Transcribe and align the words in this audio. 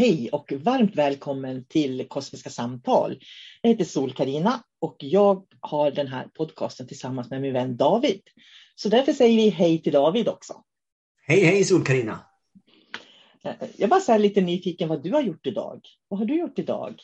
Hej 0.00 0.30
och 0.32 0.52
varmt 0.52 0.96
välkommen 0.96 1.64
till 1.64 2.08
Kosmiska 2.08 2.50
samtal. 2.50 3.20
Jag 3.62 3.70
heter 3.70 3.84
sol 3.84 4.12
karina 4.12 4.62
och 4.78 4.96
jag 4.98 5.46
har 5.60 5.90
den 5.90 6.06
här 6.06 6.28
podcasten 6.34 6.86
tillsammans 6.86 7.30
med 7.30 7.40
min 7.40 7.52
vän 7.52 7.76
David. 7.76 8.20
Så 8.74 8.88
därför 8.88 9.12
säger 9.12 9.36
vi 9.36 9.48
hej 9.48 9.82
till 9.82 9.92
David 9.92 10.28
också. 10.28 10.64
Hej 11.26 11.44
hej 11.44 11.64
sol 11.64 11.84
karina 11.84 12.20
Jag 13.76 13.90
bara 13.90 14.14
är 14.14 14.18
lite 14.18 14.40
nyfiken 14.40 14.88
vad 14.88 15.02
du 15.02 15.12
har 15.12 15.20
gjort 15.20 15.46
idag. 15.46 15.80
Vad 16.08 16.18
har 16.18 16.26
du 16.26 16.38
gjort 16.38 16.58
idag? 16.58 17.00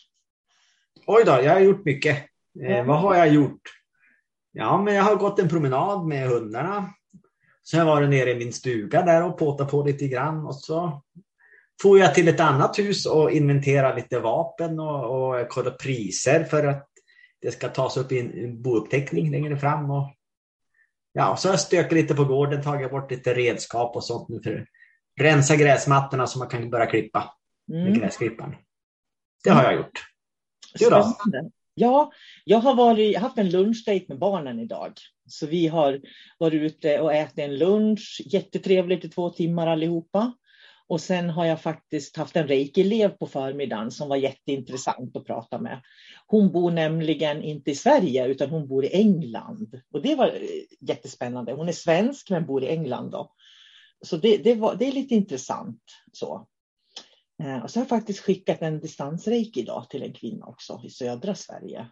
Oj 1.06 1.22
då, 1.26 1.32
jag 1.32 1.52
har 1.52 1.60
gjort 1.60 1.84
mycket. 1.84 2.16
Eh, 2.68 2.86
vad 2.86 3.00
har 3.00 3.14
jag 3.14 3.34
gjort? 3.34 3.62
Ja, 4.52 4.82
men 4.82 4.94
jag 4.94 5.02
har 5.02 5.16
gått 5.16 5.38
en 5.38 5.48
promenad 5.48 6.06
med 6.06 6.28
hundarna. 6.28 6.94
Sen 7.70 7.80
har 7.80 7.86
jag 7.86 7.94
varit 7.94 8.10
nere 8.10 8.30
i 8.30 8.38
min 8.38 8.52
stuga 8.52 9.02
där 9.02 9.24
och 9.24 9.38
påtat 9.38 9.70
på 9.70 9.82
lite 9.82 10.08
grann 10.08 10.46
och 10.46 10.54
så 10.54 11.02
får 11.82 11.98
jag 11.98 12.14
till 12.14 12.28
ett 12.28 12.40
annat 12.40 12.78
hus 12.78 13.06
och 13.06 13.30
inventera 13.30 13.94
lite 13.94 14.18
vapen 14.18 14.80
och, 14.80 15.30
och 15.40 15.48
kolla 15.48 15.70
priser 15.70 16.44
för 16.44 16.66
att 16.66 16.88
det 17.42 17.50
ska 17.50 17.68
tas 17.68 17.96
upp 17.96 18.12
i 18.12 18.18
en 18.18 18.62
bouppteckning 18.62 19.30
längre 19.30 19.56
fram. 19.56 19.90
Och, 19.90 20.14
ja, 21.12 21.36
så 21.36 21.48
har 21.48 21.52
jag 21.52 21.60
stökat 21.60 21.92
lite 21.92 22.14
på 22.14 22.24
gården, 22.24 22.62
tagit 22.62 22.90
bort 22.90 23.10
lite 23.10 23.34
redskap 23.34 23.96
och 23.96 24.04
sånt 24.04 24.28
nu 24.28 24.42
för 24.42 24.56
att 24.56 24.66
rensa 25.20 25.56
gräsmattorna 25.56 26.26
så 26.26 26.38
man 26.38 26.48
kan 26.48 26.70
börja 26.70 26.86
klippa 26.86 27.34
med 27.66 27.86
mm. 27.86 27.98
gräsklipparen. 27.98 28.54
Det 29.44 29.50
har 29.50 29.62
jag 29.62 29.74
gjort. 29.74 30.00
Du 30.78 30.90
då? 30.90 31.16
Ja, 31.78 32.12
jag 32.44 32.58
har 32.58 32.74
varit, 32.74 33.18
haft 33.18 33.38
en 33.38 33.50
lunchdate 33.50 34.04
med 34.08 34.18
barnen 34.18 34.60
idag. 34.60 34.92
Så 35.28 35.46
vi 35.46 35.66
har 35.66 36.00
varit 36.38 36.62
ute 36.62 37.00
och 37.00 37.14
ätit 37.14 37.38
en 37.38 37.58
lunch. 37.58 38.22
Jättetrevligt 38.24 39.04
i 39.04 39.08
två 39.08 39.30
timmar 39.30 39.66
allihopa. 39.66 40.32
Och 40.88 41.00
sen 41.00 41.30
har 41.30 41.44
jag 41.44 41.62
faktiskt 41.62 42.16
haft 42.16 42.36
en 42.36 42.48
reiki-elev 42.48 43.08
på 43.08 43.26
förmiddagen 43.26 43.90
som 43.90 44.08
var 44.08 44.16
jätteintressant 44.16 45.16
att 45.16 45.24
prata 45.24 45.58
med. 45.58 45.82
Hon 46.26 46.52
bor 46.52 46.70
nämligen 46.70 47.42
inte 47.42 47.70
i 47.70 47.74
Sverige 47.74 48.26
utan 48.26 48.50
hon 48.50 48.68
bor 48.68 48.84
i 48.84 48.94
England. 48.94 49.80
Och 49.92 50.02
det 50.02 50.14
var 50.14 50.26
eh, 50.26 50.88
jättespännande. 50.88 51.52
Hon 51.52 51.68
är 51.68 51.72
svensk 51.72 52.30
men 52.30 52.46
bor 52.46 52.64
i 52.64 52.68
England. 52.68 53.10
Då. 53.10 53.32
Så 54.04 54.16
det, 54.16 54.36
det, 54.36 54.54
var, 54.54 54.74
det 54.74 54.88
är 54.88 54.92
lite 54.92 55.14
intressant. 55.14 55.82
Så. 56.12 56.46
Eh, 57.42 57.64
och 57.64 57.70
så 57.70 57.78
har 57.78 57.82
jag 57.82 57.88
faktiskt 57.88 58.20
skickat 58.20 58.62
en 58.62 58.80
distansreiki 58.80 59.60
idag 59.60 59.86
till 59.90 60.02
en 60.02 60.12
kvinna 60.12 60.46
också 60.46 60.80
i 60.84 60.90
södra 60.90 61.34
Sverige. 61.34 61.86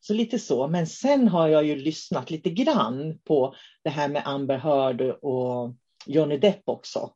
Så 0.00 0.14
lite 0.14 0.38
så. 0.38 0.68
Men 0.68 0.86
sen 0.86 1.28
har 1.28 1.48
jag 1.48 1.64
ju 1.64 1.76
lyssnat 1.76 2.30
lite 2.30 2.50
grann 2.50 3.18
på 3.18 3.54
det 3.84 3.90
här 3.90 4.08
med 4.08 4.22
Amber 4.24 4.58
Heard 4.58 5.00
och 5.22 5.74
Johnny 6.06 6.38
Depp 6.38 6.62
också. 6.64 7.10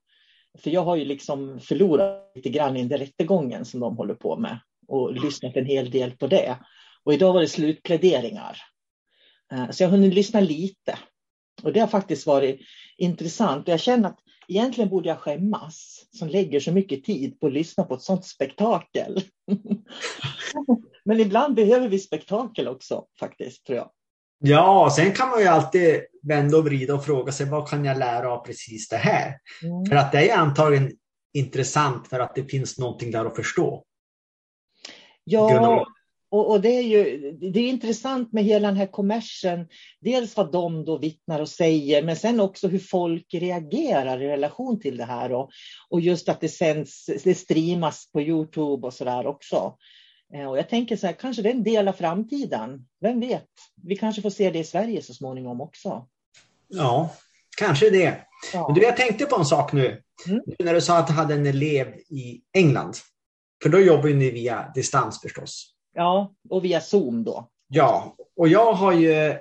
För 0.58 0.70
jag 0.70 0.84
har 0.84 0.96
ju 0.96 1.04
liksom 1.04 1.60
förlorat 1.60 2.32
lite 2.34 2.48
grann 2.48 2.76
i 2.76 2.84
den 2.84 2.98
rättegången 2.98 3.64
som 3.64 3.80
de 3.80 3.96
håller 3.96 4.14
på 4.14 4.36
med 4.36 4.58
och 4.88 5.12
lyssnat 5.12 5.56
en 5.56 5.66
hel 5.66 5.90
del 5.90 6.10
på 6.10 6.26
det. 6.26 6.58
Och 7.04 7.14
idag 7.14 7.32
var 7.32 7.40
det 7.40 7.48
slutpläderingar. 7.48 8.58
Eh, 9.52 9.70
så 9.70 9.82
jag 9.82 9.88
har 9.88 9.96
hunnit 9.96 10.14
lyssna 10.14 10.40
lite. 10.40 10.98
Och 11.62 11.72
det 11.72 11.80
har 11.80 11.86
faktiskt 11.86 12.26
varit 12.26 12.60
intressant. 12.96 13.68
Jag 13.68 13.80
känner 13.80 14.08
att 14.08 14.18
egentligen 14.48 14.90
borde 14.90 15.08
jag 15.08 15.18
skämmas 15.18 16.06
som 16.10 16.28
lägger 16.28 16.60
så 16.60 16.72
mycket 16.72 17.04
tid 17.04 17.40
på 17.40 17.46
att 17.46 17.52
lyssna 17.52 17.84
på 17.84 17.94
ett 17.94 18.02
sådant 18.02 18.26
spektakel. 18.26 19.20
Men 21.04 21.20
ibland 21.20 21.54
behöver 21.54 21.88
vi 21.88 21.98
spektakel 21.98 22.68
också 22.68 23.06
faktiskt, 23.20 23.66
tror 23.66 23.78
jag. 23.78 23.90
Ja, 24.38 24.92
sen 24.96 25.12
kan 25.12 25.28
man 25.28 25.40
ju 25.40 25.46
alltid 25.46 26.00
vända 26.22 26.58
och 26.58 26.64
vrida 26.64 26.94
och 26.94 27.04
fråga 27.04 27.32
sig 27.32 27.46
vad 27.46 27.68
kan 27.68 27.84
jag 27.84 27.98
lära 27.98 28.32
av 28.32 28.44
precis 28.44 28.88
det 28.88 28.96
här? 28.96 29.38
Mm. 29.62 29.86
För 29.86 29.96
att 29.96 30.12
det 30.12 30.30
är 30.30 30.36
antagligen 30.36 30.92
intressant 31.32 32.08
för 32.08 32.20
att 32.20 32.34
det 32.34 32.44
finns 32.44 32.78
någonting 32.78 33.10
där 33.10 33.24
att 33.24 33.36
förstå. 33.36 33.84
Ja, 35.24 35.86
och, 36.30 36.50
och, 36.50 36.60
det 36.60 36.68
är 36.68 36.82
ju 36.82 37.32
det 37.32 37.60
är 37.60 37.68
intressant 37.68 38.32
med 38.32 38.44
hela 38.44 38.68
den 38.68 38.76
här 38.76 38.86
kommersen. 38.86 39.68
Dels 40.00 40.36
vad 40.36 40.52
de 40.52 40.84
då 40.84 40.98
vittnar 40.98 41.40
och 41.40 41.48
säger, 41.48 42.02
men 42.02 42.16
sen 42.16 42.40
också 42.40 42.68
hur 42.68 42.78
folk 42.78 43.34
reagerar 43.34 44.22
i 44.22 44.28
relation 44.28 44.80
till 44.80 44.96
det 44.96 45.04
här. 45.04 45.32
Och, 45.32 45.50
och 45.88 46.00
just 46.00 46.28
att 46.28 46.40
det 46.40 46.48
sänds, 46.48 47.06
det 47.24 47.34
streamas 47.34 48.12
på 48.12 48.20
Youtube 48.20 48.86
och 48.86 48.94
så 48.94 49.04
där 49.04 49.26
också. 49.26 49.74
Eh, 50.34 50.44
och 50.44 50.58
jag 50.58 50.68
tänker 50.68 50.96
så 50.96 51.06
här, 51.06 51.14
kanske 51.14 51.42
det 51.42 51.48
är 51.48 51.54
en 51.54 51.64
del 51.64 51.88
av 51.88 51.92
framtiden. 51.92 52.86
Vem 53.00 53.20
vet? 53.20 53.48
Vi 53.82 53.96
kanske 53.96 54.22
får 54.22 54.30
se 54.30 54.50
det 54.50 54.58
i 54.58 54.64
Sverige 54.64 55.02
så 55.02 55.14
småningom 55.14 55.60
också. 55.60 56.06
Ja, 56.68 57.14
kanske 57.56 57.90
det. 57.90 58.18
Ja. 58.52 58.68
Men 58.68 58.74
du, 58.74 58.82
jag 58.82 58.96
tänkte 58.96 59.24
på 59.24 59.36
en 59.36 59.44
sak 59.44 59.72
nu. 59.72 60.02
Mm. 60.28 60.40
När 60.58 60.74
du 60.74 60.80
sa 60.80 60.98
att 60.98 61.06
du 61.06 61.12
hade 61.12 61.34
en 61.34 61.46
elev 61.46 61.86
i 62.08 62.40
England. 62.52 62.96
För 63.62 63.68
då 63.68 63.80
jobbar 63.80 64.08
ni 64.08 64.30
via 64.30 64.72
distans 64.74 65.20
förstås. 65.20 65.74
Ja, 65.94 66.34
och 66.48 66.64
via 66.64 66.80
Zoom 66.80 67.24
då. 67.24 67.48
Ja, 67.68 68.16
och 68.36 68.48
jag 68.48 68.72
har 68.72 68.92
ju 68.92 69.36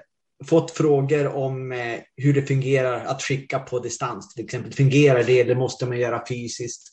fått 0.45 0.71
frågor 0.71 1.27
om 1.27 1.71
eh, 1.71 1.99
hur 2.15 2.33
det 2.33 2.41
fungerar 2.41 3.05
att 3.05 3.21
skicka 3.21 3.59
på 3.59 3.79
distans. 3.79 4.33
Till 4.33 4.45
exempel, 4.45 4.73
fungerar 4.73 5.23
det 5.23 5.41
eller 5.41 5.55
måste 5.55 5.85
man 5.85 5.99
göra 5.99 6.25
fysiskt? 6.29 6.87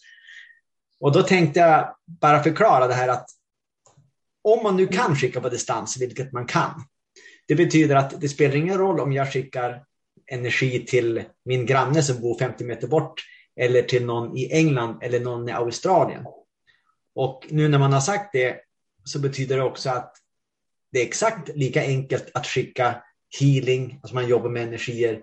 Och 1.01 1.13
då 1.13 1.23
tänkte 1.23 1.61
jag 1.61 1.97
bara 2.07 2.43
förklara 2.43 2.87
det 2.87 2.95
här 2.95 3.09
att 3.09 3.27
om 4.45 4.63
man 4.63 4.77
nu 4.77 4.87
kan 4.87 5.17
skicka 5.17 5.41
på 5.41 5.49
distans, 5.49 6.01
vilket 6.01 6.33
man 6.33 6.47
kan, 6.47 6.85
det 7.49 7.55
betyder 7.55 7.97
att 7.97 8.21
det 8.21 8.29
spelar 8.29 8.57
ingen 8.57 8.79
roll 8.79 9.01
om 9.01 9.13
jag 9.13 9.33
skickar 9.33 9.85
energi 10.27 10.87
till 10.87 11.23
min 11.45 11.67
granne 11.67 12.03
som 12.03 12.21
bor 12.21 12.39
50 12.39 12.65
meter 12.65 12.89
bort 12.89 13.23
eller 13.57 13.83
till 13.83 14.05
någon 14.05 14.37
i 14.37 14.53
England 14.53 14.99
eller 15.03 15.21
någon 15.21 15.49
i 15.49 15.53
Australien. 15.53 16.25
Och 17.15 17.47
nu 17.51 17.69
när 17.69 17.79
man 17.79 17.93
har 17.93 18.01
sagt 18.01 18.33
det 18.33 18.61
så 19.05 19.19
betyder 19.19 19.57
det 19.57 19.63
också 19.63 19.91
att 19.91 20.17
det 20.93 21.01
är 21.01 21.07
exakt 21.07 21.57
lika 21.57 21.83
enkelt 21.83 22.31
att 22.35 22.47
skicka 22.47 23.03
healing, 23.41 23.99
alltså 24.03 24.15
man 24.15 24.29
jobbar 24.29 24.51
med 24.51 24.63
energier 24.63 25.23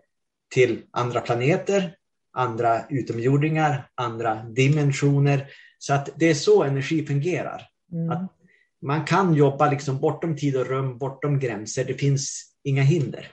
till 0.54 0.82
andra 0.92 1.22
planeter, 1.22 1.96
andra 2.34 2.86
utomjordingar, 2.90 3.90
andra 3.96 4.44
dimensioner. 4.44 5.48
Så 5.80 5.94
att 5.94 6.10
det 6.16 6.30
är 6.30 6.34
så 6.34 6.64
energi 6.64 7.06
fungerar. 7.06 7.68
Mm. 7.92 8.10
Att 8.10 8.41
man 8.82 9.06
kan 9.06 9.34
jobba 9.34 9.72
liksom 9.72 10.00
bortom 10.00 10.38
tid 10.38 10.58
och 10.58 10.68
rum, 10.68 10.98
bortom 10.98 11.40
gränser. 11.40 11.86
Det 11.86 11.94
finns 11.94 12.54
inga 12.64 12.82
hinder. 12.82 13.28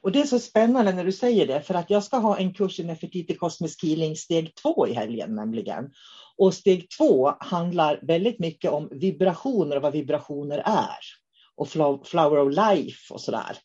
Och 0.00 0.12
Det 0.12 0.20
är 0.20 0.26
så 0.26 0.38
spännande 0.38 0.92
när 0.92 1.04
du 1.04 1.12
säger 1.12 1.46
det, 1.46 1.62
för 1.62 1.74
att 1.74 1.90
jag 1.90 2.04
ska 2.04 2.16
ha 2.16 2.38
en 2.38 2.54
kurs 2.54 2.80
i 2.80 2.84
Nefertiti 2.84 3.34
Cosmic 3.34 3.82
Healing 3.82 4.16
steg 4.16 4.54
två 4.54 4.88
i 4.88 4.92
helgen 4.92 5.34
nämligen. 5.34 5.90
Och 6.36 6.54
steg 6.54 6.90
två 6.98 7.34
handlar 7.40 8.00
väldigt 8.02 8.38
mycket 8.38 8.70
om 8.70 8.88
vibrationer 8.92 9.76
och 9.76 9.82
vad 9.82 9.92
vibrationer 9.92 10.58
är. 10.58 10.98
Och 11.56 11.68
flower 12.06 12.38
of 12.38 12.54
life 12.54 13.14
och 13.14 13.20
sådär. 13.20 13.56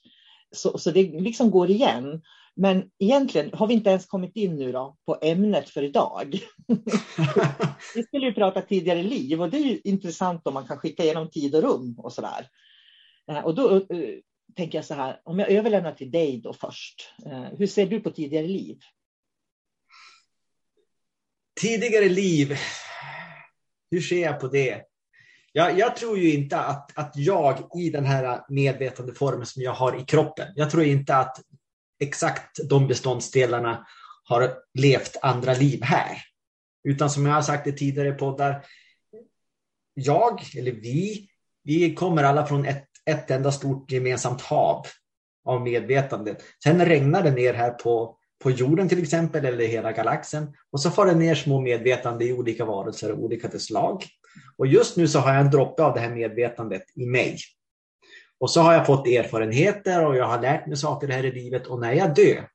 Så, 0.55 0.77
så 0.77 0.91
det 0.91 1.03
liksom 1.03 1.51
går 1.51 1.69
igen. 1.69 2.21
Men 2.61 2.89
egentligen 2.99 3.49
har 3.53 3.67
vi 3.67 3.73
inte 3.73 3.89
ens 3.89 4.05
kommit 4.05 4.35
in 4.35 4.55
nu 4.55 4.71
då 4.71 4.97
på 5.05 5.17
ämnet 5.21 5.69
för 5.69 5.83
idag. 5.83 6.39
vi 7.95 8.03
skulle 8.03 8.25
ju 8.25 8.33
prata 8.33 8.61
tidigare 8.61 9.03
liv 9.03 9.41
och 9.41 9.49
det 9.49 9.57
är 9.57 9.65
ju 9.65 9.81
intressant 9.83 10.47
om 10.47 10.53
man 10.53 10.67
kan 10.67 10.77
skicka 10.77 11.03
igenom 11.03 11.29
tid 11.29 11.55
och 11.55 11.61
rum 11.61 11.95
och 11.99 12.13
sådär. 12.13 12.47
Eh, 13.31 13.39
och 13.39 13.55
då 13.55 13.69
uh, 13.71 14.19
tänker 14.55 14.77
jag 14.77 14.85
så 14.85 14.93
här, 14.93 15.21
om 15.23 15.39
jag 15.39 15.49
överlämnar 15.49 15.91
till 15.91 16.11
dig 16.11 16.41
då 16.41 16.53
först. 16.53 17.13
Uh, 17.25 17.47
hur 17.57 17.67
ser 17.67 17.85
du 17.85 17.99
på 17.99 18.11
tidigare 18.11 18.47
liv? 18.47 18.77
Tidigare 21.61 22.09
liv, 22.09 22.57
hur 23.91 24.01
ser 24.01 24.21
jag 24.21 24.39
på 24.39 24.47
det? 24.47 24.81
Jag, 25.51 25.79
jag, 25.79 25.95
tror 25.95 26.17
ju 26.17 26.33
inte 26.33 26.59
att, 26.59 26.97
att 26.97 27.13
jag 27.15 27.69
i 27.75 27.89
den 27.89 28.05
här 28.05 28.41
medvetande 28.49 29.13
formen 29.13 29.45
som 29.45 29.61
jag 29.61 29.73
har 29.73 30.01
i 30.01 30.05
kroppen, 30.05 30.47
jag 30.55 30.71
tror 30.71 30.83
inte 30.83 31.15
att 31.15 31.41
exakt 31.99 32.69
de 32.69 32.87
beståndsdelarna 32.87 33.87
har 34.23 34.53
levt 34.73 35.17
andra 35.21 35.53
liv 35.53 35.83
här. 35.83 36.17
Utan 36.83 37.09
som 37.09 37.25
jag 37.25 37.33
har 37.33 37.41
sagt 37.41 37.67
i 37.67 37.71
tidigare 37.71 38.11
poddar, 38.11 38.65
jag 39.93 40.41
eller 40.57 40.71
vi, 40.71 41.29
vi 41.63 41.95
kommer 41.95 42.23
alla 42.23 42.45
från 42.45 42.65
ett, 42.65 42.87
ett 43.05 43.31
enda 43.31 43.51
stort 43.51 43.91
gemensamt 43.91 44.41
hav 44.41 44.85
av 45.45 45.61
medvetande. 45.61 46.35
Sen 46.63 46.85
regnar 46.85 47.23
det 47.23 47.31
ner 47.31 47.53
här 47.53 47.71
på, 47.71 48.17
på 48.43 48.51
jorden 48.51 48.89
till 48.89 49.03
exempel 49.03 49.45
eller 49.45 49.65
hela 49.65 49.91
galaxen 49.91 50.53
och 50.71 50.81
så 50.81 50.91
får 50.91 51.05
det 51.05 51.15
ner 51.15 51.35
små 51.35 51.61
medvetande 51.61 52.25
i 52.25 52.33
olika 52.33 52.65
varelser 52.65 53.11
av 53.11 53.19
olika 53.19 53.59
slag. 53.59 54.03
Och 54.57 54.67
just 54.67 54.97
nu 54.97 55.07
så 55.07 55.19
har 55.19 55.33
jag 55.33 55.45
en 55.45 55.51
droppe 55.51 55.83
av 55.83 55.93
det 55.93 55.99
här 55.99 56.15
medvetandet 56.15 56.83
i 56.95 57.05
mig. 57.05 57.37
Och 58.39 58.51
så 58.51 58.61
har 58.61 58.73
jag 58.73 58.85
fått 58.85 59.07
erfarenheter 59.07 60.05
och 60.05 60.15
jag 60.15 60.25
har 60.25 60.41
lärt 60.41 60.67
mig 60.67 60.77
saker 60.77 61.07
här 61.07 61.25
i 61.25 61.31
livet 61.31 61.67
och 61.67 61.79
när 61.79 61.93
jag 61.93 62.15
dör 62.15 62.49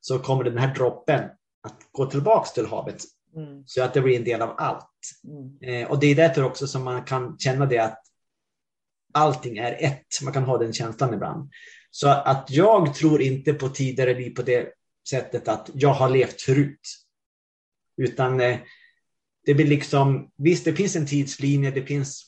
så 0.00 0.18
kommer 0.18 0.44
den 0.44 0.58
här 0.58 0.74
droppen 0.74 1.24
att 1.62 1.76
gå 1.92 2.06
tillbaks 2.06 2.52
till 2.52 2.66
havet. 2.66 3.04
Mm. 3.36 3.62
Så 3.66 3.82
att 3.82 3.94
det 3.94 4.00
blir 4.00 4.16
en 4.16 4.24
del 4.24 4.42
av 4.42 4.54
allt. 4.58 4.90
Mm. 5.24 5.58
Eh, 5.62 5.90
och 5.90 6.00
det 6.00 6.06
är 6.06 6.14
därför 6.14 6.44
också 6.44 6.66
som 6.66 6.84
man 6.84 7.04
kan 7.04 7.38
känna 7.38 7.66
det 7.66 7.78
att 7.78 8.02
allting 9.14 9.58
är 9.58 9.76
ett. 9.84 10.22
Man 10.22 10.32
kan 10.32 10.44
ha 10.44 10.58
den 10.58 10.72
känslan 10.72 11.14
ibland. 11.14 11.50
Så 11.90 12.08
att 12.08 12.50
jag 12.50 12.94
tror 12.94 13.22
inte 13.22 13.52
på 13.52 13.68
tidigare 13.68 14.14
liv 14.14 14.30
på 14.30 14.42
det 14.42 14.72
sättet 15.10 15.48
att 15.48 15.70
jag 15.74 15.92
har 15.94 16.08
levt 16.08 16.42
förut. 16.42 16.80
Utan 17.96 18.40
eh, 18.40 18.58
det 19.46 19.54
blir 19.54 19.66
liksom, 19.66 20.30
visst 20.36 20.64
det 20.64 20.74
finns 20.74 20.96
en 20.96 21.06
tidslinje, 21.06 21.70
det 21.70 21.82
finns 21.82 22.27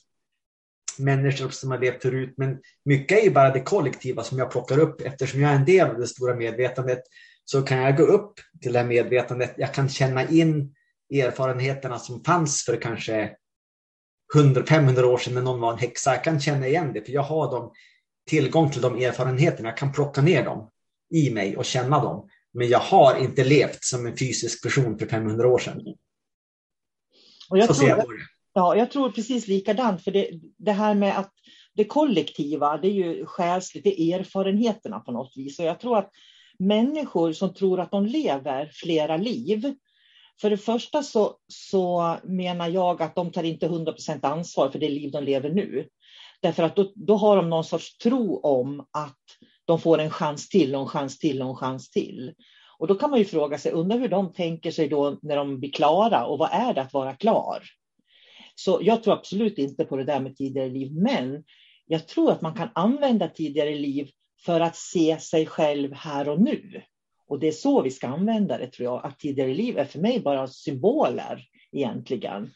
människor 0.98 1.48
som 1.48 1.70
har 1.70 1.78
levt 1.78 2.02
förut, 2.02 2.34
men 2.36 2.58
mycket 2.84 3.18
är 3.18 3.22
ju 3.22 3.30
bara 3.30 3.50
det 3.50 3.60
kollektiva 3.60 4.24
som 4.24 4.38
jag 4.38 4.50
plockar 4.50 4.78
upp. 4.78 5.00
Eftersom 5.00 5.40
jag 5.40 5.50
är 5.50 5.56
en 5.56 5.64
del 5.64 5.90
av 5.90 5.98
det 5.98 6.06
stora 6.06 6.34
medvetandet 6.34 7.02
så 7.44 7.62
kan 7.62 7.78
jag 7.78 7.96
gå 7.96 8.02
upp 8.02 8.32
till 8.62 8.72
det 8.72 8.78
här 8.78 8.86
medvetandet. 8.86 9.54
Jag 9.56 9.74
kan 9.74 9.88
känna 9.88 10.28
in 10.28 10.74
erfarenheterna 11.14 11.98
som 11.98 12.24
fanns 12.24 12.64
för 12.64 12.76
kanske 12.76 13.36
100-500 14.34 15.02
år 15.02 15.18
sedan 15.18 15.34
när 15.34 15.42
någon 15.42 15.60
var 15.60 15.72
en 15.72 15.78
häxa. 15.78 16.14
Jag 16.14 16.24
kan 16.24 16.40
känna 16.40 16.66
igen 16.66 16.92
det, 16.92 17.04
för 17.04 17.12
jag 17.12 17.22
har 17.22 17.50
dem, 17.50 17.72
tillgång 18.28 18.70
till 18.70 18.80
de 18.80 18.96
erfarenheterna. 18.96 19.68
Jag 19.68 19.76
kan 19.76 19.92
plocka 19.92 20.22
ner 20.22 20.44
dem 20.44 20.70
i 21.14 21.30
mig 21.30 21.56
och 21.56 21.64
känna 21.64 22.02
dem. 22.02 22.28
Men 22.52 22.68
jag 22.68 22.78
har 22.78 23.16
inte 23.16 23.44
levt 23.44 23.84
som 23.84 24.06
en 24.06 24.16
fysisk 24.16 24.62
person 24.62 24.98
för 24.98 25.06
500 25.06 25.48
år 25.48 25.58
sedan. 25.58 25.80
Och 27.50 27.58
jag 27.58 27.66
så 27.66 27.74
tror, 27.74 27.86
ser 27.86 27.88
jag 27.88 28.06
på 28.06 28.12
det. 28.12 28.18
Ja, 28.52 28.76
jag 28.76 28.90
tror 28.90 29.10
precis 29.10 29.48
likadant. 29.48 30.04
För 30.04 30.10
det, 30.10 30.30
det 30.58 30.72
här 30.72 30.94
med 30.94 31.18
att 31.18 31.32
det 31.74 31.84
kollektiva, 31.84 32.78
det 32.78 32.88
är 32.88 32.92
ju 32.92 33.26
själsligt, 33.26 33.84
det 33.84 34.00
är 34.00 34.18
erfarenheterna 34.18 35.00
på 35.00 35.12
något 35.12 35.32
vis. 35.36 35.58
Och 35.58 35.64
jag 35.64 35.80
tror 35.80 35.98
att 35.98 36.10
människor 36.58 37.32
som 37.32 37.54
tror 37.54 37.80
att 37.80 37.90
de 37.90 38.06
lever 38.06 38.70
flera 38.74 39.16
liv, 39.16 39.74
för 40.40 40.50
det 40.50 40.56
första 40.56 41.02
så, 41.02 41.36
så 41.48 42.16
menar 42.24 42.68
jag 42.68 43.02
att 43.02 43.14
de 43.14 43.32
tar 43.32 43.42
inte 43.42 43.68
100% 43.68 44.26
ansvar 44.26 44.70
för 44.70 44.78
det 44.78 44.88
liv 44.88 45.10
de 45.10 45.24
lever 45.24 45.50
nu. 45.50 45.88
Därför 46.42 46.62
att 46.62 46.76
då, 46.76 46.92
då 46.94 47.16
har 47.16 47.36
de 47.36 47.50
någon 47.50 47.64
sorts 47.64 47.98
tro 47.98 48.40
om 48.40 48.80
att 48.80 49.18
de 49.64 49.80
får 49.80 49.98
en 49.98 50.10
chans 50.10 50.48
till 50.48 50.74
och 50.74 50.80
en 50.80 50.88
chans 50.88 51.18
till 51.18 51.42
och 51.42 51.48
en 51.48 51.56
chans 51.56 51.90
till. 51.90 52.32
Och 52.78 52.86
då 52.86 52.94
kan 52.94 53.10
man 53.10 53.18
ju 53.18 53.24
fråga 53.24 53.58
sig, 53.58 53.72
undrar 53.72 53.98
hur 53.98 54.08
de 54.08 54.32
tänker 54.32 54.70
sig 54.70 54.88
då 54.88 55.18
när 55.22 55.36
de 55.36 55.60
blir 55.60 55.72
klara 55.72 56.26
och 56.26 56.38
vad 56.38 56.48
är 56.52 56.74
det 56.74 56.82
att 56.82 56.92
vara 56.92 57.14
klar? 57.14 57.62
Så 58.64 58.78
jag 58.82 59.02
tror 59.02 59.14
absolut 59.14 59.58
inte 59.58 59.84
på 59.84 59.96
det 59.96 60.04
där 60.04 60.20
med 60.20 60.36
tidigare 60.36 60.68
liv, 60.68 60.92
men 60.92 61.44
jag 61.86 62.08
tror 62.08 62.32
att 62.32 62.40
man 62.40 62.54
kan 62.54 62.68
använda 62.74 63.28
tidigare 63.28 63.74
liv 63.74 64.10
för 64.44 64.60
att 64.60 64.76
se 64.76 65.20
sig 65.20 65.46
själv 65.46 65.92
här 65.92 66.28
och 66.28 66.40
nu. 66.40 66.82
Och 67.28 67.40
det 67.40 67.48
är 67.48 67.52
så 67.52 67.82
vi 67.82 67.90
ska 67.90 68.08
använda 68.08 68.58
det, 68.58 68.66
tror 68.66 68.84
jag. 68.84 69.06
Att 69.06 69.18
tidigare 69.18 69.54
liv 69.54 69.78
är 69.78 69.84
för 69.84 69.98
mig 69.98 70.20
bara 70.20 70.46
symboler 70.46 71.44
egentligen. 71.72 72.50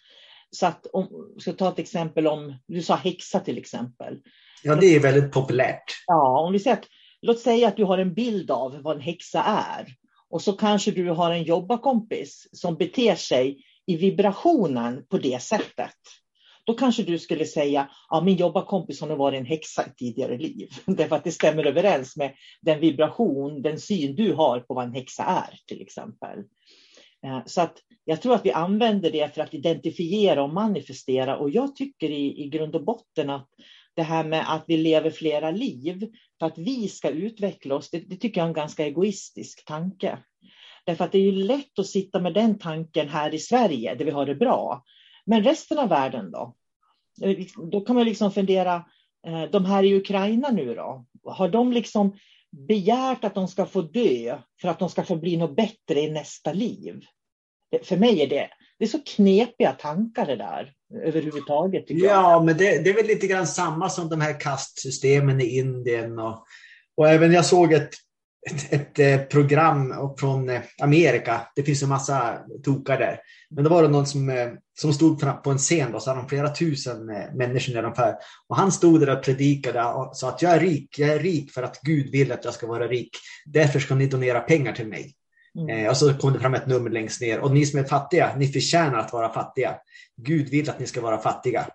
Så 0.50 0.66
att 0.66 0.86
om 0.86 1.08
jag 1.32 1.42
ska 1.42 1.52
ta 1.52 1.68
ett 1.68 1.78
exempel 1.78 2.26
om, 2.26 2.54
du 2.66 2.82
sa 2.82 2.94
häxa 2.94 3.40
till 3.40 3.58
exempel. 3.58 4.18
Ja, 4.62 4.76
det 4.76 4.86
är 4.86 5.00
väldigt 5.00 5.32
populärt. 5.32 5.84
Ja, 6.06 6.40
om 6.46 6.52
vi 6.52 6.58
säger 6.58 6.76
att, 6.76 6.86
låt 7.22 7.40
säga 7.40 7.68
att 7.68 7.76
du 7.76 7.84
har 7.84 7.98
en 7.98 8.14
bild 8.14 8.50
av 8.50 8.82
vad 8.82 8.96
en 8.96 9.02
häxa 9.02 9.42
är. 9.42 9.86
Och 10.30 10.42
så 10.42 10.52
kanske 10.52 10.90
du 10.90 11.10
har 11.10 11.30
en 11.30 11.42
jobbarkompis 11.42 12.48
som 12.52 12.76
beter 12.76 13.14
sig 13.14 13.64
i 13.86 13.96
vibrationen 13.96 15.06
på 15.06 15.18
det 15.18 15.42
sättet. 15.42 15.94
Då 16.66 16.74
kanske 16.74 17.02
du 17.02 17.18
skulle 17.18 17.44
säga, 17.44 17.90
ja 18.10 18.20
min 18.20 18.36
jobbarkompis 18.36 19.00
har 19.00 19.16
varit 19.16 19.38
en 19.38 19.46
häxa 19.46 19.86
i 19.86 19.94
tidigare 19.96 20.38
liv. 20.38 20.68
Därför 20.86 21.16
att 21.16 21.24
det 21.24 21.32
stämmer 21.32 21.66
överens 21.66 22.16
med 22.16 22.34
den 22.60 22.80
vibration, 22.80 23.62
den 23.62 23.80
syn 23.80 24.14
du 24.14 24.32
har 24.32 24.60
på 24.60 24.74
vad 24.74 24.84
en 24.84 24.94
häxa 24.94 25.24
är 25.24 25.58
till 25.66 25.82
exempel. 25.82 26.38
Eh, 27.24 27.42
så 27.46 27.60
att 27.60 27.78
jag 28.04 28.22
tror 28.22 28.34
att 28.34 28.46
vi 28.46 28.52
använder 28.52 29.10
det 29.10 29.34
för 29.34 29.42
att 29.42 29.54
identifiera 29.54 30.42
och 30.42 30.54
manifestera 30.54 31.36
och 31.36 31.50
jag 31.50 31.76
tycker 31.76 32.10
i, 32.10 32.42
i 32.44 32.48
grund 32.48 32.76
och 32.76 32.84
botten 32.84 33.30
att 33.30 33.48
det 33.94 34.02
här 34.02 34.24
med 34.24 34.52
att 34.54 34.64
vi 34.66 34.76
lever 34.76 35.10
flera 35.10 35.50
liv 35.50 36.10
för 36.38 36.46
att 36.46 36.58
vi 36.58 36.88
ska 36.88 37.10
utveckla 37.10 37.74
oss, 37.74 37.90
det, 37.90 37.98
det 37.98 38.16
tycker 38.16 38.40
jag 38.40 38.44
är 38.44 38.48
en 38.48 38.54
ganska 38.54 38.86
egoistisk 38.86 39.64
tanke. 39.64 40.18
Därför 40.84 41.04
att 41.04 41.12
det 41.12 41.18
är 41.18 41.22
ju 41.22 41.32
lätt 41.32 41.78
att 41.78 41.86
sitta 41.86 42.20
med 42.20 42.34
den 42.34 42.58
tanken 42.58 43.08
här 43.08 43.34
i 43.34 43.38
Sverige, 43.38 43.94
där 43.94 44.04
vi 44.04 44.10
har 44.10 44.26
det 44.26 44.34
bra. 44.34 44.84
Men 45.26 45.44
resten 45.44 45.78
av 45.78 45.88
världen 45.88 46.30
då? 46.30 46.54
Då 47.70 47.80
kan 47.80 47.96
man 47.96 48.04
liksom 48.04 48.32
fundera, 48.32 48.84
de 49.52 49.64
här 49.64 49.82
i 49.82 49.96
Ukraina 49.96 50.50
nu 50.50 50.74
då, 50.74 51.06
har 51.24 51.48
de 51.48 51.72
liksom 51.72 52.18
begärt 52.68 53.24
att 53.24 53.34
de 53.34 53.48
ska 53.48 53.66
få 53.66 53.82
dö 53.82 54.38
för 54.60 54.68
att 54.68 54.78
de 54.78 54.88
ska 54.88 55.04
få 55.04 55.16
bli 55.16 55.36
något 55.36 55.56
bättre 55.56 56.00
i 56.00 56.10
nästa 56.10 56.52
liv? 56.52 57.00
För 57.82 57.96
mig 57.96 58.22
är 58.22 58.26
det, 58.26 58.50
det 58.78 58.84
är 58.84 58.88
så 58.88 59.00
knepiga 59.06 59.72
tankar 59.72 60.26
det 60.26 60.36
där 60.36 60.72
överhuvudtaget. 61.04 61.84
Ja, 61.88 62.42
men 62.42 62.56
det, 62.56 62.84
det, 62.84 62.90
är 62.90 62.94
väl 62.94 63.06
lite 63.06 63.26
grann 63.26 63.46
samma 63.46 63.88
som 63.88 64.08
de 64.08 64.20
här 64.20 64.40
kastsystemen 64.40 65.40
i 65.40 65.58
Indien. 65.58 66.18
Och, 66.18 66.44
och 66.96 67.08
även 67.08 67.32
jag 67.32 67.46
såg 67.46 67.72
ett, 67.72 67.90
ett, 68.50 68.72
ett 68.72 68.98
eh, 68.98 69.26
program 69.26 69.94
från 70.18 70.48
eh, 70.48 70.60
Amerika. 70.82 71.48
Det 71.56 71.62
finns 71.62 71.82
en 71.82 71.88
massa 71.88 72.38
tokar 72.62 72.98
där. 72.98 73.20
Men 73.50 73.64
det 73.64 73.70
var 73.70 73.82
det 73.82 73.88
någon 73.88 74.06
som, 74.06 74.28
eh, 74.28 74.48
som 74.80 74.92
stod 74.92 75.42
på 75.44 75.50
en 75.50 75.58
scen 75.58 75.94
och 75.94 76.02
så 76.02 76.10
hade 76.10 76.22
de 76.22 76.28
flera 76.28 76.54
tusen 76.54 77.06
människor 77.34 77.76
ungefär. 77.76 78.14
Och 78.48 78.56
han 78.56 78.72
stod 78.72 79.00
där 79.00 79.16
och 79.16 79.24
predikade 79.24 79.84
och 79.84 80.16
sa 80.16 80.28
att 80.28 80.42
jag 80.42 80.52
är 80.52 80.60
rik. 80.60 80.98
Jag 80.98 81.08
är 81.08 81.18
rik 81.18 81.52
för 81.52 81.62
att 81.62 81.80
Gud 81.82 82.10
vill 82.10 82.32
att 82.32 82.44
jag 82.44 82.54
ska 82.54 82.66
vara 82.66 82.88
rik. 82.88 83.10
Därför 83.46 83.80
ska 83.80 83.94
ni 83.94 84.06
donera 84.06 84.40
pengar 84.40 84.72
till 84.72 84.88
mig. 84.88 85.14
Mm. 85.58 85.88
Och 85.88 85.96
så 85.96 86.14
kom 86.14 86.32
det 86.32 86.40
fram 86.40 86.54
ett 86.54 86.66
nummer 86.66 86.90
längst 86.90 87.20
ner. 87.20 87.40
Och 87.40 87.50
ni 87.50 87.66
som 87.66 87.80
är 87.80 87.84
fattiga, 87.84 88.36
ni 88.36 88.48
förtjänar 88.48 88.98
att 88.98 89.12
vara 89.12 89.32
fattiga. 89.32 89.76
Gud 90.16 90.48
vill 90.48 90.70
att 90.70 90.78
ni 90.78 90.86
ska 90.86 91.00
vara 91.00 91.18
fattiga. 91.18 91.66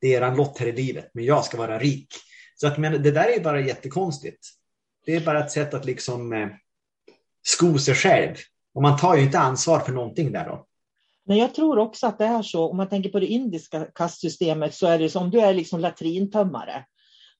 Det 0.00 0.14
är 0.14 0.22
er 0.22 0.36
lott 0.36 0.58
här 0.58 0.66
i 0.66 0.72
livet, 0.72 1.10
men 1.14 1.24
jag 1.24 1.44
ska 1.44 1.56
vara 1.56 1.78
rik. 1.78 2.08
Så 2.54 2.66
att, 2.66 2.78
men, 2.78 3.02
det 3.02 3.10
där 3.10 3.36
är 3.36 3.40
bara 3.40 3.60
jättekonstigt. 3.60 4.55
Det 5.06 5.16
är 5.16 5.20
bara 5.20 5.44
ett 5.44 5.50
sätt 5.50 5.74
att 5.74 5.84
liksom 5.84 6.32
eh, 6.32 6.48
sko 7.42 7.78
sig 7.78 7.94
själv. 7.94 8.34
Och 8.74 8.82
man 8.82 8.98
tar 8.98 9.16
ju 9.16 9.22
inte 9.22 9.38
ansvar 9.38 9.80
för 9.80 9.92
någonting 9.92 10.32
där 10.32 10.44
då. 10.44 10.66
Men 11.24 11.36
jag 11.36 11.54
tror 11.54 11.78
också 11.78 12.06
att 12.06 12.18
det 12.18 12.24
är 12.24 12.42
så, 12.42 12.70
om 12.70 12.76
man 12.76 12.88
tänker 12.88 13.10
på 13.10 13.20
det 13.20 13.26
indiska 13.26 13.84
kastsystemet, 13.84 14.74
så 14.74 14.86
är 14.86 14.98
det 14.98 15.10
som 15.10 15.22
om 15.22 15.30
du 15.30 15.40
är 15.40 15.54
liksom 15.54 15.80
latrintömmare. 15.80 16.84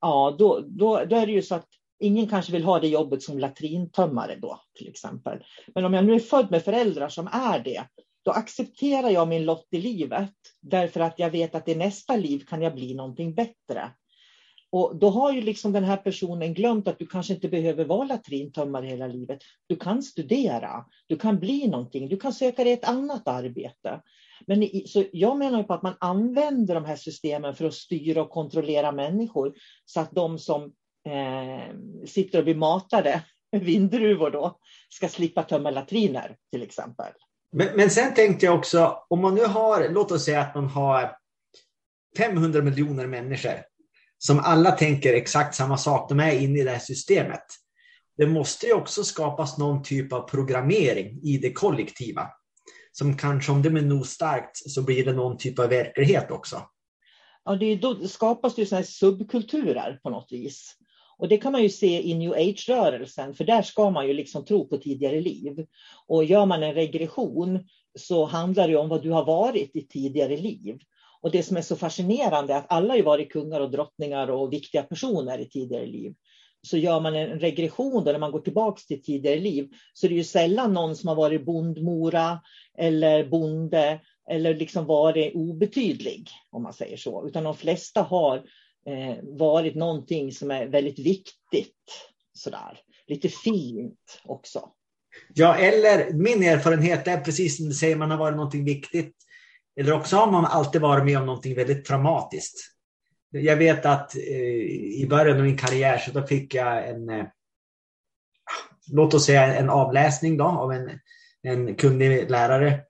Ja, 0.01 0.37
då, 0.39 0.65
då, 0.67 1.05
då 1.05 1.17
är 1.17 1.27
det 1.27 1.33
ju 1.33 1.43
så 1.43 1.55
att 1.55 1.69
Ingen 1.99 2.29
kanske 2.29 2.53
vill 2.53 2.65
ha 2.65 2.81
det 2.81 2.89
jobbet 2.89 3.23
som 3.23 3.39
latrintömmare 3.39 4.37
då 4.37 4.61
till 4.75 4.89
exempel. 4.89 5.45
Men 5.75 5.85
om 5.85 5.95
jag 5.95 6.05
nu 6.05 6.15
är 6.15 6.19
född 6.19 6.51
med 6.51 6.65
föräldrar 6.65 7.09
som 7.09 7.29
är 7.33 7.59
det, 7.59 7.85
då 8.25 8.31
accepterar 8.31 9.11
jag 9.11 9.29
min 9.29 9.45
lott 9.45 9.69
i 9.71 9.81
livet 9.81 10.33
därför 10.61 11.01
att 11.01 11.19
jag 11.19 11.31
vet 11.31 11.55
att 11.55 11.69
i 11.69 11.75
nästa 11.75 12.17
liv 12.17 12.45
kan 12.49 12.63
jag 12.63 12.75
bli 12.75 12.95
någonting 12.95 13.35
bättre. 13.35 13.91
Och 14.71 14.97
då 14.97 15.11
har 15.11 15.33
ju 15.33 15.41
liksom 15.41 15.73
den 15.73 15.85
här 15.85 15.97
personen 15.97 16.55
glömt 16.55 16.89
att 16.89 16.99
du 16.99 17.07
kanske 17.07 17.35
inte 17.35 17.49
behöver 17.49 17.85
vara 17.85 18.05
latrintömmare 18.05 18.87
hela 18.87 19.07
livet. 19.07 19.39
Du 19.67 19.77
kan 19.77 20.03
studera, 20.03 20.85
du 21.07 21.19
kan 21.19 21.39
bli 21.39 21.69
någonting, 21.69 22.09
du 22.09 22.17
kan 22.17 22.33
söka 22.33 22.65
dig 22.65 22.73
ett 22.73 22.89
annat 22.89 23.29
arbete. 23.29 24.03
Men 24.47 24.69
så 24.87 25.05
jag 25.13 25.39
menar 25.39 25.63
på 25.63 25.75
att 25.75 25.83
man 25.83 25.95
använder 26.01 26.75
de 26.75 26.85
här 26.85 26.97
systemen 26.97 27.55
för 27.55 27.65
att 27.65 27.75
styra 27.75 28.23
och 28.23 28.31
kontrollera 28.31 28.93
människor 28.93 29.55
så 29.85 30.01
att 30.01 30.11
de 30.11 30.39
som 30.39 30.63
eh, 31.07 31.75
sitter 32.07 32.39
och 32.39 32.45
blir 32.45 32.55
matade, 32.55 33.23
vindruvor 33.51 34.31
då, 34.31 34.59
ska 34.89 35.09
slippa 35.09 35.43
tömma 35.43 35.71
latriner 35.71 36.37
till 36.53 36.63
exempel. 36.63 37.13
Men, 37.53 37.69
men 37.77 37.91
sen 37.91 38.15
tänkte 38.15 38.47
jag 38.47 38.59
också, 38.59 38.99
om 39.09 39.21
man 39.21 39.35
nu 39.35 39.45
har, 39.45 39.89
låt 39.89 40.13
oss 40.13 40.25
säga 40.25 40.41
att 40.41 40.55
man 40.55 40.67
har 40.67 41.17
500 42.17 42.63
miljoner 42.63 43.07
människor 43.07 43.63
som 44.19 44.39
alla 44.39 44.71
tänker 44.71 45.15
exakt 45.15 45.55
samma 45.55 45.77
sak, 45.77 46.09
de 46.09 46.21
är 46.21 46.41
inne 46.41 46.61
i 46.61 46.65
det 46.65 46.71
här 46.71 46.79
systemet. 46.79 47.45
Det 48.17 48.27
måste 48.27 48.67
ju 48.67 48.73
också 48.73 49.05
skapas 49.05 49.59
någon 49.59 49.83
typ 49.83 50.13
av 50.13 50.21
programmering 50.21 51.21
i 51.23 51.39
det 51.39 51.53
kollektiva. 51.53 52.29
Som 52.93 53.17
kanske, 53.17 53.53
om 53.53 53.63
det 53.63 53.69
är 53.69 53.73
nog 53.73 54.07
starkt, 54.07 54.71
så 54.71 54.83
blir 54.83 55.05
det 55.05 55.13
någon 55.13 55.39
typ 55.39 55.59
av 55.59 55.69
verklighet 55.69 56.31
också. 56.31 56.63
Ja, 57.45 57.57
det, 57.57 57.67
är, 57.67 57.77
då 57.77 58.09
skapas 58.09 58.55
det 58.55 58.63
ju 58.73 58.85
subkulturer 58.85 60.01
på 60.03 60.11
något 60.11 60.33
vis. 60.33 60.77
Och 61.19 61.29
det 61.29 61.39
kan 61.39 61.53
man 61.53 61.63
ju 61.63 61.69
se 61.69 62.03
i 62.03 62.15
new 62.15 62.33
age-rörelsen, 62.33 63.35
för 63.35 63.45
där 63.45 63.63
ska 63.63 63.91
man 63.91 64.07
ju 64.07 64.13
liksom 64.13 64.45
tro 64.45 64.69
på 64.69 64.77
tidigare 64.77 65.21
liv. 65.21 65.67
Och 66.07 66.25
gör 66.25 66.47
man 66.47 66.63
en 66.63 66.75
regression 66.75 67.69
så 67.99 68.25
handlar 68.25 68.69
det 68.69 68.77
om 68.77 68.89
vad 68.89 69.03
du 69.03 69.11
har 69.11 69.25
varit 69.25 69.77
i 69.77 69.87
tidigare 69.87 70.37
liv. 70.37 70.79
Och 71.21 71.31
det 71.31 71.43
som 71.43 71.57
är 71.57 71.63
så 71.63 71.77
fascinerande 71.77 72.53
är 72.53 72.59
att 72.59 72.73
alla 72.73 72.95
har 72.95 73.03
varit 73.03 73.33
kungar 73.33 73.61
och 73.61 73.71
drottningar 73.71 74.31
och 74.31 74.53
viktiga 74.53 74.83
personer 74.83 75.39
i 75.39 75.49
tidigare 75.49 75.87
liv. 75.87 76.15
Så 76.63 76.77
gör 76.77 77.01
man 77.01 77.15
en 77.15 77.41
regression 77.41 78.05
då, 78.05 78.13
när 78.13 78.19
man 78.19 78.33
går 78.33 78.41
tillbaka 78.41 78.81
till 78.89 79.03
tidigare 79.03 79.41
liv, 79.41 79.69
så 79.93 80.07
är 80.07 80.09
det 80.09 80.17
ju 80.17 80.25
sällan 80.25 80.75
någon 80.75 80.97
som 80.97 81.09
har 81.09 81.17
varit 81.17 81.45
bondmora 81.45 82.41
eller 82.79 83.25
bonde 83.29 84.01
eller 84.31 84.55
liksom 84.55 84.87
varit 84.87 85.35
obetydlig, 85.35 86.29
om 86.51 86.63
man 86.63 86.73
säger 86.73 86.97
så. 86.97 87.27
Utan 87.29 87.45
de 87.45 87.57
flesta 87.57 88.03
har 88.03 88.37
eh, 88.87 89.17
varit 89.23 89.75
någonting 89.75 90.33
som 90.33 90.51
är 90.51 90.67
väldigt 90.67 90.99
viktigt. 90.99 91.77
Sådär. 92.35 92.81
Lite 93.07 93.29
fint 93.29 94.21
också. 94.25 94.69
Ja, 95.35 95.57
eller 95.57 96.13
min 96.13 96.43
erfarenhet 96.43 97.09
är 97.09 97.21
precis 97.21 97.57
som 97.57 97.67
du 97.67 97.75
säger, 97.75 97.97
man 97.97 98.11
har 98.11 98.19
varit 98.19 98.37
någonting 98.37 98.65
viktigt. 98.65 99.17
Eller 99.80 99.92
också 99.92 100.16
har 100.16 100.33
man 100.33 100.45
alltid 100.45 100.80
varit 100.80 101.04
med 101.04 101.18
om 101.18 101.26
någonting 101.26 101.54
väldigt 101.54 101.85
traumatiskt. 101.85 102.59
Jag 103.30 103.56
vet 103.56 103.87
att 103.87 104.16
eh, 104.16 104.23
i 105.02 105.06
början 105.11 105.37
av 105.37 105.45
min 105.45 105.59
karriär 105.59 105.99
så 105.99 106.11
då 106.11 106.26
fick 106.26 106.54
jag 106.54 106.88
en, 106.88 107.09
eh, 107.09 107.26
låt 108.92 109.14
oss 109.14 109.26
säga 109.26 109.54
en 109.54 109.71
avläsning 109.71 110.37
då, 110.37 110.45
av 110.45 110.73
en, 110.73 110.90
en 111.42 111.75
kunnig 111.75 112.30
lärare. 112.30 112.80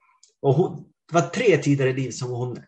Och 0.43 0.55
hon, 0.55 0.85
det 1.09 1.15
var 1.15 1.29
tre 1.29 1.59
tidigare 1.59 1.93
liv 1.93 2.11
som 2.11 2.31
hon 2.31 2.59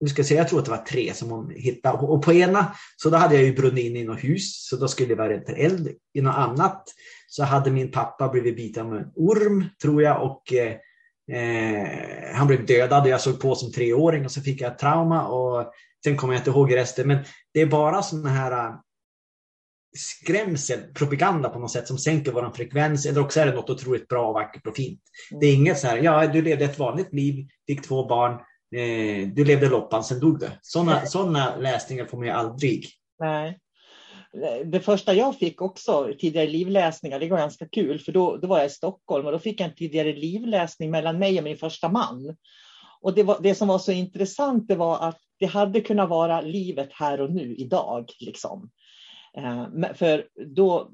nu 0.00 0.08
ska 0.08 0.20
jag 0.20 0.26
säga, 0.26 0.40
jag 0.40 0.48
tror 0.48 0.58
att 0.58 0.64
det 0.64 0.70
var 0.70 0.84
tre 0.84 1.14
som 1.14 1.30
hon 1.30 1.50
hittade. 1.50 1.98
Och 1.98 2.22
på 2.22 2.32
ena, 2.32 2.74
så 2.96 3.10
då 3.10 3.16
hade 3.16 3.34
jag 3.34 3.44
ju 3.44 3.54
brunnit 3.54 3.84
in 3.84 3.96
i 3.96 4.04
något 4.04 4.24
hus, 4.24 4.66
så 4.68 4.76
då 4.76 4.88
skulle 4.88 5.08
det 5.08 5.14
vara 5.14 5.28
rädd 5.28 5.44
för 5.46 5.54
eld. 5.54 5.88
I 6.12 6.20
något 6.20 6.34
annat 6.34 6.84
så 7.26 7.44
hade 7.44 7.70
min 7.70 7.90
pappa 7.90 8.28
blivit 8.28 8.56
biten 8.56 8.86
av 8.86 8.96
en 8.96 9.12
orm, 9.14 9.64
tror 9.82 10.02
jag, 10.02 10.22
och 10.22 10.52
eh, 10.52 10.76
eh, 11.32 12.34
han 12.34 12.46
blev 12.46 12.66
dödad 12.66 13.02
och 13.02 13.08
jag 13.08 13.20
såg 13.20 13.40
på 13.40 13.54
som 13.54 13.72
treåring 13.72 14.24
och 14.24 14.30
så 14.30 14.40
fick 14.40 14.60
jag 14.60 14.72
ett 14.72 14.78
trauma 14.78 15.28
och 15.28 15.72
sen 16.04 16.16
kommer 16.16 16.34
jag 16.34 16.40
inte 16.40 16.50
ihåg 16.50 16.76
resten. 16.76 17.08
Men 17.08 17.18
det 17.54 17.60
är 17.60 17.66
bara 17.66 18.02
sådana 18.02 18.28
här 18.28 18.52
eh, 18.52 18.74
skrämsel, 19.96 20.80
propaganda 20.94 21.48
på 21.48 21.58
något 21.58 21.72
sätt 21.72 21.88
som 21.88 21.98
sänker 21.98 22.32
vår 22.32 22.52
frekvens 22.54 23.06
eller 23.06 23.20
också 23.20 23.40
är 23.40 23.46
det 23.46 23.54
något 23.54 23.70
otroligt 23.70 24.08
bra, 24.08 24.32
vackert 24.32 24.66
och 24.66 24.76
fint. 24.76 25.00
Det 25.40 25.46
är 25.46 25.54
inget 25.54 25.78
så 25.78 25.86
här, 25.86 25.96
ja 25.96 26.26
du 26.26 26.42
levde 26.42 26.64
ett 26.64 26.78
vanligt 26.78 27.12
liv, 27.12 27.48
fick 27.66 27.82
två 27.82 28.06
barn, 28.06 28.32
eh, 28.76 29.28
du 29.28 29.44
levde 29.44 29.68
loppan, 29.68 30.04
sen 30.04 30.20
dog 30.20 30.40
du. 30.40 30.48
Sådana 30.62 31.56
läsningar 31.56 32.06
får 32.06 32.16
man 32.16 32.26
ju 32.26 32.32
aldrig. 32.32 32.86
Nej. 33.18 33.58
Det 34.64 34.80
första 34.80 35.14
jag 35.14 35.38
fick 35.38 35.62
också, 35.62 36.12
tidigare 36.18 36.46
livläsningar, 36.46 37.20
det 37.20 37.28
var 37.28 37.38
ganska 37.38 37.68
kul, 37.68 37.98
för 37.98 38.12
då, 38.12 38.36
då 38.36 38.48
var 38.48 38.58
jag 38.58 38.66
i 38.66 38.70
Stockholm 38.70 39.26
och 39.26 39.32
då 39.32 39.38
fick 39.38 39.60
jag 39.60 39.68
en 39.68 39.74
tidigare 39.74 40.12
livläsning 40.12 40.90
mellan 40.90 41.18
mig 41.18 41.38
och 41.38 41.44
min 41.44 41.56
första 41.56 41.88
man. 41.88 42.36
Och 43.00 43.14
det, 43.14 43.22
var, 43.22 43.38
det 43.42 43.54
som 43.54 43.68
var 43.68 43.78
så 43.78 43.92
intressant 43.92 44.68
det 44.68 44.76
var 44.76 45.08
att 45.08 45.18
det 45.38 45.46
hade 45.46 45.80
kunnat 45.80 46.08
vara 46.08 46.40
livet 46.40 46.88
här 46.92 47.20
och 47.20 47.32
nu 47.32 47.54
idag. 47.54 48.10
Liksom. 48.20 48.70
Eh, 49.36 49.94
för 49.94 50.26
då, 50.46 50.90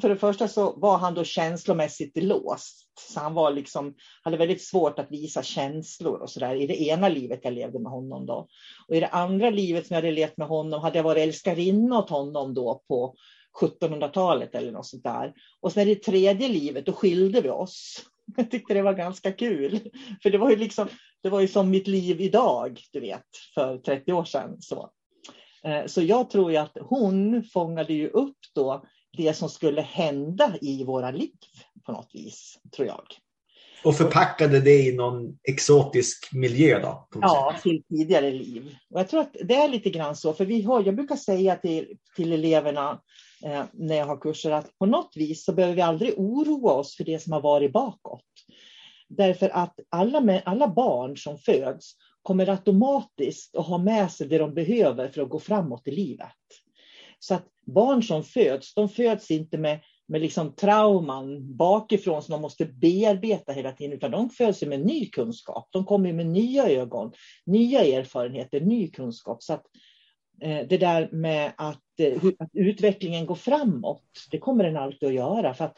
för 0.00 0.08
det 0.08 0.16
första 0.16 0.48
så 0.48 0.72
var 0.76 0.98
han 0.98 1.14
då 1.14 1.24
känslomässigt 1.24 2.22
låst. 2.22 2.86
Så 3.00 3.20
han 3.20 3.34
var 3.34 3.50
liksom, 3.50 3.94
hade 4.22 4.36
väldigt 4.36 4.62
svårt 4.62 4.98
att 4.98 5.10
visa 5.10 5.42
känslor 5.42 6.18
och 6.18 6.30
så 6.30 6.40
där 6.40 6.54
i 6.54 6.66
det 6.66 6.82
ena 6.82 7.08
livet 7.08 7.40
jag 7.42 7.52
levde 7.52 7.78
med 7.78 7.92
honom 7.92 8.26
då. 8.26 8.48
Och 8.88 8.96
i 8.96 9.00
det 9.00 9.08
andra 9.08 9.50
livet 9.50 9.86
som 9.86 9.94
jag 9.94 10.02
hade 10.02 10.14
levt 10.14 10.36
med 10.36 10.48
honom 10.48 10.80
hade 10.80 10.98
jag 10.98 11.04
varit 11.04 11.22
älskarinna 11.22 11.98
åt 11.98 12.10
honom 12.10 12.54
då 12.54 12.82
på 12.88 13.14
1700-talet 13.60 14.54
eller 14.54 14.72
något 14.72 14.86
sånt 14.86 15.04
där. 15.04 15.34
Och 15.60 15.72
sen 15.72 15.88
i 15.88 15.94
det 15.94 16.02
tredje 16.02 16.48
livet, 16.48 16.86
då 16.86 16.92
skilde 16.92 17.40
vi 17.40 17.50
oss. 17.50 18.06
Jag 18.36 18.50
tyckte 18.50 18.74
det 18.74 18.82
var 18.82 18.94
ganska 18.94 19.32
kul. 19.32 19.80
För 20.22 20.30
det 20.30 20.38
var 20.38 20.50
ju 20.50 20.56
liksom, 20.56 20.88
det 21.22 21.28
var 21.28 21.40
ju 21.40 21.48
som 21.48 21.70
mitt 21.70 21.86
liv 21.86 22.20
idag, 22.20 22.80
du 22.92 23.00
vet, 23.00 23.26
för 23.54 23.78
30 23.78 24.12
år 24.12 24.24
sedan. 24.24 24.56
Så, 24.60 24.90
eh, 25.64 25.86
så 25.86 26.02
jag 26.02 26.30
tror 26.30 26.50
ju 26.50 26.56
att 26.56 26.76
hon 26.80 27.44
fångade 27.44 27.92
ju 27.92 28.08
upp 28.08 28.38
då 28.54 28.84
det 29.16 29.34
som 29.34 29.48
skulle 29.48 29.82
hända 29.82 30.54
i 30.60 30.84
våra 30.84 31.10
liv 31.10 31.30
på 31.86 31.92
något 31.92 32.10
vis, 32.12 32.58
tror 32.76 32.88
jag. 32.88 33.04
Och 33.84 33.96
förpackade 33.96 34.60
det 34.60 34.82
i 34.82 34.96
någon 34.96 35.38
exotisk 35.48 36.32
miljö 36.32 36.80
då? 36.80 37.08
Ja, 37.20 37.56
till 37.62 37.82
tidigare 37.88 38.30
liv. 38.30 38.76
Och 38.90 39.00
jag 39.00 39.08
tror 39.08 39.20
att 39.20 39.36
det 39.44 39.54
är 39.54 39.68
lite 39.68 39.90
grann 39.90 40.16
så, 40.16 40.32
för 40.32 40.44
vi 40.44 40.62
har, 40.62 40.82
jag 40.86 40.96
brukar 40.96 41.16
säga 41.16 41.56
till, 41.56 41.96
till 42.16 42.32
eleverna 42.32 43.00
eh, 43.44 43.64
när 43.72 43.96
jag 43.96 44.06
har 44.06 44.16
kurser 44.16 44.50
att 44.50 44.78
på 44.78 44.86
något 44.86 45.12
vis 45.16 45.44
så 45.44 45.52
behöver 45.52 45.74
vi 45.74 45.82
aldrig 45.82 46.14
oroa 46.16 46.72
oss 46.72 46.96
för 46.96 47.04
det 47.04 47.22
som 47.22 47.32
har 47.32 47.40
varit 47.40 47.72
bakåt. 47.72 48.24
Därför 49.08 49.48
att 49.48 49.74
alla, 49.88 50.40
alla 50.44 50.68
barn 50.68 51.16
som 51.16 51.38
föds 51.38 51.92
kommer 52.22 52.48
automatiskt 52.48 53.56
att 53.56 53.66
ha 53.66 53.78
med 53.78 54.12
sig 54.12 54.28
det 54.28 54.38
de 54.38 54.54
behöver 54.54 55.08
för 55.08 55.22
att 55.22 55.28
gå 55.28 55.40
framåt 55.40 55.88
i 55.88 55.90
livet. 55.90 56.28
Så 57.18 57.34
att 57.34 57.46
barn 57.66 58.02
som 58.02 58.24
föds, 58.24 58.74
de 58.74 58.88
föds 58.88 59.30
inte 59.30 59.58
med 59.58 59.80
med 60.08 60.20
liksom 60.20 60.52
trauman 60.52 61.56
bakifrån 61.56 62.22
som 62.22 62.32
de 62.32 62.42
måste 62.42 62.64
bearbeta 62.64 63.52
hela 63.52 63.72
tiden, 63.72 63.92
utan 63.92 64.10
de 64.10 64.30
föds 64.30 64.62
med 64.62 64.86
ny 64.86 65.10
kunskap. 65.10 65.68
De 65.72 65.84
kommer 65.84 66.12
med 66.12 66.26
nya 66.26 66.68
ögon, 66.68 67.12
nya 67.46 67.84
erfarenheter, 67.84 68.60
ny 68.60 68.90
kunskap. 68.90 69.42
Så 69.42 69.52
att, 69.52 69.64
eh, 70.42 70.66
det 70.68 70.78
där 70.78 71.08
med 71.12 71.52
att, 71.56 72.00
eh, 72.00 72.24
att 72.38 72.50
utvecklingen 72.52 73.26
går 73.26 73.34
framåt, 73.34 74.04
det 74.30 74.38
kommer 74.38 74.64
den 74.64 74.76
alltid 74.76 75.08
att 75.08 75.14
göra. 75.14 75.54
För 75.54 75.64
att 75.64 75.76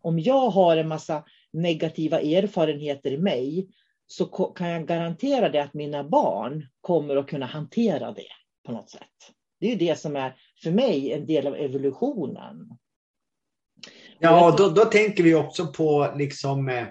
om 0.00 0.18
jag 0.18 0.50
har 0.50 0.76
en 0.76 0.88
massa 0.88 1.24
negativa 1.52 2.20
erfarenheter 2.20 3.10
i 3.10 3.18
mig, 3.18 3.68
så 4.06 4.26
kan 4.26 4.68
jag 4.68 4.86
garantera 4.86 5.48
det 5.48 5.62
att 5.62 5.74
mina 5.74 6.04
barn 6.04 6.66
kommer 6.80 7.16
att 7.16 7.26
kunna 7.26 7.46
hantera 7.46 8.12
det 8.12 8.32
på 8.66 8.72
något 8.72 8.90
sätt. 8.90 9.32
Det 9.60 9.66
är 9.66 9.70
ju 9.70 9.76
det 9.76 9.98
som 9.98 10.16
är 10.16 10.36
för 10.62 10.70
mig 10.70 11.12
en 11.12 11.26
del 11.26 11.46
av 11.46 11.54
evolutionen. 11.54 12.68
Ja, 14.18 14.54
då, 14.58 14.68
då 14.68 14.84
tänker 14.84 15.22
vi 15.22 15.34
också 15.34 15.66
på 15.66 16.14
liksom 16.16 16.68
eh, 16.68 16.86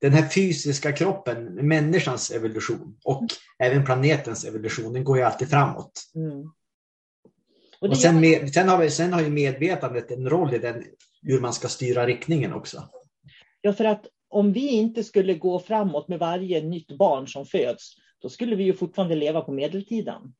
den 0.00 0.12
här 0.12 0.28
fysiska 0.28 0.92
kroppen, 0.92 1.44
människans 1.44 2.30
evolution 2.30 2.96
och 3.04 3.20
mm. 3.20 3.28
även 3.58 3.84
planetens 3.84 4.44
evolution, 4.44 4.92
den 4.92 5.04
går 5.04 5.16
ju 5.16 5.22
alltid 5.22 5.50
framåt. 5.50 5.92
Mm. 6.14 6.50
Och, 7.80 7.88
och 7.88 7.98
sen, 7.98 8.20
med, 8.20 8.54
sen, 8.54 8.68
har 8.68 8.78
vi, 8.78 8.90
sen 8.90 9.12
har 9.12 9.20
ju 9.22 9.30
medvetandet 9.30 10.10
en 10.10 10.28
roll 10.28 10.54
i 10.54 10.58
den, 10.58 10.84
hur 11.22 11.40
man 11.40 11.52
ska 11.52 11.68
styra 11.68 12.06
riktningen 12.06 12.52
också. 12.52 12.88
Ja, 13.60 13.72
för 13.72 13.84
att 13.84 14.06
om 14.28 14.52
vi 14.52 14.68
inte 14.68 15.04
skulle 15.04 15.34
gå 15.34 15.60
framåt 15.60 16.08
med 16.08 16.18
varje 16.18 16.62
nytt 16.62 16.98
barn 16.98 17.28
som 17.28 17.46
föds, 17.46 17.94
då 18.18 18.28
skulle 18.28 18.56
vi 18.56 18.64
ju 18.64 18.72
fortfarande 18.72 19.14
leva 19.14 19.40
på 19.40 19.52
medeltiden. 19.52 20.34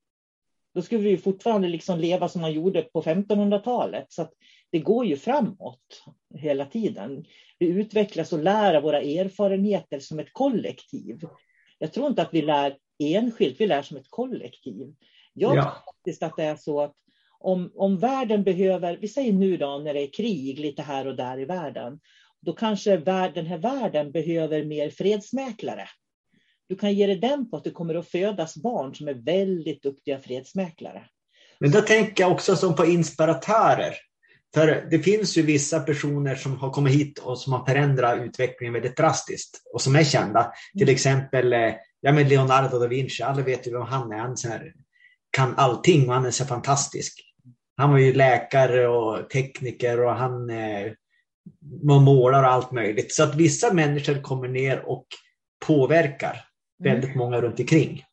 Då 0.74 0.82
skulle 0.82 1.02
vi 1.02 1.16
fortfarande 1.16 1.68
liksom 1.68 1.98
leva 1.98 2.28
som 2.28 2.40
man 2.40 2.52
gjorde 2.52 2.82
på 2.82 3.02
1500-talet. 3.02 4.06
Så 4.08 4.28
det 4.72 4.78
går 4.78 5.06
ju 5.06 5.16
framåt 5.16 6.02
hela 6.34 6.64
tiden. 6.64 7.24
Vi 7.58 7.66
utvecklas 7.66 8.32
och 8.32 8.38
lär 8.38 8.80
våra 8.80 9.00
erfarenheter 9.00 9.98
som 9.98 10.18
ett 10.18 10.32
kollektiv. 10.32 11.20
Jag 11.78 11.92
tror 11.92 12.06
inte 12.06 12.22
att 12.22 12.34
vi 12.34 12.42
lär 12.42 12.76
enskilt, 12.98 13.60
vi 13.60 13.66
lär 13.66 13.82
som 13.82 13.96
ett 13.96 14.10
kollektiv. 14.10 14.94
Jag 15.32 15.56
ja. 15.56 15.62
tror 15.62 15.72
faktiskt 15.72 16.22
att 16.22 16.36
det 16.36 16.44
är 16.44 16.56
så 16.56 16.80
att 16.80 16.94
om, 17.38 17.72
om 17.74 17.98
världen 17.98 18.44
behöver, 18.44 18.96
vi 18.96 19.08
säger 19.08 19.32
nu 19.32 19.56
då 19.56 19.78
när 19.78 19.94
det 19.94 20.00
är 20.00 20.12
krig 20.12 20.58
lite 20.58 20.82
här 20.82 21.06
och 21.06 21.16
där 21.16 21.38
i 21.38 21.44
världen, 21.44 22.00
då 22.40 22.52
kanske 22.52 22.96
den 22.96 23.46
här 23.46 23.58
världen 23.58 24.12
behöver 24.12 24.64
mer 24.64 24.90
fredsmäklare. 24.90 25.88
Du 26.70 26.76
kan 26.76 26.92
ge 26.92 27.06
dig 27.06 27.16
den 27.16 27.50
på 27.50 27.56
att 27.56 27.64
det 27.64 27.70
kommer 27.70 27.94
att 27.94 28.08
födas 28.08 28.56
barn 28.56 28.94
som 28.94 29.08
är 29.08 29.14
väldigt 29.14 29.82
duktiga 29.82 30.18
fredsmäklare. 30.18 31.02
Men 31.60 31.70
då 31.70 31.80
tänker 31.80 32.24
jag 32.24 32.32
också 32.32 32.56
som 32.56 32.76
på 32.76 32.86
inspiratörer. 32.86 33.94
För 34.54 34.86
det 34.90 34.98
finns 34.98 35.38
ju 35.38 35.42
vissa 35.42 35.80
personer 35.80 36.34
som 36.34 36.56
har 36.58 36.70
kommit 36.70 36.94
hit 36.94 37.18
och 37.18 37.38
som 37.38 37.52
har 37.52 37.66
förändrat 37.66 38.18
utvecklingen 38.18 38.74
väldigt 38.74 38.96
drastiskt 38.96 39.62
och 39.74 39.80
som 39.80 39.96
är 39.96 40.04
kända. 40.04 40.52
Till 40.72 40.82
mm. 40.82 40.92
exempel 40.92 41.52
eh, 41.52 41.72
ja, 42.00 42.12
men 42.12 42.28
Leonardo 42.28 42.78
da 42.78 42.86
Vinci, 42.86 43.22
alla 43.22 43.42
vet 43.42 43.66
ju 43.66 43.72
vem 43.72 43.82
han 43.82 44.12
är. 44.12 44.18
Han 44.18 44.32
är, 44.32 44.72
kan 45.30 45.54
allting 45.56 46.08
och 46.08 46.14
han 46.14 46.26
är 46.26 46.30
så 46.30 46.44
fantastisk. 46.44 47.20
Han 47.76 47.90
var 47.90 47.98
ju 47.98 48.12
läkare 48.12 48.88
och 48.88 49.30
tekniker 49.30 50.00
och 50.04 50.14
han 50.14 50.50
eh, 50.50 50.92
målar 51.82 52.42
och 52.42 52.50
allt 52.50 52.72
möjligt. 52.72 53.14
Så 53.14 53.22
att 53.22 53.34
vissa 53.34 53.72
människor 53.72 54.22
kommer 54.22 54.48
ner 54.48 54.88
och 54.88 55.06
påverkar 55.66 56.49
väldigt 56.80 57.04
mm. 57.04 57.18
många 57.18 57.40
runt 57.40 57.60
omkring. 57.60 58.04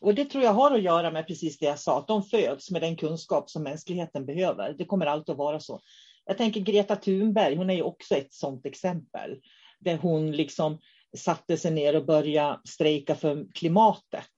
Och 0.00 0.14
det 0.14 0.24
tror 0.24 0.44
jag 0.44 0.52
har 0.52 0.70
att 0.70 0.82
göra 0.82 1.10
med 1.10 1.26
precis 1.26 1.58
det 1.58 1.66
jag 1.66 1.78
sa, 1.78 1.98
att 1.98 2.08
de 2.08 2.22
föds 2.22 2.70
med 2.70 2.82
den 2.82 2.96
kunskap 2.96 3.50
som 3.50 3.62
mänskligheten 3.62 4.26
behöver. 4.26 4.74
Det 4.78 4.84
kommer 4.84 5.06
alltid 5.06 5.32
att 5.32 5.38
vara 5.38 5.60
så. 5.60 5.80
Jag 6.24 6.38
tänker 6.38 6.60
Greta 6.60 6.96
Thunberg, 6.96 7.56
hon 7.56 7.70
är 7.70 7.74
ju 7.74 7.82
också 7.82 8.14
ett 8.14 8.32
sådant 8.32 8.66
exempel. 8.66 9.36
Där 9.80 9.96
hon 9.96 10.32
liksom 10.32 10.78
satte 11.16 11.56
sig 11.56 11.70
ner 11.70 11.96
och 11.96 12.06
började 12.06 12.60
strejka 12.64 13.14
för 13.14 13.46
klimatet 13.54 14.28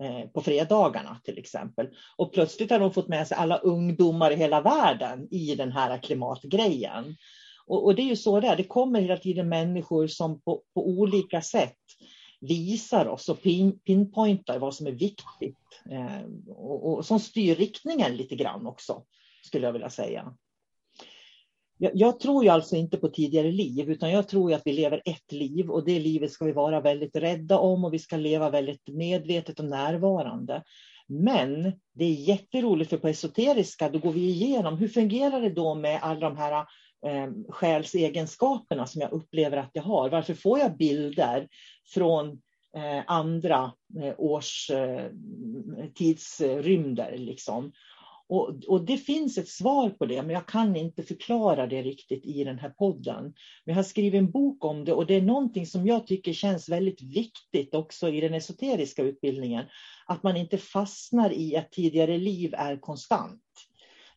eh, 0.00 0.28
på 0.28 0.40
fredagarna 0.40 1.20
till 1.24 1.38
exempel. 1.38 1.88
Och 2.16 2.32
plötsligt 2.32 2.70
har 2.70 2.80
hon 2.80 2.92
fått 2.92 3.08
med 3.08 3.28
sig 3.28 3.36
alla 3.36 3.56
ungdomar 3.56 4.30
i 4.30 4.36
hela 4.36 4.60
världen 4.60 5.28
i 5.30 5.54
den 5.54 5.72
här 5.72 5.98
klimatgrejen. 5.98 7.16
Och, 7.66 7.84
och 7.84 7.94
det 7.94 8.02
är 8.02 8.06
ju 8.06 8.16
så 8.16 8.40
det 8.40 8.48
är, 8.48 8.56
det 8.56 8.64
kommer 8.64 9.00
hela 9.00 9.16
tiden 9.16 9.48
människor 9.48 10.06
som 10.06 10.40
på, 10.40 10.62
på 10.74 10.88
olika 10.88 11.42
sätt 11.42 11.76
visar 12.42 13.08
oss 13.08 13.28
och 13.28 13.42
pin, 13.42 13.78
pinpointar 13.78 14.58
vad 14.58 14.74
som 14.74 14.86
är 14.86 14.92
viktigt. 14.92 15.58
Eh, 15.90 16.26
och, 16.48 16.92
och, 16.92 17.06
som 17.06 17.20
styr 17.20 17.54
riktningen 17.54 18.16
lite 18.16 18.36
grann 18.36 18.66
också, 18.66 19.04
skulle 19.44 19.66
jag 19.66 19.72
vilja 19.72 19.90
säga. 19.90 20.34
Jag, 21.78 21.92
jag, 21.94 22.20
tror 22.20 22.44
ju 22.44 22.50
alltså 22.50 22.76
inte 22.76 22.96
på 22.96 23.08
tidigare 23.08 23.52
liv, 23.52 23.90
utan 23.90 24.10
jag 24.10 24.28
tror 24.28 24.52
att 24.52 24.62
vi 24.64 24.72
lever 24.72 25.02
ett 25.04 25.32
liv 25.32 25.70
och 25.70 25.84
det 25.84 25.98
livet 25.98 26.32
ska 26.32 26.44
vi 26.44 26.52
vara 26.52 26.80
väldigt 26.80 27.16
rädda 27.16 27.58
om 27.58 27.84
och 27.84 27.94
vi 27.94 27.98
ska 27.98 28.16
leva 28.16 28.50
väldigt 28.50 28.88
medvetet 28.88 29.58
och 29.58 29.64
närvarande. 29.64 30.62
Men 31.06 31.72
det 31.94 32.04
är 32.04 32.12
jätteroligt 32.12 32.90
för 32.90 32.98
på 32.98 33.08
esoteriska, 33.08 33.88
då 33.88 33.98
går 33.98 34.12
vi 34.12 34.20
igenom 34.20 34.78
hur 34.78 34.88
fungerar 34.88 35.40
det 35.40 35.50
då 35.50 35.74
med 35.74 35.98
alla 36.02 36.20
de 36.20 36.36
här 36.36 36.66
eh, 37.06 37.30
själsegenskaperna 37.48 38.86
som 38.86 39.00
jag 39.00 39.12
upplever 39.12 39.56
att 39.56 39.70
jag 39.72 39.82
har. 39.82 40.10
Varför 40.10 40.34
får 40.34 40.58
jag 40.58 40.76
bilder 40.76 41.48
från 41.94 42.28
eh, 42.76 43.02
andra 43.06 43.72
eh, 44.02 44.14
års 44.18 44.70
eh, 44.70 45.10
tidsrymder? 45.94 47.18
Liksom? 47.18 47.72
Och, 48.32 48.64
och, 48.68 48.84
det 48.84 48.96
finns 48.96 49.38
ett 49.38 49.48
svar 49.48 49.90
på 49.90 50.06
det, 50.06 50.22
men 50.22 50.30
jag 50.30 50.46
kan 50.46 50.76
inte 50.76 51.02
förklara 51.02 51.66
det 51.66 51.82
riktigt 51.82 52.26
i 52.26 52.44
den 52.44 52.58
här 52.58 52.70
podden. 52.70 53.22
Men 53.24 53.34
jag 53.64 53.74
har 53.74 53.82
skrivit 53.82 54.18
en 54.18 54.30
bok 54.30 54.64
om 54.64 54.84
det 54.84 54.92
och 54.92 55.06
det 55.06 55.14
är 55.14 55.22
någonting 55.22 55.66
som 55.66 55.86
jag 55.86 56.06
tycker 56.06 56.32
känns 56.32 56.68
väldigt 56.68 57.02
viktigt 57.02 57.74
också 57.74 58.08
i 58.08 58.20
den 58.20 58.34
esoteriska 58.34 59.02
utbildningen. 59.02 59.64
Att 60.06 60.22
man 60.22 60.36
inte 60.36 60.58
fastnar 60.58 61.32
i 61.32 61.56
att 61.56 61.72
tidigare 61.72 62.18
liv 62.18 62.54
är 62.54 62.76
konstant. 62.76 63.42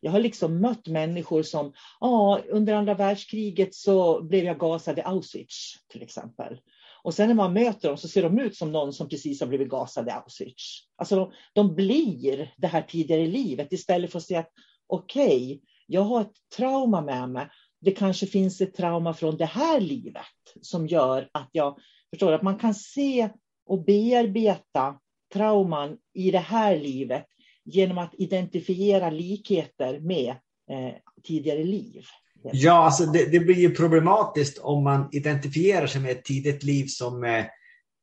Jag 0.06 0.12
har 0.12 0.20
liksom 0.20 0.60
mött 0.60 0.86
människor 0.86 1.42
som, 1.42 1.72
ja, 2.00 2.40
under 2.48 2.74
andra 2.74 2.94
världskriget 2.94 3.74
så 3.74 4.22
blev 4.22 4.44
jag 4.44 4.58
gasad 4.58 4.98
i 4.98 5.02
Auschwitz 5.02 5.74
till 5.88 6.02
exempel. 6.02 6.60
Och 7.02 7.14
sen 7.14 7.28
när 7.28 7.34
man 7.34 7.52
möter 7.52 7.88
dem 7.88 7.96
så 7.96 8.08
ser 8.08 8.22
de 8.22 8.38
ut 8.38 8.56
som 8.56 8.72
någon 8.72 8.92
som 8.92 9.08
precis 9.08 9.40
har 9.40 9.46
blivit 9.46 9.68
gasad 9.68 10.08
i 10.08 10.10
Auschwitz. 10.10 10.80
Alltså 10.96 11.16
de, 11.16 11.32
de 11.54 11.74
blir 11.74 12.54
det 12.56 12.66
här 12.66 12.82
tidigare 12.82 13.26
livet 13.26 13.72
istället 13.72 14.12
för 14.12 14.18
att 14.18 14.24
säga 14.24 14.40
att 14.40 14.52
okej, 14.86 15.44
okay, 15.44 15.60
jag 15.86 16.02
har 16.02 16.20
ett 16.20 16.36
trauma 16.56 17.00
med 17.00 17.28
mig. 17.28 17.48
Det 17.80 17.90
kanske 17.90 18.26
finns 18.26 18.60
ett 18.60 18.74
trauma 18.74 19.14
från 19.14 19.36
det 19.36 19.44
här 19.44 19.80
livet 19.80 20.24
som 20.60 20.86
gör 20.86 21.28
att 21.32 21.48
jag 21.52 21.78
förstår 22.10 22.32
att 22.32 22.42
man 22.42 22.58
kan 22.58 22.74
se 22.74 23.28
och 23.66 23.84
bearbeta 23.84 24.98
trauman 25.32 25.96
i 26.14 26.30
det 26.30 26.38
här 26.38 26.76
livet 26.76 27.26
genom 27.66 27.98
att 27.98 28.14
identifiera 28.18 29.10
likheter 29.10 30.00
med 30.00 30.30
eh, 30.70 30.94
tidigare 31.24 31.64
liv. 31.64 32.04
Ja, 32.52 32.72
alltså 32.72 33.06
det, 33.06 33.26
det, 33.26 33.40
blir 33.40 33.56
ju 33.56 33.74
problematiskt 33.74 34.58
om 34.58 34.84
man 34.84 35.08
identifierar 35.12 35.86
sig 35.86 36.00
med 36.00 36.10
ett 36.10 36.24
tidigt 36.24 36.62
liv 36.62 36.86
som 36.86 37.24
eh, 37.24 37.38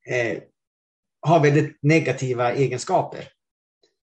eh, 0.08 0.38
har 1.22 1.40
väldigt 1.40 1.78
negativa 1.82 2.54
egenskaper. 2.54 3.28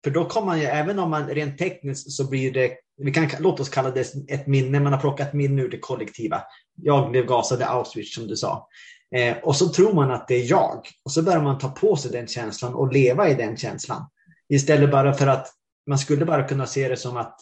För 0.05 0.11
då 0.11 0.25
kommer 0.25 0.47
man 0.47 0.61
ju, 0.61 0.65
även 0.65 0.99
om 0.99 1.11
man 1.11 1.29
rent 1.29 1.59
tekniskt 1.59 2.13
så 2.13 2.31
blir 2.31 2.53
det, 2.53 2.73
vi 2.97 3.13
kan 3.13 3.31
låt 3.39 3.61
oss 3.61 3.69
kalla 3.69 3.91
det 3.91 4.15
ett 4.29 4.47
minne, 4.47 4.81
man 4.81 4.93
har 4.93 5.01
plockat 5.01 5.33
minne 5.33 5.63
ur 5.63 5.69
det 5.69 5.79
kollektiva. 5.79 6.43
Jag 6.75 7.11
blev 7.11 7.27
gasad 7.27 7.61
i 7.61 7.65
Auschwitz 7.65 8.15
som 8.15 8.27
du 8.27 8.37
sa. 8.37 8.69
Eh, 9.17 9.37
och 9.43 9.57
så 9.57 9.69
tror 9.69 9.93
man 9.93 10.11
att 10.11 10.29
det 10.29 10.35
är 10.35 10.51
jag. 10.51 10.89
Och 11.05 11.13
så 11.13 11.23
börjar 11.23 11.43
man 11.43 11.59
ta 11.59 11.69
på 11.69 11.97
sig 11.97 12.11
den 12.11 12.27
känslan 12.27 12.75
och 12.75 12.93
leva 12.93 13.29
i 13.29 13.35
den 13.35 13.57
känslan. 13.57 14.03
Istället 14.49 14.91
bara 14.91 15.15
för 15.15 15.27
att 15.27 15.53
man 15.87 15.99
skulle 15.99 16.25
bara 16.25 16.49
kunna 16.49 16.67
se 16.67 16.89
det 16.89 16.97
som 16.97 17.17
att 17.17 17.41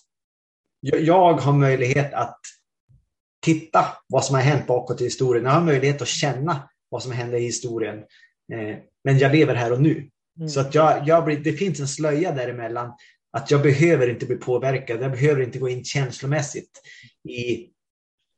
jag 0.81 1.35
har 1.35 1.53
möjlighet 1.53 2.14
att 2.14 2.40
titta 3.45 3.87
vad 4.09 4.25
som 4.25 4.35
har 4.35 4.42
hänt 4.42 4.66
bakåt 4.66 5.01
i 5.01 5.05
historien. 5.05 5.45
Jag 5.45 5.53
har 5.53 5.61
möjlighet 5.61 6.03
att 6.03 6.09
känna 6.09 6.69
vad 6.88 7.03
som 7.03 7.12
händer 7.12 7.38
i 7.38 7.42
historien. 7.42 7.99
Eh, 8.53 8.77
men 9.05 9.19
jag 9.19 9.33
lever 9.33 9.55
här 9.55 9.73
och 9.73 9.83
nu. 9.83 10.11
Mm. 10.38 10.49
Så 10.49 10.61
att 10.61 10.75
jag, 10.75 11.09
jag 11.09 11.25
blir, 11.25 11.37
det 11.37 11.53
finns 11.53 11.81
en 11.81 11.88
slöja 11.88 12.33
däremellan. 12.33 12.92
Att 13.33 13.51
jag 13.51 13.62
behöver 13.62 14.11
inte 14.11 14.27
bli 14.27 14.37
påverkad. 14.37 15.03
Jag 15.03 15.11
behöver 15.11 15.42
inte 15.42 15.59
gå 15.59 15.69
in 15.69 15.85
känslomässigt 15.85 16.71
i 17.29 17.69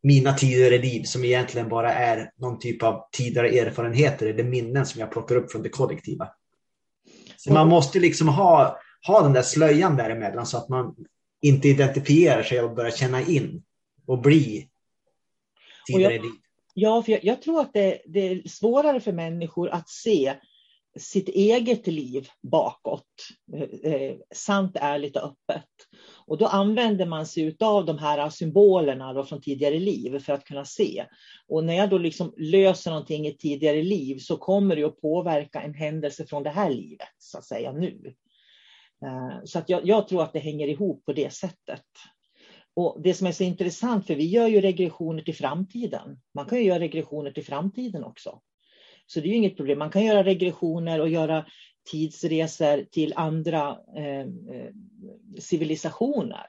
mina 0.02 0.33
tidigare 0.33 0.78
liv 0.78 1.02
som 1.02 1.24
egentligen 1.24 1.68
bara 1.68 1.94
är 1.94 2.31
någon 2.37 2.59
typ 2.59 2.83
av 2.83 3.09
tidigare 3.12 3.48
erfarenheter 3.48 4.26
eller 4.26 4.44
minnen 4.44 4.87
som 4.87 5.00
jag 5.00 5.12
plockar 5.12 5.37
upp 5.37 5.52
från 5.52 5.62
det 5.62 5.68
kollektiva. 5.68 6.28
Så 7.40 7.53
man 7.53 7.68
måste 7.68 7.98
liksom 7.98 8.29
ha, 8.29 8.79
ha 9.07 9.22
den 9.22 9.33
där 9.33 9.42
slöjan 9.42 9.96
däremellan 9.96 10.46
så 10.46 10.57
att 10.57 10.68
man 10.68 10.96
inte 11.42 11.68
identifierar 11.68 12.42
sig 12.42 12.61
och 12.61 12.74
börjar 12.74 12.90
känna 12.90 13.22
in 13.22 13.62
och 14.07 14.18
bli 14.18 14.68
tidigare 15.87 16.14
jag, 16.14 16.24
Ja, 16.74 17.03
för 17.03 17.12
jag, 17.12 17.24
jag 17.24 17.42
tror 17.42 17.61
att 17.61 17.72
det, 17.72 18.03
det, 18.07 18.20
är 18.20 18.48
svårare 18.48 19.01
för 19.01 19.12
människor 19.12 19.68
att 19.68 19.88
se 19.88 20.35
sitt 20.98 21.29
eget 21.29 21.87
liv 21.87 22.29
bakåt, 22.42 23.05
eh, 23.53 23.92
eh 23.92 24.16
sant, 24.35 24.77
ärligt 24.81 25.16
och 25.16 25.22
öppet. 25.22 25.64
Och 26.28 26.38
då 26.38 26.46
använder 26.46 27.06
man 27.06 27.26
sig 27.26 27.56
av 27.60 27.84
de 27.84 27.98
här 27.98 28.30
symbolerna 28.30 29.12
då 29.12 29.24
från 29.24 29.40
tidigare 29.40 29.78
liv 29.78 30.18
för 30.18 30.32
att 30.32 30.44
kunna 30.44 30.64
se. 30.64 31.04
Och 31.48 31.64
när 31.64 31.74
jag 31.74 31.90
då 31.90 31.98
liksom 31.98 32.34
löser 32.36 32.90
någonting 32.90 33.26
i 33.26 33.36
tidigare 33.36 33.82
liv 33.82 34.18
så 34.18 34.36
kommer 34.36 34.76
det 34.76 34.84
att 34.84 35.00
påverka 35.00 35.60
en 35.60 35.74
händelse 35.74 36.26
från 36.26 36.42
det 36.42 36.50
här 36.50 36.70
livet, 36.70 37.08
så 37.18 37.38
att 37.38 37.44
säga 37.44 37.72
nu. 37.72 38.14
Eh, 39.04 39.44
så 39.44 39.58
att 39.58 39.68
jag, 39.68 39.86
jag 39.86 40.08
tror 40.08 40.22
att 40.22 40.32
det 40.32 40.38
hänger 40.38 40.68
ihop 40.68 41.04
på 41.04 41.12
det 41.12 41.32
sättet. 41.32 41.84
Och 42.74 43.02
Det 43.02 43.14
som 43.14 43.26
är 43.26 43.32
så 43.32 43.44
intressant, 43.44 44.06
för 44.06 44.14
vi 44.14 44.26
gör 44.26 44.46
ju 44.46 44.60
regressioner 44.60 45.22
till 45.22 45.34
framtiden. 45.34 46.20
Man 46.34 46.46
kan 46.46 46.58
ju 46.58 46.64
göra 46.64 46.80
regressioner 46.80 47.30
till 47.30 47.44
framtiden 47.44 48.04
också. 48.04 48.40
Så 49.06 49.20
det 49.20 49.26
är 49.26 49.30
ju 49.30 49.36
inget 49.36 49.56
problem. 49.56 49.78
Man 49.78 49.90
kan 49.90 50.04
göra 50.04 50.24
regressioner 50.24 51.00
och 51.00 51.08
göra 51.08 51.46
tidsresor 51.90 52.85
till 52.90 53.12
andra 53.16 53.79
eh, 53.96 54.20
eh, 54.20 54.72
civilisationer. 55.38 56.46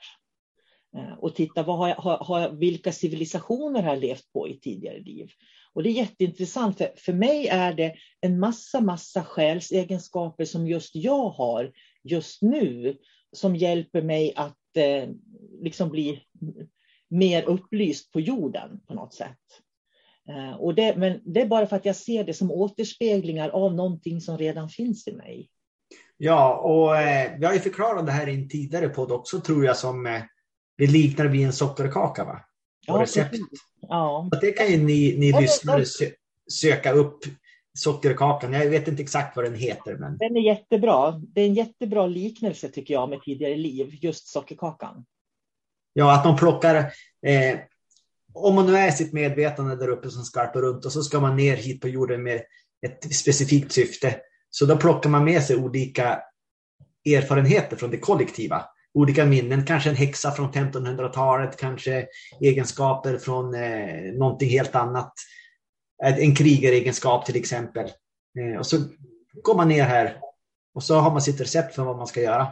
Eh, 0.97 1.13
och 1.19 1.35
titta 1.35 1.63
vad 1.63 1.77
har, 1.77 1.89
har, 1.89 2.17
har, 2.17 2.49
vilka 2.49 2.91
civilisationer 2.91 3.81
har 3.81 3.89
jag 3.89 4.01
levt 4.01 4.31
på 4.33 4.47
i 4.47 4.59
tidigare 4.59 4.99
liv. 4.99 5.31
Och 5.73 5.83
det 5.83 5.89
är 5.89 5.93
jätteintressant, 5.93 6.77
för, 6.77 6.93
för 6.97 7.13
mig 7.13 7.47
är 7.47 7.73
det 7.73 7.95
en 8.21 8.39
massa, 8.39 8.81
massa 8.81 9.23
själsegenskaper 9.23 10.45
som 10.45 10.67
just 10.67 10.95
jag 10.95 11.29
har 11.29 11.71
just 12.03 12.41
nu, 12.41 12.97
som 13.31 13.55
hjälper 13.55 14.01
mig 14.01 14.33
att 14.35 14.77
eh, 14.77 15.09
liksom 15.61 15.89
bli 15.89 16.21
mer 17.07 17.43
upplyst 17.43 18.11
på 18.11 18.19
jorden 18.19 18.79
på 18.87 18.93
något 18.93 19.13
sätt. 19.13 19.37
Eh, 20.29 20.55
och 20.55 20.75
det, 20.75 20.95
men 20.95 21.21
det 21.25 21.41
är 21.41 21.45
bara 21.45 21.67
för 21.67 21.75
att 21.75 21.85
jag 21.85 21.95
ser 21.95 22.23
det 22.23 22.33
som 22.33 22.51
återspeglingar 22.51 23.49
av 23.49 23.73
någonting 23.73 24.21
som 24.21 24.37
redan 24.37 24.69
finns 24.69 25.07
i 25.07 25.11
mig. 25.11 25.49
Ja, 26.17 26.55
och 26.55 26.97
eh, 26.97 27.39
vi 27.39 27.45
har 27.45 27.53
ju 27.53 27.59
förklarat 27.59 28.05
det 28.05 28.11
här 28.11 28.29
i 28.29 28.35
en 28.35 28.49
tidigare 28.49 28.89
podd 28.89 29.11
också 29.11 29.39
tror 29.39 29.65
jag 29.65 29.77
som 29.77 30.05
eh, 30.05 30.21
det 30.77 30.87
liknar 30.87 31.25
vid 31.25 31.45
en 31.45 31.53
sockerkaka 31.53 32.23
va? 32.23 32.45
Och 32.87 32.97
ja, 32.97 33.01
recept. 33.01 33.35
Ja. 33.81 34.29
det 34.41 34.51
kan 34.51 34.71
ju 34.71 34.77
ni, 34.77 35.15
ni 35.17 35.29
ja, 35.29 35.39
lyssnare 35.39 35.85
sö 35.85 36.05
söka 36.51 36.91
upp 36.91 37.19
sockerkakan. 37.77 38.53
Jag 38.53 38.69
vet 38.69 38.87
inte 38.87 39.03
exakt 39.03 39.35
vad 39.35 39.45
den 39.45 39.55
heter. 39.55 39.97
Men... 39.97 40.17
Den 40.17 40.37
är 40.37 40.41
jättebra. 40.41 41.11
Det 41.11 41.41
är 41.41 41.45
en 41.45 41.53
jättebra 41.53 42.07
liknelse 42.07 42.69
tycker 42.69 42.93
jag 42.93 43.09
med 43.09 43.21
tidigare 43.21 43.55
liv, 43.55 43.97
just 44.01 44.27
sockerkakan. 44.27 45.05
Ja, 45.93 46.15
att 46.19 46.25
man 46.25 46.37
plockar 46.37 46.75
eh, 47.25 47.59
om 48.33 48.55
man 48.55 48.65
nu 48.65 48.77
är 48.77 48.91
sitt 48.91 49.13
medvetande 49.13 49.75
där 49.75 49.87
uppe 49.87 50.09
som 50.09 50.23
skarpar 50.23 50.61
runt 50.61 50.85
och 50.85 50.91
så 50.91 51.03
ska 51.03 51.19
man 51.19 51.35
ner 51.35 51.55
hit 51.55 51.81
på 51.81 51.87
jorden 51.87 52.23
med 52.23 52.41
ett 52.85 53.15
specifikt 53.15 53.71
syfte. 53.71 54.15
Så 54.49 54.65
då 54.65 54.77
plockar 54.77 55.09
man 55.09 55.23
med 55.23 55.43
sig 55.43 55.55
olika 55.55 56.19
erfarenheter 57.05 57.77
från 57.77 57.91
det 57.91 57.97
kollektiva. 57.97 58.65
Olika 58.93 59.25
minnen, 59.25 59.65
kanske 59.65 59.89
en 59.89 59.95
häxa 59.95 60.31
från 60.31 60.51
1500-talet, 60.51 61.57
kanske 61.57 62.07
egenskaper 62.41 63.17
från 63.17 63.55
eh, 63.55 64.13
någonting 64.13 64.49
helt 64.49 64.75
annat. 64.75 65.13
En 66.03 66.35
krigaregenskap 66.35 67.25
till 67.25 67.35
exempel. 67.35 67.85
Eh, 68.39 68.59
och 68.59 68.65
så 68.65 68.77
går 69.43 69.55
man 69.55 69.67
ner 69.67 69.83
här 69.83 70.17
och 70.75 70.83
så 70.83 70.95
har 70.95 71.11
man 71.11 71.21
sitt 71.21 71.41
recept 71.41 71.75
för 71.75 71.83
vad 71.83 71.97
man 71.97 72.07
ska 72.07 72.21
göra. 72.21 72.47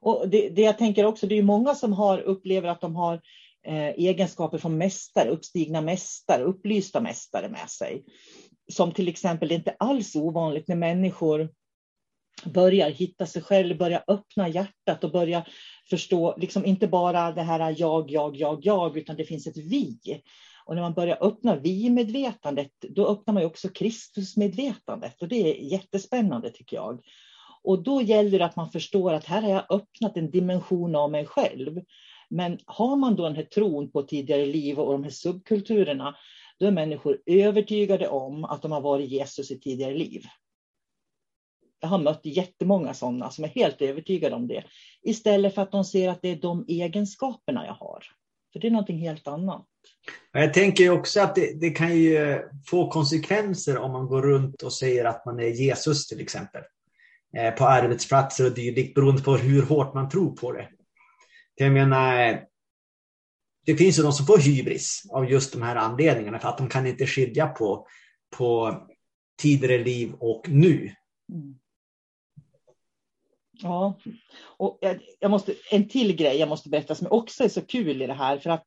Och 0.00 0.28
det, 0.28 0.48
det 0.48 0.62
jag 0.62 0.78
tänker 0.78 1.04
också, 1.04 1.26
det 1.26 1.38
är 1.38 1.42
många 1.42 1.74
som 1.74 1.92
har, 1.92 2.18
upplever 2.18 2.68
att 2.68 2.80
de 2.80 2.96
har 2.96 3.14
eh, 3.14 3.20
Eh, 3.64 3.88
egenskaper 3.88 4.58
från 4.58 4.78
mästare, 4.78 5.28
uppstigna 5.28 5.80
mästare, 5.80 6.42
upplysta 6.42 7.00
mästare 7.00 7.48
med 7.48 7.70
sig. 7.70 8.04
Som 8.72 8.92
till 8.92 9.08
exempel, 9.08 9.48
det 9.48 9.54
är 9.54 9.58
inte 9.58 9.76
alls 9.78 10.16
ovanligt 10.16 10.68
när 10.68 10.76
människor 10.76 11.48
börjar 12.44 12.90
hitta 12.90 13.26
sig 13.26 13.42
själv, 13.42 13.78
börjar 13.78 14.04
öppna 14.06 14.48
hjärtat 14.48 15.04
och 15.04 15.12
börjar 15.12 15.48
förstå, 15.90 16.36
liksom 16.38 16.64
inte 16.64 16.86
bara 16.86 17.32
det 17.32 17.42
här 17.42 17.74
jag, 17.78 18.10
jag, 18.10 18.36
jag, 18.36 18.58
jag, 18.62 18.96
utan 18.96 19.16
det 19.16 19.24
finns 19.24 19.46
ett 19.46 19.56
vi. 19.56 19.98
Och 20.64 20.74
när 20.74 20.82
man 20.82 20.94
börjar 20.94 21.18
öppna 21.20 21.56
vi-medvetandet, 21.56 22.72
då 22.80 23.08
öppnar 23.08 23.34
man 23.34 23.44
också 23.44 23.68
Kristusmedvetandet 23.68 25.22
och 25.22 25.28
det 25.28 25.36
är 25.36 25.72
jättespännande 25.72 26.50
tycker 26.50 26.76
jag. 26.76 27.00
Och 27.62 27.82
då 27.82 28.02
gäller 28.02 28.38
det 28.38 28.44
att 28.44 28.56
man 28.56 28.70
förstår 28.70 29.12
att 29.12 29.24
här 29.24 29.42
har 29.42 29.50
jag 29.50 29.64
öppnat 29.70 30.16
en 30.16 30.30
dimension 30.30 30.96
av 30.96 31.10
mig 31.10 31.26
själv 31.26 31.80
men 32.32 32.58
har 32.64 32.96
man 32.96 33.16
då 33.16 33.22
den 33.22 33.36
här 33.36 33.42
tron 33.42 33.90
på 33.90 34.02
tidigare 34.02 34.46
liv 34.46 34.78
och 34.78 34.92
de 34.92 35.02
här 35.02 35.10
subkulturerna, 35.10 36.16
då 36.58 36.66
är 36.66 36.70
människor 36.70 37.18
övertygade 37.26 38.08
om 38.08 38.44
att 38.44 38.62
de 38.62 38.72
har 38.72 38.80
varit 38.80 39.10
Jesus 39.10 39.50
i 39.50 39.60
tidigare 39.60 39.94
liv. 39.94 40.22
Jag 41.80 41.88
har 41.88 41.98
mött 41.98 42.20
jättemånga 42.24 42.94
sådana 42.94 43.30
som 43.30 43.44
är 43.44 43.48
helt 43.48 43.82
övertygade 43.82 44.36
om 44.36 44.48
det. 44.48 44.64
Istället 45.02 45.54
för 45.54 45.62
att 45.62 45.72
de 45.72 45.84
ser 45.84 46.08
att 46.08 46.22
det 46.22 46.28
är 46.28 46.36
de 46.36 46.64
egenskaperna 46.68 47.66
jag 47.66 47.74
har. 47.74 48.04
För 48.52 48.60
det 48.60 48.66
är 48.66 48.70
någonting 48.70 48.98
helt 48.98 49.28
annat. 49.28 49.66
Jag 50.32 50.54
tänker 50.54 50.90
också 50.90 51.20
att 51.20 51.34
det, 51.34 51.60
det, 51.60 51.70
kan 51.70 51.96
ju 51.96 52.42
få 52.66 52.90
konsekvenser 52.90 53.78
om 53.78 53.92
man 53.92 54.06
går 54.06 54.22
runt 54.22 54.62
och 54.62 54.72
säger 54.72 55.04
att 55.04 55.26
man 55.26 55.40
är 55.40 55.48
Jesus 55.48 56.06
till 56.06 56.20
exempel. 56.20 56.62
Eh, 57.36 57.50
på 57.50 57.64
arbetsplatser 57.64 58.46
och 58.46 58.54
dylikt 58.54 58.94
beroende 58.94 59.22
på 59.22 59.36
hur 59.36 59.62
hårt 59.62 59.94
man 59.94 60.08
tror 60.08 60.36
på 60.36 60.52
det. 60.52 60.68
Jag 61.62 61.72
menar, 61.72 62.28
eh, 62.28 62.38
det 63.66 63.76
finns 63.76 63.98
ju 63.98 64.02
de 64.02 64.12
som 64.12 64.26
får 64.26 64.38
hybris 64.38 65.02
av 65.10 65.30
just 65.30 65.52
de 65.52 65.62
här 65.62 65.76
anledningarna 65.76 66.38
för 66.38 66.48
att 66.48 66.58
de 66.58 66.68
kan 66.68 66.86
inte 66.86 67.06
skilja 67.06 67.46
på, 67.46 67.86
på 68.36 68.76
tidigare 69.42 69.84
liv 69.84 70.12
och 70.18 70.48
nu. 70.48 70.94
Mm. 71.32 71.58
Ja, 73.62 73.98
och 74.56 74.78
jag 75.20 75.30
måste, 75.30 75.54
en 75.70 75.88
till 75.88 76.16
grej 76.16 76.36
jag 76.36 76.48
måste 76.48 76.68
berätta 76.68 76.94
som 76.94 77.06
också 77.10 77.44
är 77.44 77.48
så 77.48 77.60
kul 77.60 78.02
i 78.02 78.06
det 78.06 78.14
här 78.14 78.38
för 78.38 78.50
att 78.50 78.66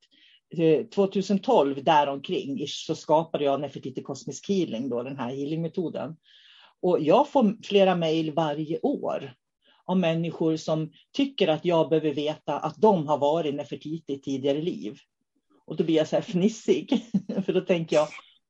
eh, 0.58 0.86
2012 0.86 1.84
däromkring 1.84 2.65
så 2.67 2.95
skapade 2.95 3.43
jag 3.43 3.62
Nefertiti 3.62 4.03
Cosmic 4.03 4.49
Healing, 4.49 4.89
då, 4.89 5.03
den 5.03 5.17
här 5.17 5.29
healingmetoden. 5.29 6.15
Och 6.81 6.99
jag 7.01 7.29
får 7.29 7.63
flera 7.63 7.95
mejl 7.95 8.34
varje 8.34 8.79
år 8.79 9.34
av 9.86 9.98
människor 9.98 10.56
som 10.56 10.91
tycker 11.12 11.48
att 11.48 11.65
jag 11.65 11.89
behöver 11.89 12.13
veta 12.13 12.60
att 12.60 12.82
de 12.82 13.08
har 13.08 13.17
varit 13.17 13.56
Nefertiti 13.56 14.13
i 14.13 14.19
tidigare 14.19 14.62
liv. 14.62 14.98
Och 15.65 15.76
då 15.76 15.84
blir 15.84 15.95
jag 15.95 16.08
så 16.08 16.15
här 16.15 16.24
fnissig, 16.24 17.06
för 17.45 17.54
då 17.54 17.62
tänker 17.62 17.95
jag, 17.95 18.08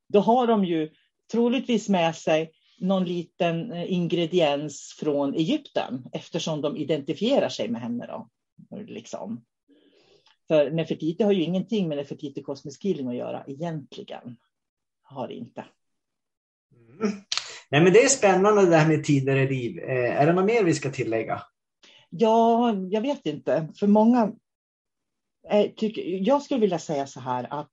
då 0.08 0.19
har 0.19 0.48
de 0.48 0.65
ju 0.65 0.89
troligtvis 1.32 1.89
med 1.89 2.15
sig 2.15 2.52
någon 2.80 3.06
liten 3.06 3.71
eh, 3.71 3.93
ingrediens 3.93 4.95
från 5.00 5.34
Egypten 5.34 6.06
eftersom 6.13 6.62
de 6.62 6.78
identifierar 6.78 7.50
sig 7.50 7.69
med 7.69 7.82
henne. 7.82 8.08
Då, 8.08 8.30
liksom. 8.88 9.45
För 10.48 10.71
Nefertiti 10.71 11.24
har 11.24 11.32
ju 11.32 11.43
ingenting 11.43 11.88
med 11.88 11.98
Nefertiti 11.98 12.43
Cosmic 12.43 12.84
Healing 12.84 13.08
att 13.08 13.15
göra 13.15 13.43
egentligen. 13.48 14.38
Har 15.02 15.28
det 15.28 15.34
inte. 15.34 15.65
Mm. 17.02 17.12
Nej, 17.71 17.82
men 17.82 17.93
det 17.93 18.04
är 18.04 18.08
spännande 18.08 18.65
det 18.65 18.78
här 18.78 18.88
med 18.88 19.04
tidigare 19.04 19.49
liv. 19.49 19.80
Eh, 19.80 20.21
är 20.21 20.25
det 20.25 20.34
något 20.34 20.45
mer 20.45 20.63
vi 20.63 20.73
ska 20.73 20.91
tillägga? 20.91 21.41
Ja, 22.10 22.73
jag 22.89 23.01
vet 23.01 23.25
inte. 23.25 23.67
För 23.80 23.88
många 23.88 24.32
eh, 25.49 25.71
tycker, 25.75 26.28
jag 26.28 26.41
skulle 26.41 26.60
vilja 26.60 26.80
säga 26.80 27.08
så 27.08 27.19
här 27.19 27.47
att 27.49 27.71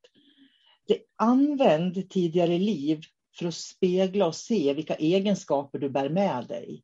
det, 0.89 0.99
använd 1.17 2.11
tidigare 2.11 2.59
liv 2.59 3.01
för 3.39 3.47
att 3.47 3.55
spegla 3.55 4.27
och 4.27 4.35
se 4.35 4.75
vilka 4.75 4.95
egenskaper 4.95 5.79
du 5.79 5.91
bär 5.91 6.09
med 6.09 6.47
dig. 6.49 6.83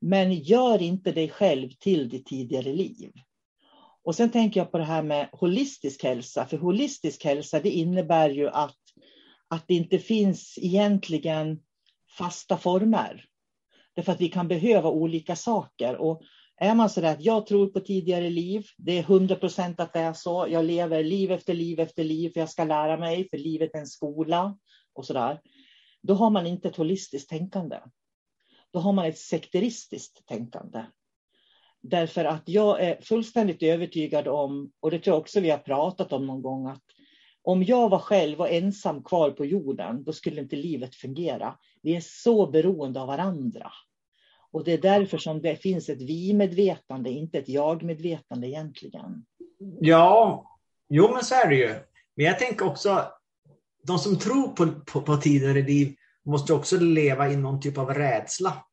Men 0.00 0.34
gör 0.34 0.82
inte 0.82 1.12
dig 1.12 1.28
själv 1.28 1.70
till 1.70 2.08
ditt 2.08 2.26
tidigare 2.26 2.72
liv. 2.72 3.12
Och 4.04 4.14
sen 4.14 4.30
tänker 4.30 4.60
jag 4.60 4.72
på 4.72 4.78
det 4.78 4.84
här 4.84 5.02
med 5.02 5.28
holistisk 5.32 6.02
hälsa, 6.02 6.46
för 6.46 6.56
holistisk 6.56 7.24
hälsa 7.24 7.60
det 7.60 7.70
innebär 7.70 8.30
ju 8.30 8.48
att, 8.48 8.78
att 9.48 9.64
det 9.68 9.74
inte 9.74 9.98
finns 9.98 10.58
egentligen 10.62 11.60
fasta 12.18 12.56
former. 12.56 13.24
Därför 13.94 14.12
att 14.12 14.20
vi 14.20 14.28
kan 14.28 14.48
behöva 14.48 14.90
olika 14.90 15.36
saker. 15.36 15.96
Och 15.96 16.22
är 16.56 16.74
man 16.74 16.90
sådär 16.90 17.12
att 17.12 17.24
jag 17.24 17.46
tror 17.46 17.66
på 17.66 17.80
tidigare 17.80 18.30
liv, 18.30 18.66
det 18.76 18.98
är 18.98 19.02
100 19.02 19.36
procent 19.36 19.80
att 19.80 19.92
det 19.92 20.00
är 20.00 20.12
så. 20.12 20.46
Jag 20.50 20.64
lever 20.64 21.02
liv 21.02 21.30
efter 21.30 21.54
liv 21.54 21.80
efter 21.80 22.04
liv 22.04 22.30
för 22.32 22.40
jag 22.40 22.50
ska 22.50 22.64
lära 22.64 22.96
mig, 22.96 23.28
för 23.30 23.38
livet 23.38 23.74
är 23.74 23.78
en 23.78 23.86
skola 23.86 24.58
och 24.92 25.06
sådär. 25.06 25.40
Då 26.02 26.14
har 26.14 26.30
man 26.30 26.46
inte 26.46 26.68
ett 26.68 26.76
holistiskt 26.76 27.30
tänkande. 27.30 27.78
Då 28.72 28.78
har 28.78 28.92
man 28.92 29.06
ett 29.06 29.18
sekteristiskt 29.18 30.26
tänkande. 30.26 30.84
Därför 31.80 32.24
att 32.24 32.42
jag 32.48 32.82
är 32.82 33.00
fullständigt 33.00 33.62
övertygad 33.62 34.28
om, 34.28 34.72
och 34.80 34.90
det 34.90 34.98
tror 34.98 35.14
jag 35.14 35.20
också 35.20 35.40
vi 35.40 35.50
har 35.50 35.58
pratat 35.58 36.12
om 36.12 36.26
någon 36.26 36.42
gång, 36.42 36.68
att 36.68 36.82
om 37.48 37.62
jag 37.62 37.88
var 37.88 37.98
själv 37.98 38.40
och 38.40 38.50
ensam 38.50 39.02
kvar 39.02 39.30
på 39.30 39.44
jorden, 39.44 40.04
då 40.04 40.12
skulle 40.12 40.40
inte 40.40 40.56
livet 40.56 40.94
fungera. 40.94 41.54
Vi 41.82 41.96
är 41.96 42.00
så 42.00 42.46
beroende 42.46 43.00
av 43.00 43.06
varandra. 43.06 43.72
Och 44.52 44.64
det 44.64 44.72
är 44.72 44.78
därför 44.78 45.18
som 45.18 45.42
det 45.42 45.56
finns 45.56 45.88
ett 45.88 46.02
vi-medvetande, 46.02 47.10
inte 47.10 47.38
ett 47.38 47.48
jag-medvetande 47.48 48.48
egentligen. 48.48 49.24
Ja, 49.80 50.46
jo 50.88 51.10
men 51.12 51.24
så 51.24 51.34
är 51.34 51.48
det 51.48 51.54
ju. 51.54 51.74
Men 52.16 52.26
jag 52.26 52.38
tänker 52.38 52.66
också, 52.66 53.04
de 53.86 53.98
som 53.98 54.18
tror 54.18 54.48
på, 54.48 54.66
på, 54.86 55.00
på 55.00 55.16
tidigare 55.16 55.62
liv 55.62 55.94
måste 56.24 56.52
också 56.52 56.76
leva 56.76 57.30
i 57.30 57.36
någon 57.36 57.60
typ 57.60 57.78
av 57.78 57.94
rädsla. 57.94 58.64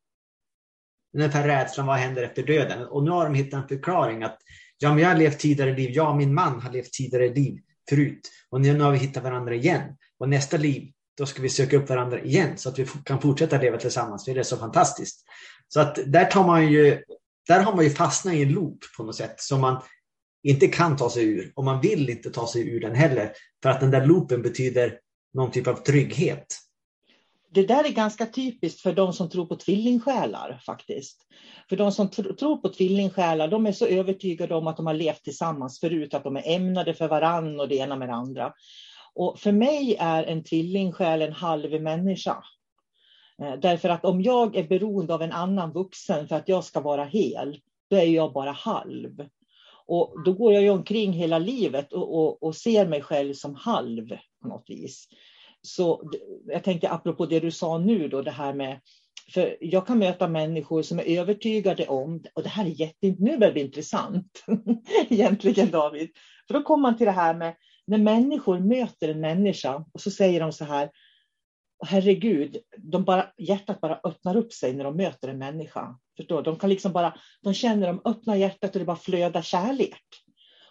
Ungefär 1.16 1.48
rädslan, 1.48 1.86
vad 1.86 1.96
händer 1.96 2.22
efter 2.22 2.42
döden? 2.42 2.86
Och 2.86 3.04
nu 3.04 3.10
har 3.10 3.24
de 3.24 3.34
hittat 3.34 3.62
en 3.62 3.68
förklaring 3.68 4.22
att 4.22 4.38
Ja, 4.78 4.94
men 4.94 5.02
jag 5.02 5.08
har 5.08 5.16
levt 5.16 5.38
tidigare 5.38 5.76
liv. 5.76 5.90
Jag 5.90 6.10
och 6.10 6.16
min 6.16 6.34
man 6.34 6.60
har 6.60 6.72
levt 6.72 6.92
tidigare 6.92 7.34
liv 7.34 7.60
förut. 7.88 8.30
Och 8.50 8.60
nu 8.60 8.80
har 8.80 8.92
vi 8.92 8.98
hittat 8.98 9.24
varandra 9.24 9.54
igen. 9.54 9.96
Och 10.18 10.28
nästa 10.28 10.56
liv, 10.56 10.92
då 11.18 11.26
ska 11.26 11.42
vi 11.42 11.48
söka 11.48 11.76
upp 11.76 11.88
varandra 11.88 12.20
igen 12.20 12.58
så 12.58 12.68
att 12.68 12.78
vi 12.78 12.86
kan 13.04 13.20
fortsätta 13.20 13.60
leva 13.60 13.76
tillsammans. 13.76 14.24
Det 14.24 14.32
är 14.32 14.42
så 14.42 14.56
fantastiskt. 14.56 15.24
Så 15.68 15.80
att 15.80 15.98
där 16.06 16.24
tar 16.24 16.46
man 16.46 16.72
ju, 16.72 17.02
där 17.48 17.60
har 17.60 17.76
man 17.76 17.84
ju 17.84 17.90
fastnat 17.90 18.34
i 18.34 18.42
en 18.42 18.52
loop 18.52 18.78
på 18.96 19.02
något 19.02 19.16
sätt 19.16 19.40
som 19.40 19.60
man 19.60 19.82
inte 20.42 20.66
kan 20.66 20.96
ta 20.96 21.10
sig 21.10 21.24
ur. 21.24 21.52
Och 21.56 21.64
man 21.64 21.80
vill 21.80 22.10
inte 22.10 22.30
ta 22.30 22.46
sig 22.46 22.68
ur 22.68 22.80
den 22.80 22.94
heller. 22.94 23.32
För 23.62 23.70
att 23.70 23.80
den 23.80 23.90
där 23.90 24.06
loopen 24.06 24.42
betyder 24.42 24.98
någon 25.34 25.50
typ 25.50 25.66
av 25.66 25.74
trygghet. 25.74 26.46
Det 27.50 27.66
där 27.66 27.84
är 27.84 27.92
ganska 27.92 28.26
typiskt 28.26 28.80
för 28.80 28.92
de 28.92 29.12
som 29.12 29.30
tror 29.30 29.46
på 29.46 29.56
tvillingsjälar 29.56 30.62
faktiskt. 30.66 31.26
För 31.68 31.76
de 31.76 31.92
som 31.92 32.10
tr 32.10 32.22
tror 32.22 32.56
på 32.56 32.68
tvillingsjälar, 32.68 33.48
de 33.48 33.66
är 33.66 33.72
så 33.72 33.86
övertygade 33.86 34.54
om 34.54 34.66
att 34.66 34.76
de 34.76 34.86
har 34.86 34.94
levt 34.94 35.22
tillsammans 35.22 35.80
förut, 35.80 36.14
att 36.14 36.24
de 36.24 36.36
är 36.36 36.42
ämnade 36.46 36.94
för 36.94 37.08
varann 37.08 37.60
och 37.60 37.68
det 37.68 37.76
ena 37.76 37.96
med 37.96 38.08
det 38.08 38.14
andra. 38.14 38.52
Och 39.14 39.38
för 39.38 39.52
mig 39.52 39.96
är 39.98 40.24
en 40.24 40.44
tvillingsjäl 40.44 41.22
en 41.22 41.32
halv 41.32 41.82
människa. 41.82 42.36
Eh, 43.42 43.54
därför 43.60 43.88
att 43.88 44.04
om 44.04 44.22
jag 44.22 44.56
är 44.56 44.68
beroende 44.68 45.14
av 45.14 45.22
en 45.22 45.32
annan 45.32 45.72
vuxen 45.72 46.28
för 46.28 46.36
att 46.36 46.48
jag 46.48 46.64
ska 46.64 46.80
vara 46.80 47.04
hel, 47.04 47.60
då 47.90 47.96
är 47.96 48.04
jag 48.04 48.32
bara 48.32 48.52
halv. 48.52 49.28
Och 49.86 50.22
då 50.24 50.32
går 50.32 50.52
jag 50.52 50.62
ju 50.62 50.70
omkring 50.70 51.12
hela 51.12 51.38
livet 51.38 51.92
och, 51.92 52.18
och, 52.18 52.42
och 52.42 52.56
ser 52.56 52.86
mig 52.86 53.02
själv 53.02 53.34
som 53.34 53.54
halv 53.54 54.08
på 54.42 54.48
något 54.48 54.64
vis. 54.70 55.08
Så 55.62 56.10
jag 56.46 56.64
tänkte 56.64 56.90
apropå 56.90 57.26
det 57.26 57.40
du 57.40 57.50
sa 57.50 57.78
nu 57.78 58.08
då, 58.08 58.22
det 58.22 58.30
här 58.30 58.54
med 58.54 58.80
för 59.34 59.56
jag 59.60 59.86
kan 59.86 59.98
möta 59.98 60.28
människor 60.28 60.82
som 60.82 60.98
är 60.98 61.18
övertygade 61.18 61.86
om, 61.86 62.24
och 62.34 62.42
det 62.42 62.48
här 62.48 62.64
är 62.64 62.80
jätte, 62.80 63.06
nu 63.18 63.38
börjar 63.38 63.38
det 63.38 63.52
bli 63.52 63.62
intressant 63.62 64.44
egentligen 65.08 65.70
David, 65.70 66.10
för 66.46 66.54
då 66.54 66.62
kommer 66.62 66.82
man 66.82 66.96
till 66.96 67.06
det 67.06 67.12
här 67.12 67.34
med 67.34 67.54
när 67.86 67.98
människor 67.98 68.58
möter 68.58 69.08
en 69.08 69.20
människa 69.20 69.84
och 69.92 70.00
så 70.00 70.10
säger 70.10 70.40
de 70.40 70.52
så 70.52 70.64
här, 70.64 70.90
herregud, 71.86 72.56
de 72.78 73.04
bara, 73.04 73.26
hjärtat 73.38 73.80
bara 73.80 74.00
öppnar 74.04 74.36
upp 74.36 74.52
sig 74.52 74.72
när 74.72 74.84
de 74.84 74.96
möter 74.96 75.28
en 75.28 75.38
människa. 75.38 75.98
Förstår? 76.16 76.42
De 76.42 76.58
kan 76.58 76.70
liksom 76.70 76.92
bara, 76.92 77.18
de 77.42 77.54
känner 77.54 77.86
de 77.86 78.00
öppnar 78.04 78.36
hjärtat 78.36 78.74
och 78.74 78.78
det 78.78 78.84
bara 78.84 78.96
flödar 78.96 79.42
kärlek. 79.42 80.04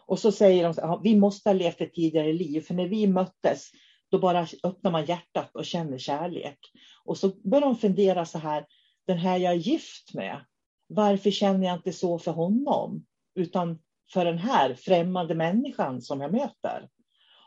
Och 0.05 0.19
så 0.19 0.31
säger 0.31 0.63
de, 0.63 0.73
så, 0.73 1.01
vi 1.03 1.15
måste 1.15 1.49
ha 1.49 1.53
levt 1.53 1.81
ett 1.81 1.93
tidigare 1.93 2.33
liv, 2.33 2.61
för 2.61 2.73
när 2.73 2.87
vi 2.87 3.07
möttes, 3.07 3.71
då 4.15 4.19
bara 4.19 4.47
öppnar 4.63 4.91
man 4.91 5.05
hjärtat 5.05 5.55
och 5.55 5.65
känner 5.65 5.97
kärlek. 5.97 6.59
Och 7.03 7.17
så 7.17 7.27
börjar 7.27 7.61
de 7.61 7.75
fundera 7.75 8.25
så 8.25 8.37
här, 8.37 8.65
den 9.07 9.17
här 9.17 9.37
jag 9.37 9.53
är 9.53 9.57
gift 9.57 10.13
med, 10.13 10.45
varför 10.87 11.31
känner 11.31 11.67
jag 11.67 11.75
inte 11.75 11.93
så 11.93 12.19
för 12.19 12.31
honom? 12.31 13.05
Utan 13.35 13.79
för 14.13 14.25
den 14.25 14.37
här 14.37 14.73
främmande 14.73 15.35
människan 15.35 16.01
som 16.01 16.21
jag 16.21 16.31
möter. 16.31 16.87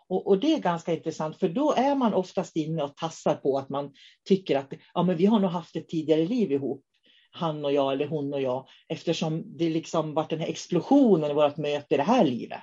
Och, 0.09 0.26
och, 0.26 0.38
det 0.38 0.54
är 0.54 0.59
ganska 0.59 0.94
intressant, 0.94 1.37
för 1.37 1.48
då 1.48 1.72
är 1.72 1.94
man 1.94 2.14
oftast 2.14 2.57
inne 2.57 2.83
och 2.83 2.96
tassar 2.96 3.35
på 3.35 3.59
att 3.59 3.68
man 3.68 3.92
tycker 4.24 4.57
att 4.57 4.72
ja, 4.94 5.02
men 5.02 5.16
vi 5.16 5.26
har 5.26 5.40
nog 5.40 5.50
haft 5.50 5.76
ett 5.76 5.88
tidigare 5.88 6.24
liv 6.24 6.52
ihop, 6.52 6.85
han 7.31 7.64
och 7.64 7.72
jag 7.72 7.92
eller 7.92 8.07
hon 8.07 8.35
och 8.35 8.40
jag, 8.40 8.68
eftersom 8.88 9.57
det 9.59 9.70
liksom 9.70 10.14
varit 10.14 10.31
den 10.31 10.40
här 10.40 10.48
explosionen 10.48 11.31
i 11.31 11.35
vårt 11.35 11.57
möte 11.57 11.94
i 11.94 11.96
det 11.96 12.02
här 12.02 12.24
livet. 12.24 12.62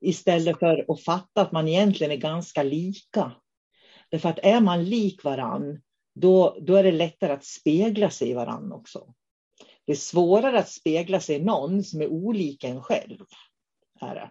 Istället 0.00 0.58
för 0.58 0.84
att 0.88 1.02
fatta 1.02 1.40
att 1.40 1.52
man 1.52 1.68
egentligen 1.68 2.12
är 2.12 2.16
ganska 2.16 2.62
lika. 2.62 3.32
Därför 4.10 4.28
att 4.28 4.38
är 4.42 4.60
man 4.60 4.84
lik 4.84 5.24
varann, 5.24 5.80
då, 6.14 6.58
då 6.60 6.76
är 6.76 6.82
det 6.82 6.92
lättare 6.92 7.32
att 7.32 7.44
spegla 7.44 8.10
sig 8.10 8.30
i 8.30 8.34
varann 8.34 8.72
också. 8.72 9.14
Det 9.86 9.92
är 9.92 9.96
svårare 9.96 10.58
att 10.58 10.68
spegla 10.68 11.20
sig 11.20 11.36
i 11.36 11.44
någon 11.44 11.84
som 11.84 12.02
är 12.02 12.06
olik 12.06 12.64
en 12.64 12.82
själv. 12.82 13.24
Är 14.00 14.14
det. 14.14 14.30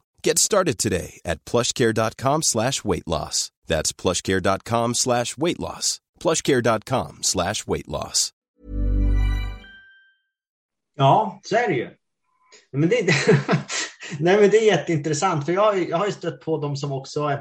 Get 0.23 0.37
started 0.37 0.77
today 0.77 1.19
at 1.25 1.45
plushcare.com 1.45 2.43
slash 2.43 2.83
weight 2.83 3.07
loss. 3.07 3.51
That's 3.67 3.91
plushcare.com 3.91 4.93
slash 4.93 5.37
weight 5.37 5.59
loss. 5.59 5.99
plushcare.com 6.19 7.19
slash 7.21 7.67
weight 7.67 7.87
loss. 7.87 8.33
Ja, 10.95 11.39
så 11.43 11.55
är 11.55 11.67
det 11.67 11.75
ju. 11.75 11.89
Men 12.71 12.89
det, 12.89 13.05
nej, 14.19 14.41
men 14.41 14.49
det 14.49 14.57
är 14.57 14.65
jätteintressant, 14.65 15.45
för 15.45 15.53
jag, 15.53 15.89
jag 15.89 15.97
har 15.97 16.05
ju 16.05 16.11
stött 16.11 16.41
på 16.41 16.57
dem 16.57 16.75
som 16.75 16.91
också 16.91 17.39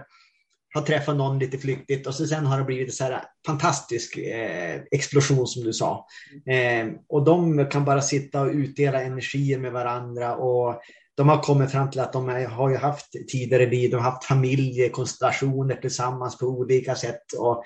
har 0.75 0.83
träffat 0.83 1.17
någon 1.17 1.39
lite 1.39 1.59
flyktigt 1.59 2.07
och 2.07 2.15
så 2.15 2.27
sen 2.27 2.47
har 2.47 2.59
det 2.59 2.65
blivit 2.65 2.95
så 2.95 3.05
här 3.05 3.23
fantastisk 3.47 4.17
eh, 4.17 4.81
explosion 4.91 5.47
som 5.47 5.65
du 5.65 5.73
sa. 5.73 6.07
Eh, 6.47 6.87
och 7.09 7.25
de 7.25 7.67
kan 7.71 7.85
bara 7.85 8.03
sitta 8.03 8.41
och 8.41 8.53
utdela 8.53 9.03
energier 9.03 9.59
med 9.59 9.73
varandra 9.73 10.37
och 10.37 10.81
de 11.21 11.29
har 11.29 11.43
kommit 11.43 11.71
fram 11.71 11.91
till 11.91 12.01
att 12.01 12.13
de 12.13 12.29
har 12.29 12.71
ju 12.71 12.77
haft 12.77 13.13
tidigare 13.13 13.67
liv, 13.67 13.91
de 13.91 13.97
har 13.97 14.11
haft 14.11 14.25
familjekonstellationer 14.25 15.75
tillsammans 15.75 16.39
på 16.39 16.47
olika 16.47 16.95
sätt. 16.95 17.23
Och 17.39 17.65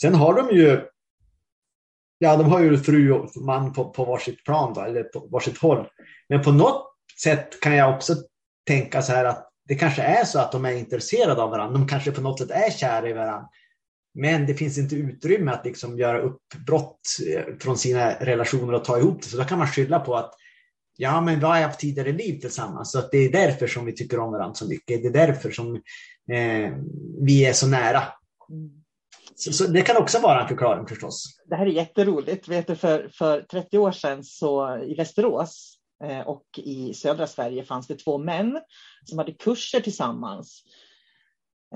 sen 0.00 0.14
har 0.14 0.34
de 0.34 0.56
ju 0.56 0.80
Ja, 2.18 2.36
de 2.36 2.46
har 2.46 2.60
ju 2.60 2.78
fru 2.78 3.12
och 3.12 3.42
man 3.42 3.72
på, 3.72 3.90
på 3.90 4.04
varsitt 4.04 4.44
plan, 4.44 4.74
då, 4.74 4.80
eller 4.80 5.02
på 5.02 5.28
varsitt 5.30 5.58
håll. 5.58 5.88
Men 6.28 6.42
på 6.42 6.52
något 6.52 6.86
sätt 7.22 7.60
kan 7.60 7.76
jag 7.76 7.94
också 7.94 8.14
tänka 8.66 9.02
så 9.02 9.12
här 9.12 9.24
att 9.24 9.48
det 9.68 9.74
kanske 9.74 10.02
är 10.02 10.24
så 10.24 10.38
att 10.38 10.52
de 10.52 10.64
är 10.64 10.72
intresserade 10.72 11.42
av 11.42 11.50
varandra. 11.50 11.78
De 11.78 11.88
kanske 11.88 12.12
på 12.12 12.20
något 12.20 12.38
sätt 12.38 12.50
är 12.50 12.70
kära 12.70 13.08
i 13.08 13.12
varandra. 13.12 13.48
Men 14.14 14.46
det 14.46 14.54
finns 14.54 14.78
inte 14.78 14.96
utrymme 14.96 15.52
att 15.52 15.64
liksom 15.64 15.98
göra 15.98 16.20
uppbrott 16.20 17.00
eh, 17.28 17.56
från 17.60 17.78
sina 17.78 18.14
relationer 18.14 18.72
och 18.72 18.84
ta 18.84 18.98
ihop 18.98 19.22
det. 19.22 19.28
Så 19.28 19.36
då 19.36 19.44
kan 19.44 19.58
man 19.58 19.66
skylla 19.66 20.00
på 20.00 20.16
att 20.16 20.34
ja, 21.00 21.20
men 21.20 21.38
vi 21.38 21.44
har 21.44 21.60
haft 21.60 21.80
tidigare 21.80 22.12
liv 22.12 22.40
tillsammans? 22.40 22.92
Så 22.92 22.98
att 22.98 23.10
det 23.10 23.18
är 23.18 23.32
därför 23.32 23.66
som 23.66 23.84
vi 23.84 23.92
tycker 23.92 24.18
om 24.18 24.32
varandra 24.32 24.54
så 24.54 24.68
mycket. 24.68 25.02
Det 25.02 25.08
är 25.08 25.26
därför 25.26 25.50
som 25.50 25.74
eh, 26.32 26.72
vi 27.20 27.46
är 27.46 27.52
så 27.52 27.66
nära. 27.66 28.02
Så, 29.34 29.52
så, 29.52 29.66
det 29.66 29.82
kan 29.82 29.96
också 29.96 30.18
vara 30.18 30.42
en 30.42 30.48
förklaring 30.48 30.86
förstås. 30.86 31.40
Det 31.46 31.56
här 31.56 31.66
är 31.66 31.70
jätteroligt. 31.70 32.48
Vet 32.48 32.66
du, 32.66 32.76
för, 32.76 33.10
för 33.12 33.42
30 33.42 33.78
år 33.78 33.92
sedan 33.92 34.24
så 34.24 34.78
i 34.78 34.94
Västerås 34.94 35.78
eh, 36.04 36.20
och 36.20 36.44
i 36.56 36.94
södra 36.94 37.26
Sverige 37.26 37.64
fanns 37.64 37.86
det 37.86 37.96
två 37.96 38.18
män 38.18 38.60
som 39.04 39.18
hade 39.18 39.32
kurser 39.32 39.80
tillsammans. 39.80 40.62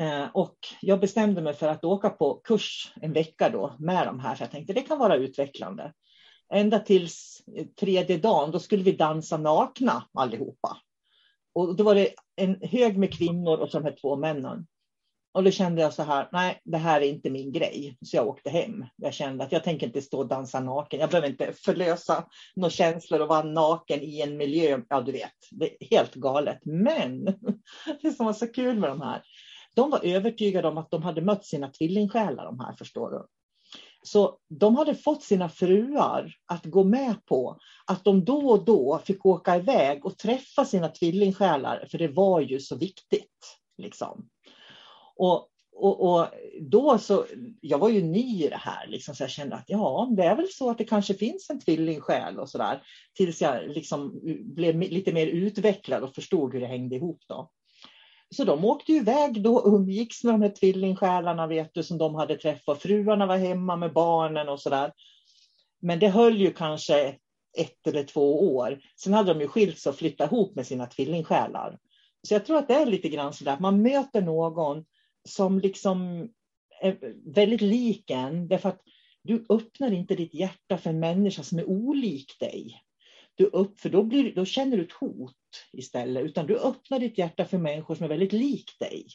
Eh, 0.01 0.27
och 0.35 0.57
jag 0.81 1.01
bestämde 1.01 1.43
mig 1.43 1.55
för 1.55 1.69
att 1.69 1.85
åka 1.85 2.11
på 2.11 2.41
kurs 2.45 2.93
en 3.01 3.13
vecka 3.13 3.51
då 3.51 3.77
med 3.79 4.07
de 4.07 4.21
här. 4.21 4.35
för 4.35 4.45
jag 4.45 4.51
tänkte 4.51 4.73
det 4.73 4.83
kan 4.83 4.99
vara 4.99 5.17
utvecklande. 5.17 5.93
Ända 6.55 6.79
tills 6.79 7.43
tredje 7.81 8.19
dagen, 8.19 8.51
då 8.51 8.59
skulle 8.59 8.83
vi 8.83 8.93
dansa 8.93 9.37
nakna 9.37 10.05
allihopa. 10.13 10.77
Och 11.55 11.77
då 11.77 11.85
var 11.85 11.95
det 11.95 12.15
en 12.37 12.61
hög 12.63 12.99
med 12.99 13.15
kvinnor 13.15 13.59
och 13.59 13.71
så 13.71 13.79
de 13.79 13.85
här 13.85 13.97
två 14.01 14.17
männen. 14.17 14.67
Och 15.35 15.45
då 15.45 15.51
kände 15.51 15.83
jag 15.83 15.95
så 15.95 16.03
här, 16.03 16.29
nej, 16.33 16.61
det 16.65 16.79
här 16.79 17.01
är 17.01 17.09
inte 17.09 17.31
min 17.31 17.53
grej. 17.53 17.99
Så 18.01 18.17
jag 18.17 18.29
åkte 18.29 18.51
hem. 18.51 18.85
Jag 18.97 19.15
kände 19.15 19.45
att 19.45 19.53
jag 19.53 19.65
tänker 19.65 19.87
inte 19.87 20.03
stå 20.03 20.19
och 20.19 20.27
dansa 20.27 20.61
naken. 20.61 21.01
Jag 21.01 21.11
behöver 21.11 21.29
inte 21.29 21.53
förlösa 21.53 22.29
några 22.57 22.71
känslor 22.71 23.21
och 23.21 23.29
vara 23.29 23.43
naken 23.43 24.01
i 24.03 24.21
en 24.21 24.37
miljö. 24.37 24.81
Ja, 24.89 25.01
du 25.01 25.13
vet, 25.13 25.33
det 25.51 25.85
är 25.85 25.87
helt 25.91 26.15
galet. 26.15 26.59
Men 26.65 27.25
det 28.03 28.13
som 28.13 28.27
var 28.27 28.33
så 28.33 28.47
kul 28.47 28.79
med 28.79 28.91
de 28.91 29.01
här, 29.01 29.23
de 29.75 29.91
var 29.91 30.05
övertygade 30.05 30.69
om 30.69 30.79
att 30.79 30.91
de 30.91 31.03
hade 31.03 31.21
mött 31.21 31.45
sina 31.45 31.69
tvillingsjälar, 31.69 32.45
de 32.45 32.61
här, 32.61 32.73
förstår 32.73 33.11
du. 33.11 33.27
Så 34.07 34.39
de 34.49 34.77
hade 34.77 34.95
fått 34.95 35.23
sina 35.23 35.49
fruar 35.49 36.35
att 36.47 36.65
gå 36.65 36.85
med 36.85 37.25
på 37.27 37.59
att 37.87 38.05
de 38.05 38.25
då 38.25 38.51
och 38.51 38.65
då 38.65 39.01
fick 39.05 39.27
åka 39.27 39.57
iväg 39.57 40.07
och 40.07 40.19
träffa 40.19 40.65
sina 40.65 40.89
tvillingsjälar, 40.89 41.87
för 41.91 41.99
det 41.99 42.09
var 42.09 42.41
ju 42.41 42.61
så 42.61 42.77
viktigt. 42.77 43.59
Liksom. 43.79 44.29
Och, 45.17 45.49
och, 45.77 46.01
och, 46.01 46.27
då 46.61 46.99
så, 46.99 47.25
jag 47.61 47.79
var 47.79 47.89
ju 47.89 48.03
ny 48.03 48.45
i 48.45 48.49
det 48.49 48.61
här, 48.61 48.87
liksom, 48.87 49.15
så 49.15 49.23
jag 49.23 49.31
kände 49.31 49.57
att 49.57 49.65
ja, 49.71 50.09
det 50.17 50.23
är 50.23 50.37
väl 50.37 50.49
så 50.49 50.71
att 50.71 50.79
det 50.79 50.85
kanske 50.85 51.15
finns 51.15 51.51
en 51.51 51.61
tvillingsjäl 51.61 52.39
och 52.39 52.49
så 52.49 52.59
där. 52.59 52.83
Tills 53.15 53.43
jag 53.43 53.69
liksom 53.69 54.21
blev 54.55 54.81
lite 54.81 55.13
mer 55.13 55.27
utvecklad 55.27 56.03
och 56.03 56.15
förstod 56.15 56.53
hur 56.53 56.61
det 56.61 56.67
hängde 56.67 56.97
ihop. 56.97 57.21
Då. 57.29 57.51
Så 58.35 58.45
de 58.45 58.65
åkte 58.65 58.93
iväg 58.93 59.43
då 59.43 59.57
och 59.57 59.75
umgicks 59.75 60.25
med 60.25 60.35
de 60.35 60.43
här 60.43 60.51
tvillingsjälarna 60.51 61.47
vet 61.47 61.75
du, 61.75 61.83
som 61.83 61.99
de 61.99 62.15
hade 62.15 62.37
träffat. 62.37 62.83
Fruarna 62.83 63.27
var 63.27 63.37
hemma 63.37 63.77
med 63.77 63.93
barnen 63.93 64.49
och 64.49 64.61
så 64.61 64.71
där. 64.71 64.93
Men 65.83 65.99
det 65.99 66.09
höll 66.09 66.37
ju 66.37 66.53
kanske 66.53 67.17
ett 67.59 67.87
eller 67.87 68.05
två 68.05 68.55
år. 68.57 68.81
Sen 68.97 69.13
hade 69.13 69.35
de 69.35 69.41
ju 69.41 69.49
skilts 69.49 69.87
och 69.87 69.97
flyttat 69.97 70.33
ihop 70.33 70.57
med 70.57 70.67
sina 70.67 70.87
tvillingsjälar. 70.87 71.79
Så 72.29 72.35
jag 72.35 72.47
tror 72.47 72.59
att 72.59 72.69
det 72.69 72.75
är 72.75 72.87
lite 72.87 73.09
grann 73.09 73.33
så 73.33 73.45
där, 73.45 73.53
att 73.53 73.61
man 73.61 73.83
möter 73.83 74.23
någon 74.23 74.85
som 75.29 75.59
liksom 75.59 76.29
är 76.81 77.15
väldigt 77.35 77.61
lik 77.61 78.11
en, 78.11 78.49
därför 78.49 78.69
att 78.69 78.81
du 79.23 79.47
öppnar 79.49 79.93
inte 79.93 80.15
ditt 80.15 80.35
hjärta 80.35 80.79
för 80.79 80.91
en 80.91 81.01
människa 81.01 81.43
som 81.43 81.59
är 81.59 81.69
olik 81.69 82.39
dig. 82.41 82.84
Du 83.35 83.45
upp, 83.45 83.81
för 83.81 83.89
då, 83.89 84.03
blir, 84.03 84.35
då 84.35 84.45
känner 84.45 84.77
du 84.77 84.83
ett 84.85 84.93
hot 84.93 85.37
istället, 85.73 86.25
utan 86.25 86.47
du 86.47 86.59
öppnar 86.59 86.99
ditt 86.99 87.19
hjärta 87.19 87.45
för 87.45 87.59
människor 87.59 87.95
som 87.95 88.05
är 88.05 88.09
väldigt 88.09 88.33
lik 88.33 88.71
dig. 88.79 89.07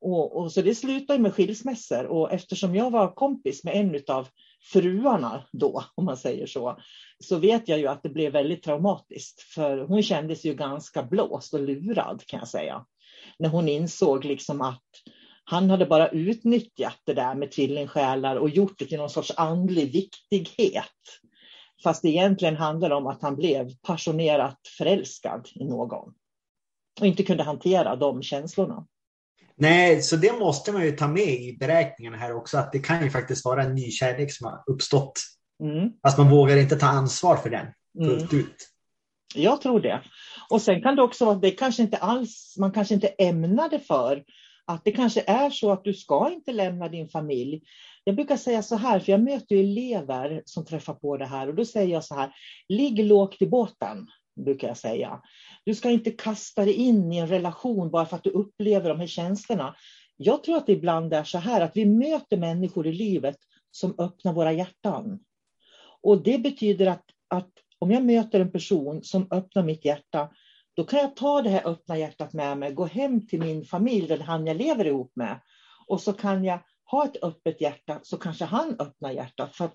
Och, 0.00 0.36
och 0.36 0.52
så 0.52 0.62
det 0.62 0.74
slutade 0.74 1.18
med 1.18 1.34
skilsmässor 1.34 2.06
och 2.06 2.32
eftersom 2.32 2.74
jag 2.74 2.90
var 2.90 3.14
kompis 3.14 3.64
med 3.64 3.76
en 3.76 4.00
av 4.08 4.28
fruarna 4.72 5.44
då, 5.52 5.84
om 5.94 6.04
man 6.04 6.16
säger 6.16 6.46
så, 6.46 6.78
så 7.24 7.36
vet 7.36 7.68
jag 7.68 7.78
ju 7.78 7.86
att 7.86 8.02
det 8.02 8.08
blev 8.08 8.32
väldigt 8.32 8.62
traumatiskt. 8.62 9.42
För 9.42 9.78
hon 9.78 10.02
kändes 10.02 10.44
ju 10.44 10.54
ganska 10.54 11.02
blåst 11.02 11.54
och 11.54 11.60
lurad 11.60 12.22
kan 12.26 12.38
jag 12.38 12.48
säga 12.48 12.84
när 13.38 13.48
hon 13.48 13.68
insåg 13.68 14.24
liksom 14.24 14.60
att 14.60 14.82
han 15.44 15.70
hade 15.70 15.86
bara 15.86 16.08
utnyttjat 16.08 17.00
det 17.04 17.14
där 17.14 17.34
med 17.34 17.50
tvillingsjälar 17.50 18.36
och 18.36 18.50
gjort 18.50 18.78
det 18.78 18.86
till 18.86 18.98
någon 18.98 19.10
sorts 19.10 19.32
andlig 19.36 19.92
viktighet. 19.92 20.84
Fast 21.84 22.02
det 22.02 22.08
egentligen 22.08 22.56
handlade 22.56 22.94
om 22.94 23.06
att 23.06 23.22
han 23.22 23.36
blev 23.36 23.70
passionerat 23.86 24.58
förälskad 24.78 25.48
i 25.54 25.64
någon. 25.64 26.14
Och 27.00 27.06
inte 27.06 27.22
kunde 27.22 27.42
hantera 27.42 27.96
de 27.96 28.22
känslorna. 28.22 28.86
Nej, 29.56 30.02
så 30.02 30.16
det 30.16 30.38
måste 30.38 30.72
man 30.72 30.84
ju 30.84 30.92
ta 30.92 31.08
med 31.08 31.28
i 31.28 31.56
beräkningarna 31.60 32.16
här 32.16 32.36
också, 32.36 32.58
att 32.58 32.72
det 32.72 32.78
kan 32.78 33.04
ju 33.04 33.10
faktiskt 33.10 33.44
vara 33.44 33.62
en 33.62 33.74
ny 33.74 33.90
kärlek 33.90 34.32
som 34.32 34.46
har 34.46 34.62
uppstått. 34.66 35.20
Mm. 35.62 35.90
Fast 36.02 36.18
man 36.18 36.30
vågar 36.30 36.56
inte 36.56 36.76
ta 36.76 36.86
ansvar 36.86 37.36
för 37.36 37.50
den 37.50 37.66
fullt 37.98 38.32
mm. 38.32 38.44
ut. 38.44 38.68
Jag 39.34 39.60
tror 39.60 39.80
det. 39.80 40.02
Och 40.50 40.62
sen 40.62 40.82
kan 40.82 40.96
det 40.96 41.02
också 41.02 41.24
vara, 41.24 41.36
det 41.36 41.50
kanske 41.50 41.82
inte 41.82 41.96
alls, 41.96 42.54
man 42.58 42.72
kanske 42.72 42.94
inte 42.94 43.08
ämnade 43.08 43.78
för 43.78 44.24
att 44.66 44.84
det 44.84 44.92
kanske 44.92 45.24
är 45.26 45.50
så 45.50 45.72
att 45.72 45.84
du 45.84 45.94
ska 45.94 46.30
inte 46.32 46.52
lämna 46.52 46.88
din 46.88 47.08
familj. 47.08 47.62
Jag 48.04 48.16
brukar 48.16 48.36
säga 48.36 48.62
så 48.62 48.76
här, 48.76 49.00
för 49.00 49.12
jag 49.12 49.22
möter 49.22 49.56
elever 49.56 50.42
som 50.44 50.64
träffar 50.64 50.94
på 50.94 51.16
det 51.16 51.26
här 51.26 51.48
och 51.48 51.54
då 51.54 51.64
säger 51.64 51.92
jag 51.92 52.04
så 52.04 52.14
här, 52.14 52.34
ligg 52.68 53.04
lågt 53.04 53.42
i 53.42 53.46
båten, 53.46 54.06
brukar 54.36 54.68
jag 54.68 54.76
säga. 54.76 55.20
Du 55.64 55.74
ska 55.74 55.90
inte 55.90 56.10
kasta 56.10 56.64
dig 56.64 56.74
in 56.74 57.12
i 57.12 57.18
en 57.18 57.28
relation 57.28 57.90
bara 57.90 58.06
för 58.06 58.16
att 58.16 58.24
du 58.24 58.30
upplever 58.30 58.88
de 58.88 59.00
här 59.00 59.06
känslorna. 59.06 59.76
Jag 60.16 60.44
tror 60.44 60.56
att 60.56 60.66
det 60.66 60.72
ibland 60.72 61.14
är 61.14 61.24
så 61.24 61.38
här 61.38 61.60
att 61.60 61.76
vi 61.76 61.86
möter 61.86 62.36
människor 62.36 62.86
i 62.86 62.92
livet 62.92 63.36
som 63.70 63.94
öppnar 63.98 64.32
våra 64.32 64.52
hjärtan. 64.52 65.18
Och 66.02 66.22
det 66.22 66.38
betyder 66.38 66.86
att, 66.86 67.04
att 67.28 67.50
om 67.78 67.90
jag 67.90 68.04
möter 68.04 68.40
en 68.40 68.52
person 68.52 69.04
som 69.04 69.28
öppnar 69.30 69.62
mitt 69.62 69.84
hjärta, 69.84 70.30
då 70.76 70.84
kan 70.84 70.98
jag 70.98 71.16
ta 71.16 71.42
det 71.42 71.50
här 71.50 71.66
öppna 71.66 71.98
hjärtat 71.98 72.32
med 72.32 72.58
mig, 72.58 72.72
gå 72.72 72.84
hem 72.84 73.26
till 73.26 73.40
min 73.40 73.64
familj, 73.64 74.06
den 74.06 74.20
han 74.20 74.46
jag 74.46 74.56
lever 74.56 74.84
ihop 74.84 75.12
med. 75.14 75.40
Och 75.86 76.00
så 76.00 76.12
kan 76.12 76.44
jag 76.44 76.60
ha 76.94 77.04
ett 77.04 77.24
öppet 77.24 77.60
hjärta, 77.60 78.00
så 78.02 78.16
kanske 78.16 78.44
han 78.44 78.76
öppnar 78.78 79.10
hjärtat. 79.10 79.56
För 79.56 79.70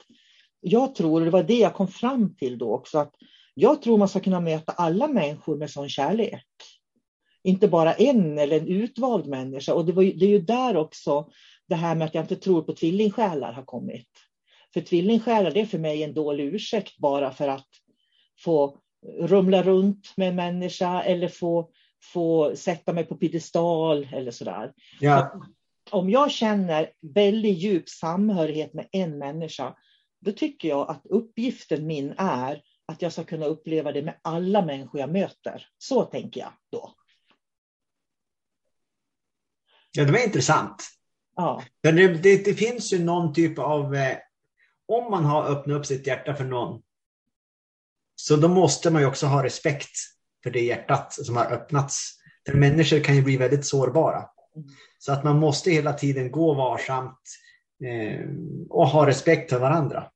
jag 0.62 0.96
tror, 0.96 1.20
och 1.20 1.26
det 1.26 1.32
var 1.32 1.44
det 1.44 1.60
jag 1.60 1.74
kom 1.74 1.88
fram 1.88 2.36
till 2.36 2.58
då 2.58 2.74
också, 2.74 2.98
att 2.98 3.14
jag 3.54 3.82
tror 3.82 3.98
man 3.98 4.10
ska 4.10 4.20
kunna 4.20 4.40
möta 4.40 4.72
alla 4.72 5.08
människor 5.08 5.58
med 5.58 5.72
sån 5.72 5.90
kärlek. 5.90 6.46
Inte 7.44 7.68
bara 7.68 7.94
en 7.94 8.40
eller 8.40 8.60
en 8.60 8.68
utvald 8.68 9.28
människa. 9.28 9.74
Och 9.74 9.86
det, 9.86 9.92
var, 9.92 10.04
det 10.04 10.26
är 10.26 10.30
ju 10.30 10.42
där 10.42 10.78
också 10.78 11.30
det 11.68 11.76
här 11.76 11.96
med 11.96 12.06
att 12.06 12.16
jag 12.16 12.24
inte 12.24 12.36
tror 12.36 12.62
på 12.62 12.74
tvillingsjälar 12.74 13.54
har 13.54 13.64
kommit. 13.64 14.10
För 14.74 14.82
tvillingsjälar, 14.82 15.52
det 15.52 15.62
är 15.62 15.66
för 15.66 15.78
mig 15.78 16.04
en 16.04 16.14
dålig 16.14 16.46
ursäkt 16.46 16.98
bara 16.98 17.32
för 17.32 17.48
att 17.48 17.68
få 18.44 18.78
rumla 19.20 19.64
runt 19.64 20.14
med 20.18 20.30
en 20.30 20.36
människa 20.36 21.02
eller 21.02 21.28
få, 21.28 21.70
få 22.14 22.56
sätta 22.56 22.94
mig 22.94 23.04
på 23.04 23.16
piedestal 23.16 24.08
eller 24.14 24.32
sådär. 24.32 24.72
Ja. 25.00 25.42
Om 25.92 26.10
jag 26.10 26.32
känner 26.32 26.92
väldigt 27.02 27.58
djup 27.58 27.90
samhörighet 27.90 28.74
med 28.74 28.88
en 28.92 29.18
människa, 29.18 29.76
då 30.22 30.32
tycker 30.32 30.68
jag 30.68 30.90
att 30.90 31.06
uppgiften 31.06 31.88
min 31.88 32.14
är 32.18 32.62
att 32.86 33.02
jag 33.02 33.14
ska 33.14 33.24
kunna 33.24 33.46
uppleva 33.46 33.92
det 33.92 34.02
med 34.02 34.20
alla 34.22 34.66
människor 34.66 35.02
jag 35.02 35.12
möter. 35.12 35.68
Så 35.78 36.04
tänker 36.04 36.42
jag 36.42 36.52
då. 36.72 36.94
Ja, 39.92 40.06
det 40.06 40.12
var 40.12 40.26
intressant. 40.26 40.84
Ja. 41.36 41.64
Det, 41.82 41.92
det, 41.92 42.46
det 42.46 42.54
finns 42.54 42.94
ju 42.94 43.04
någon 43.04 43.34
typ 43.34 43.60
av... 43.60 43.96
Eh, 43.96 44.18
om 44.88 45.12
man 45.12 45.26
har 45.26 45.44
öppnat 45.44 45.78
upp 45.78 45.86
sitt 45.86 46.08
hjärta 46.08 46.36
för 46.36 46.46
någon 46.46 46.82
så 48.16 48.36
då 48.36 48.48
måste 48.48 48.92
man 48.92 49.02
ju 49.02 49.08
också 49.08 49.26
ha 49.26 49.44
respekt 49.44 49.92
för 50.44 50.52
det 50.52 50.62
hjärtat 50.62 51.14
som 51.14 51.38
har 51.38 51.46
öppnats. 51.46 52.14
För 52.46 52.58
människor 52.58 53.00
kan 53.00 53.16
ju 53.16 53.22
bli 53.22 53.38
väldigt 53.38 53.66
sårbara. 53.66 54.26
Så 55.02 55.12
att 55.12 55.24
man 55.24 55.40
måste 55.40 55.72
hela 55.72 55.94
tiden 55.94 56.32
gå 56.32 56.54
varsamt 56.54 57.20
eh, 57.86 58.30
och 58.70 58.88
ha 58.88 59.08
respekt 59.08 59.50
för 59.50 59.60
varandra. 59.60 60.12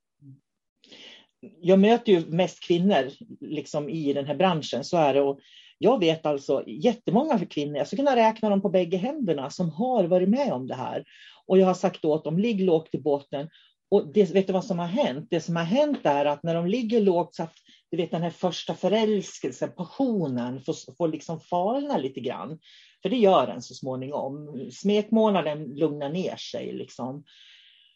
Jag 1.62 1.80
möter 1.80 2.12
ju 2.12 2.26
mest 2.26 2.63
kvinnor 2.63 3.12
liksom, 3.41 3.89
i 3.89 4.13
den 4.13 4.26
här 4.26 4.36
branschen, 4.36 4.84
så 4.84 4.98
är 4.98 5.13
det. 5.13 5.22
Och 5.22 5.39
jag 5.78 6.00
vet 6.00 6.26
alltså 6.26 6.63
jättemånga 6.67 7.46
kvinnor, 7.46 7.78
jag 7.78 7.88
skulle 7.88 8.04
kunna 8.04 8.15
räkna 8.15 8.50
dem 8.50 8.62
på 8.62 8.69
bägge 8.69 8.98
händerna, 8.98 9.50
som 9.50 9.69
har 9.69 10.04
varit 10.04 10.30
med 10.30 10.54
om 10.54 10.67
det 10.67 10.76
här. 10.76 11.04
Och 11.46 11.58
jag 11.58 11.67
har 11.67 11.74
sagt 11.74 12.06
åt 12.06 12.24
dem, 12.24 12.39
ligg 12.39 12.62
lågt 12.62 12.96
i 12.96 12.98
båten. 12.98 13.50
Och 13.91 14.13
det, 14.13 14.32
vet 14.32 14.48
du 14.48 14.53
vad 14.53 14.66
som 14.66 14.80
har 14.80 14.88
hänt? 14.88 15.28
Det 15.30 15.41
som 15.41 15.55
har 15.55 15.64
hänt 15.64 15.99
är 16.03 16.26
att 16.26 16.43
när 16.43 16.55
de 16.55 16.68
ligger 16.68 17.01
lågt 17.01 17.36
så 17.36 17.43
att 17.43 17.53
du 17.91 17.97
vet 17.97 18.12
den 18.12 18.22
här 18.22 18.30
första 18.30 18.76
förälskelsen, 18.76 19.72
passionen 19.78 20.62
får, 20.62 20.95
får 20.97 21.08
liksom 21.08 21.39
falna 21.39 21.97
lite 21.97 22.20
grann. 22.20 22.60
För 23.04 23.10
det 23.10 23.18
gör 23.18 23.47
den 23.47 23.62
så 23.62 23.74
småningom. 23.74 24.60
Smekmånaden 24.72 25.64
lugnar 25.64 26.10
ner 26.10 26.36
sig. 26.36 26.74
Liksom. 26.74 27.24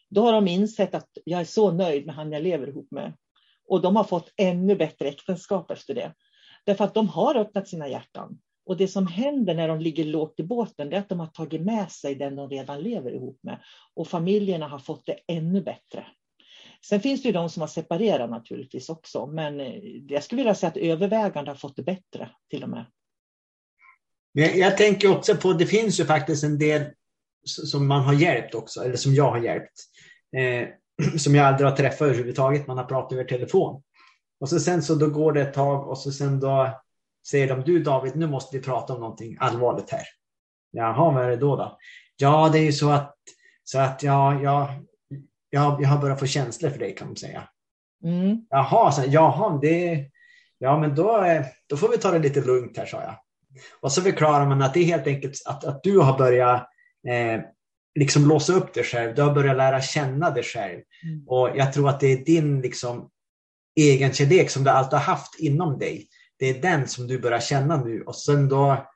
Då 0.08 0.22
har 0.22 0.32
de 0.32 0.48
insett 0.48 0.94
att 0.94 1.08
jag 1.24 1.40
är 1.40 1.44
så 1.44 1.70
nöjd 1.70 2.06
med 2.06 2.14
han 2.14 2.32
jag 2.32 2.42
lever 2.42 2.66
ihop 2.66 2.90
med. 2.90 3.12
Och 3.68 3.80
de 3.80 3.96
har 3.96 4.04
fått 4.04 4.32
ännu 4.36 4.76
bättre 4.76 5.08
äktenskap 5.08 5.70
efter 5.70 5.94
det. 5.94 6.14
Därför 6.64 6.84
att 6.84 6.94
de 6.94 7.08
har 7.08 7.34
öppnat 7.34 7.68
sina 7.68 7.88
hjärtan. 7.88 8.38
Och 8.66 8.76
det 8.76 8.88
som 8.88 9.06
händer 9.06 9.54
när 9.54 9.68
de 9.68 9.80
ligger 9.80 10.04
lågt 10.04 10.40
i 10.40 10.42
båten, 10.42 10.90
det 10.90 10.96
är 10.96 11.00
att 11.00 11.08
de 11.08 11.20
har 11.20 11.26
tagit 11.26 11.60
med 11.60 11.90
sig 11.90 12.14
den 12.14 12.36
de 12.36 12.50
redan 12.50 12.80
lever 12.80 13.14
ihop 13.14 13.38
med. 13.42 13.62
Och 13.94 14.08
familjerna 14.08 14.68
har 14.68 14.78
fått 14.78 15.06
det 15.06 15.18
ännu 15.26 15.60
bättre. 15.60 16.06
Sen 16.84 17.00
finns 17.00 17.22
det 17.22 17.28
ju 17.28 17.32
de 17.32 17.50
som 17.50 17.60
har 17.60 17.68
separerat 17.68 18.30
naturligtvis 18.30 18.88
också, 18.88 19.26
men 19.26 19.60
eh, 19.60 19.78
jag 20.08 20.22
skulle 20.22 20.40
vilja 20.40 20.54
säga 20.54 20.70
att 20.70 20.76
övervägande 20.76 21.50
har 21.50 21.56
fått 21.56 21.76
det 21.76 21.82
bättre 21.82 22.30
till 22.50 22.62
och 22.62 22.68
med. 22.68 22.84
Men 24.38 24.58
jag 24.58 24.76
tänker 24.76 25.16
också 25.16 25.36
på, 25.36 25.52
det 25.52 25.66
finns 25.66 26.00
ju 26.00 26.04
faktiskt 26.04 26.44
en 26.44 26.58
del 26.58 26.84
som 27.46 27.86
man 27.86 28.02
har 28.02 28.12
hjälpt 28.12 28.54
också, 28.54 28.84
eller 28.84 28.96
som 28.96 29.14
jag 29.14 29.30
har 29.30 29.38
hjälpt. 29.38 29.72
Eh, 30.36 30.68
som 31.18 31.34
jag 31.34 31.46
aldrig 31.46 31.68
har 31.68 31.76
träffat 31.76 32.00
överhuvudtaget, 32.00 32.66
man 32.66 32.78
har 32.78 32.84
pratat 32.84 33.12
över 33.12 33.24
telefon. 33.24 33.82
Och 34.40 34.48
så 34.48 34.60
sen 34.60 34.82
så 34.82 34.94
då 34.94 35.06
går 35.06 35.32
det 35.32 35.42
ett 35.42 35.54
tag 35.54 35.88
och 35.88 35.98
så 35.98 36.12
sen 36.12 36.40
då 36.40 36.80
säger 37.30 37.48
de, 37.48 37.60
du 37.60 37.82
David, 37.82 38.16
nu 38.16 38.26
måste 38.26 38.56
vi 38.56 38.62
prata 38.62 38.94
om 38.94 39.00
någonting 39.00 39.36
allvarligt 39.40 39.90
här. 39.90 40.02
Jaha, 40.70 41.12
vad 41.12 41.24
är 41.24 41.28
det 41.28 41.36
då? 41.36 41.56
då? 41.56 41.78
Ja, 42.16 42.48
det 42.52 42.58
är 42.58 42.64
ju 42.64 42.72
så 42.72 42.90
att, 42.90 43.16
så 43.64 43.78
att 43.78 44.02
ja, 44.02 44.40
ja, 44.42 44.74
jag, 45.50 45.82
jag 45.82 45.88
har 45.88 46.00
börjat 46.00 46.20
få 46.20 46.26
känslor 46.26 46.70
för 46.70 46.78
dig 46.78 46.94
kan 46.94 47.06
man 47.06 47.16
säga. 47.16 47.48
Mm. 48.04 48.46
Jaha, 48.50 48.92
så, 48.92 49.02
jaha, 49.06 49.58
det, 49.62 50.10
ja 50.58 50.78
men 50.78 50.94
då, 50.94 51.24
eh, 51.24 51.44
då 51.66 51.76
får 51.76 51.88
vi 51.88 51.98
ta 51.98 52.10
det 52.10 52.18
lite 52.18 52.40
lugnt 52.40 52.76
här, 52.76 52.86
sa 52.86 53.02
jag. 53.02 53.14
Och 53.80 53.92
så 53.92 54.02
förklarar 54.02 54.46
man 54.46 54.62
att 54.62 54.74
det 54.74 54.80
är 54.80 54.84
helt 54.84 55.06
enkelt 55.06 55.42
att, 55.44 55.64
att 55.64 55.82
du 55.82 55.98
har 55.98 56.18
börjat 56.18 56.68
eh, 57.08 57.40
liksom 57.98 58.28
låsa 58.28 58.52
upp 58.52 58.74
dig 58.74 58.84
själv. 58.84 59.14
Du 59.14 59.22
har 59.22 59.34
börjat 59.34 59.56
lära 59.56 59.82
känna 59.82 60.30
dig 60.30 60.42
själv. 60.42 60.80
Mm. 61.04 61.24
Och 61.26 61.50
jag 61.56 61.72
tror 61.72 61.88
att 61.88 62.00
det 62.00 62.06
är 62.06 62.24
din 62.24 62.60
liksom, 62.60 63.10
egen 63.76 64.12
kärlek 64.12 64.50
som 64.50 64.64
du 64.64 64.70
alltid 64.70 64.98
har 64.98 65.06
haft 65.06 65.40
inom 65.40 65.78
dig. 65.78 66.08
Det 66.38 66.46
är 66.46 66.62
den 66.62 66.88
som 66.88 67.06
du 67.06 67.18
börjar 67.18 67.40
känna 67.40 67.84
nu 67.84 68.02
och 68.02 68.16
sen 68.16 68.48
då 68.48 68.86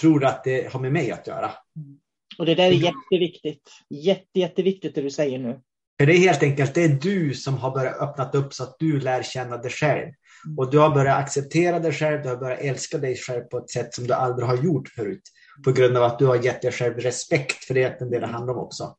tror 0.00 0.20
du 0.20 0.26
att 0.26 0.44
det 0.44 0.72
har 0.72 0.80
med 0.80 0.92
mig 0.92 1.10
att 1.10 1.26
göra. 1.26 1.50
Mm. 1.76 1.98
Och 2.38 2.46
det 2.46 2.54
där 2.54 2.64
är 2.64 2.72
jätteviktigt. 2.72 3.70
Jätte, 3.90 4.40
jätteviktigt 4.40 4.94
det 4.94 5.02
du 5.02 5.10
säger 5.10 5.38
nu. 5.38 5.60
För 6.00 6.06
det 6.06 6.16
är 6.16 6.18
helt 6.18 6.42
enkelt 6.42 6.74
det 6.74 6.84
är 6.84 6.88
du 6.88 7.34
som 7.34 7.58
har 7.58 7.70
börjat 7.70 8.00
öppna 8.00 8.30
upp 8.30 8.54
så 8.54 8.62
att 8.62 8.76
du 8.78 9.00
lär 9.00 9.22
känna 9.22 9.56
dig 9.56 9.70
själv. 9.70 10.12
Mm. 10.46 10.58
Och 10.58 10.70
du 10.70 10.78
har 10.78 10.90
börjat 10.90 11.18
acceptera 11.18 11.78
dig 11.78 11.92
själv, 11.92 12.22
du 12.22 12.28
har 12.28 12.36
börjat 12.36 12.60
älska 12.60 12.98
dig 12.98 13.16
själv 13.16 13.42
på 13.42 13.58
ett 13.58 13.70
sätt 13.70 13.94
som 13.94 14.06
du 14.06 14.14
aldrig 14.14 14.48
har 14.48 14.56
gjort 14.56 14.88
förut. 14.88 15.22
På 15.64 15.72
grund 15.72 15.96
av 15.96 16.02
att 16.02 16.18
du 16.18 16.26
har 16.26 16.36
gett 16.36 16.62
dig 16.62 16.72
själv 16.72 16.98
respekt, 16.98 17.64
för 17.64 17.74
det 17.74 17.82
är 17.82 18.10
det 18.10 18.20
det 18.20 18.26
handlar 18.26 18.54
om 18.54 18.60
också. 18.60 18.96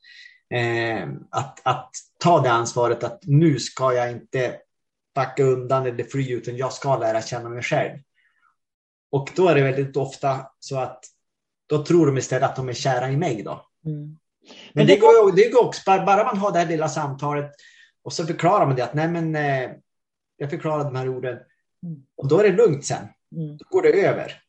Eh, 0.54 1.10
att, 1.32 1.60
att 1.64 1.90
ta 2.20 2.42
det 2.42 2.52
ansvaret 2.52 3.04
att 3.04 3.20
nu 3.24 3.60
ska 3.60 3.94
jag 3.94 4.12
inte 4.12 4.56
backa 5.16 5.44
undan 5.44 5.86
eller 5.86 6.04
fly, 6.04 6.32
utan 6.32 6.58
jag 6.58 6.74
ska 6.74 6.98
lära 6.98 7.22
känna 7.22 7.50
mig 7.50 7.64
själv. 7.64 8.00
Och 9.12 9.30
då 9.36 9.48
är 9.48 9.56
det 9.56 9.64
väldigt 9.64 9.98
ofta 9.98 10.48
så 10.60 10.80
att 10.80 11.04
då 11.68 11.86
tror 11.86 12.06
de 12.06 12.18
istället 12.18 12.50
att 12.50 12.56
de 12.56 12.70
är 12.70 12.74
kära 12.74 13.10
i 13.10 13.18
mig. 13.18 13.44
Då. 13.44 13.66
Mm. 13.86 14.18
Men, 14.74 14.88
det, 14.88 14.98
går, 14.98 15.36
det 15.36 15.50
går 15.50 15.66
också, 15.66 15.82
bara 15.86 16.24
man 16.24 16.38
har 16.38 16.52
det 16.52 16.60
här 16.60 16.68
lilla 16.68 16.90
samtalet 16.90 17.52
och 18.04 18.14
så 18.14 18.26
förklarar 18.26 18.66
man 18.66 18.76
det 18.76 18.84
att 18.84 18.94
nej 18.94 19.08
men 19.08 19.36
eh, 19.36 19.72
jag 20.38 20.50
förklarar 20.50 20.84
de 20.84 20.96
här 20.96 21.10
orden 21.10 21.38
mm. 21.84 22.04
och 22.18 22.28
då 22.28 22.40
är 22.40 22.44
det 22.44 22.58
lugnt 22.58 22.86
sen. 22.86 23.08
Mm. 23.36 23.58
Då 23.58 23.66
går 23.70 23.82
det 23.82 24.08
över. 24.08 24.42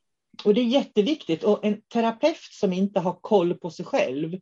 Och 0.44 0.54
det 0.54 0.60
är 0.60 0.64
jätteviktigt 0.64 1.44
och 1.44 1.64
en 1.64 1.80
terapeut 1.80 2.36
som 2.50 2.72
inte 2.72 3.00
har 3.00 3.18
koll 3.20 3.54
på 3.54 3.70
sig 3.70 3.84
själv 3.84 4.38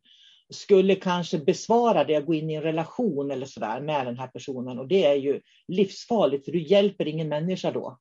skulle 0.51 0.95
kanske 0.95 1.39
besvara 1.39 2.05
det 2.05 2.21
gå 2.21 2.35
in 2.35 2.51
i 2.51 2.55
en 2.55 2.63
relation 2.63 3.31
eller 3.31 3.47
sådär 3.47 3.81
med 3.81 4.07
den 4.07 4.19
här 4.19 4.27
personen 4.27 4.79
och 4.79 4.89
det 4.89 5.07
är 5.07 5.15
ju 5.15 5.41
livsfarligt 5.69 6.45
för 6.45 6.53
du 6.53 6.63
hjälper 6.63 7.09
ingen 7.09 7.29
människa 7.29 7.71
då. 7.71 7.99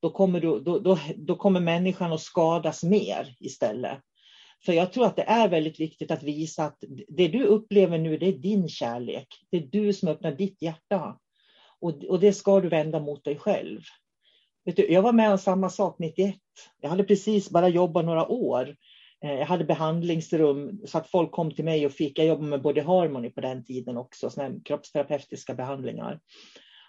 Då 0.00 0.10
kommer, 0.10 0.40
du, 0.40 0.60
då, 0.60 0.78
då, 0.78 0.98
då 1.16 1.36
kommer 1.36 1.60
människan 1.60 2.12
att 2.12 2.20
skadas 2.20 2.82
mer 2.82 3.36
istället. 3.40 3.98
För 4.64 4.72
jag 4.72 4.92
tror 4.92 5.06
att 5.06 5.16
det 5.16 5.22
är 5.22 5.48
väldigt 5.48 5.80
viktigt 5.80 6.10
att 6.10 6.22
visa 6.22 6.64
att 6.64 6.84
det 7.08 7.28
du 7.28 7.44
upplever 7.44 7.98
nu, 7.98 8.18
det 8.18 8.26
är 8.26 8.32
din 8.32 8.68
kärlek. 8.68 9.26
Det 9.50 9.56
är 9.56 9.66
du 9.72 9.92
som 9.92 10.08
öppnar 10.08 10.32
ditt 10.32 10.62
hjärta. 10.62 11.18
Och, 11.80 12.04
och 12.04 12.20
det 12.20 12.32
ska 12.32 12.60
du 12.60 12.68
vända 12.68 13.00
mot 13.00 13.24
dig 13.24 13.36
själv. 13.36 13.80
Vet 14.64 14.76
du, 14.76 14.92
jag 14.92 15.02
var 15.02 15.12
med 15.12 15.32
om 15.32 15.38
samma 15.38 15.70
sak 15.70 15.96
91. 15.98 16.34
Jag 16.80 16.90
hade 16.90 17.04
precis 17.04 17.50
bara 17.50 17.68
jobbat 17.68 18.04
några 18.04 18.28
år. 18.28 18.76
Eh, 19.24 19.32
jag 19.32 19.46
hade 19.46 19.64
behandlingsrum 19.64 20.80
så 20.86 20.98
att 20.98 21.10
folk 21.10 21.30
kom 21.30 21.50
till 21.50 21.64
mig 21.64 21.86
och 21.86 21.92
fick, 21.92 22.18
jag 22.18 22.26
jobbade 22.26 22.48
med 22.48 22.62
Body 22.62 22.80
Harmony 22.80 23.30
på 23.30 23.40
den 23.40 23.64
tiden 23.64 23.96
också, 23.96 24.30
såna 24.30 24.60
kroppsterapeutiska 24.64 25.54
behandlingar. 25.54 26.20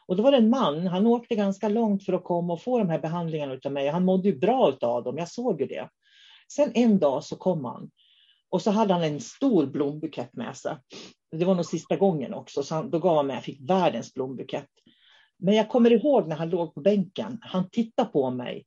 Och 0.07 0.15
då 0.15 0.23
var 0.23 0.31
det 0.31 0.37
en 0.37 0.49
man, 0.49 0.87
han 0.87 1.07
åkte 1.07 1.35
ganska 1.35 1.69
långt 1.69 2.03
för 2.03 2.13
att 2.13 2.23
komma 2.23 2.53
och 2.53 2.61
få 2.61 2.77
de 2.77 2.89
här 2.89 2.99
behandlingarna 2.99 3.57
av 3.65 3.71
mig. 3.71 3.87
Han 3.87 4.05
mådde 4.05 4.29
ju 4.29 4.37
bra 4.37 4.77
av 4.81 5.03
dem, 5.03 5.17
jag 5.17 5.29
såg 5.29 5.61
ju 5.61 5.67
det. 5.67 5.89
Sen 6.51 6.71
en 6.73 6.99
dag 6.99 7.23
så 7.23 7.35
kom 7.35 7.65
han 7.65 7.91
och 8.49 8.61
så 8.61 8.71
hade 8.71 8.93
han 8.93 9.03
en 9.03 9.21
stor 9.21 9.65
blombukett 9.65 10.33
med 10.33 10.57
sig. 10.57 10.77
Det 11.31 11.45
var 11.45 11.55
nog 11.55 11.65
sista 11.65 11.95
gången 11.95 12.33
också, 12.33 12.63
så 12.63 12.75
han, 12.75 12.89
då 12.89 12.99
gav 12.99 13.15
han 13.15 13.27
mig, 13.27 13.35
jag 13.35 13.43
fick 13.43 13.69
världens 13.69 14.13
blombukett. 14.13 14.69
Men 15.39 15.55
jag 15.55 15.69
kommer 15.69 15.91
ihåg 15.91 16.27
när 16.27 16.35
han 16.35 16.49
låg 16.49 16.73
på 16.73 16.81
bänken, 16.81 17.39
han 17.41 17.69
tittade 17.69 18.09
på 18.09 18.29
mig. 18.29 18.65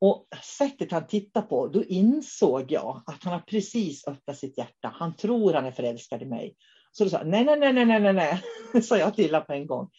Och 0.00 0.26
sättet 0.58 0.92
han 0.92 1.06
tittade 1.06 1.46
på, 1.46 1.66
då 1.66 1.84
insåg 1.84 2.72
jag 2.72 3.02
att 3.06 3.24
han 3.24 3.32
har 3.32 3.40
precis 3.40 4.06
öppnat 4.06 4.38
sitt 4.38 4.58
hjärta. 4.58 4.92
Han 4.94 5.16
tror 5.16 5.52
han 5.52 5.66
är 5.66 5.72
förälskad 5.72 6.22
i 6.22 6.26
mig. 6.26 6.54
Så 6.92 7.04
då 7.04 7.10
sa 7.10 7.22
nej, 7.24 7.44
nej, 7.44 7.58
nej, 7.58 7.72
nej, 7.72 8.00
nej, 8.00 8.12
nej, 8.12 8.42
sa 8.82 8.98
jag 8.98 9.14
till 9.14 9.34
honom 9.34 9.46
på 9.46 9.52
en 9.52 9.66
gång. 9.66 9.90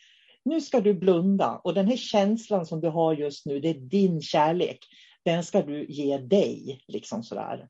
Nu 0.45 0.61
ska 0.61 0.79
du 0.79 0.93
blunda 0.93 1.61
och 1.63 1.73
den 1.73 1.87
här 1.87 1.97
känslan 1.97 2.65
som 2.65 2.81
du 2.81 2.87
har 2.87 3.13
just 3.13 3.45
nu, 3.45 3.59
det 3.59 3.69
är 3.69 3.79
din 3.79 4.21
kärlek 4.21 4.79
den 5.25 5.43
ska 5.43 5.61
du 5.61 5.85
ge 5.85 6.17
dig. 6.17 6.81
Liksom 6.87 7.23
sådär. 7.23 7.67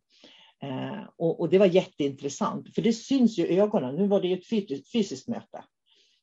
Eh, 0.64 1.04
och, 1.18 1.40
och, 1.40 1.50
det 1.50 1.58
var 1.58 1.66
jätteintressant, 1.66 2.76
för 2.76 2.82
det 2.82 2.94
syns 2.94 3.38
ju 3.38 3.48
i 3.48 3.60
ögonen. 3.60 3.96
Nu 3.96 4.08
var 4.08 4.22
det 4.22 4.34
ett 4.34 4.48
fysiskt, 4.48 4.92
fysiskt 4.92 5.28
möte. 5.28 5.64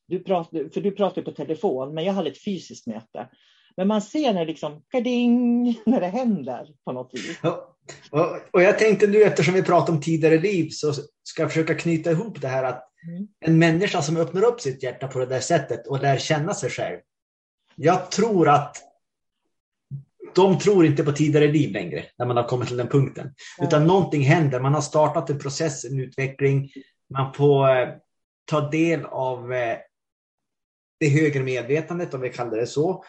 Du 0.07 0.19
prat, 0.19 0.49
för 0.49 0.81
du 0.81 0.91
pratade 0.91 1.21
på 1.21 1.31
telefon, 1.31 1.93
men 1.93 2.03
jag 2.03 2.13
hade 2.13 2.29
ett 2.29 2.43
fysiskt 2.43 2.87
möte. 2.87 3.29
Men 3.77 3.87
man 3.87 4.01
ser 4.01 4.33
när, 4.33 4.45
liksom, 4.45 4.83
kading, 4.91 5.63
när 5.85 6.01
det 6.01 6.07
händer 6.07 6.67
på 6.85 6.91
något 6.91 7.13
vis. 7.13 7.39
Ja, 7.43 7.75
och, 8.11 8.37
och, 8.51 8.61
jag 8.63 8.79
tänkte 8.79 9.07
nu 9.07 9.23
eftersom 9.23 9.53
vi 9.53 9.63
pratar 9.63 9.93
om 9.93 10.01
tidigare 10.01 10.39
liv 10.39 10.69
så 10.69 10.93
ska 11.23 11.41
jag 11.41 11.51
försöka 11.51 11.75
knyta 11.75 12.11
ihop 12.11 12.41
det 12.41 12.47
här 12.47 12.63
att 12.63 12.83
mm. 13.07 13.27
en 13.39 13.59
människa 13.59 14.01
som 14.01 14.17
öppnar 14.17 14.43
upp 14.43 14.61
sitt 14.61 14.83
hjärta 14.83 15.07
på 15.07 15.19
det 15.19 15.25
där 15.25 15.39
sättet 15.39 15.87
och 15.87 16.01
lär 16.01 16.17
känna 16.17 16.53
sig 16.53 16.69
själv. 16.69 16.99
Jag 17.75 18.11
tror 18.11 18.49
att 18.49 18.86
de 20.37 20.59
tror 20.59 20.85
inte 20.85 21.03
på 21.03 21.11
tidigare 21.11 21.47
liv 21.47 21.71
längre 21.71 22.05
när 22.17 22.25
man 22.25 22.37
har 22.37 22.47
kommit 22.47 22.67
till 22.67 22.77
den 22.77 22.87
punkten. 22.87 23.23
Mm. 23.23 23.67
Utan 23.67 23.87
någonting 23.87 24.21
händer, 24.21 24.59
man 24.59 24.73
har 24.73 24.81
startat 24.81 25.29
en 25.29 25.39
process, 25.39 25.85
en 25.85 25.99
utveckling. 25.99 26.69
Man 27.13 27.33
får 27.33 27.69
eh, 27.69 27.89
ta 28.45 28.69
del 28.69 29.05
av 29.05 29.53
eh, 29.53 29.77
det 30.99 31.09
högre 31.09 31.43
medvetandet, 31.43 32.13
om 32.13 32.21
vi 32.21 32.29
kallar 32.29 32.57
det 32.57 32.67
så. 32.67 33.03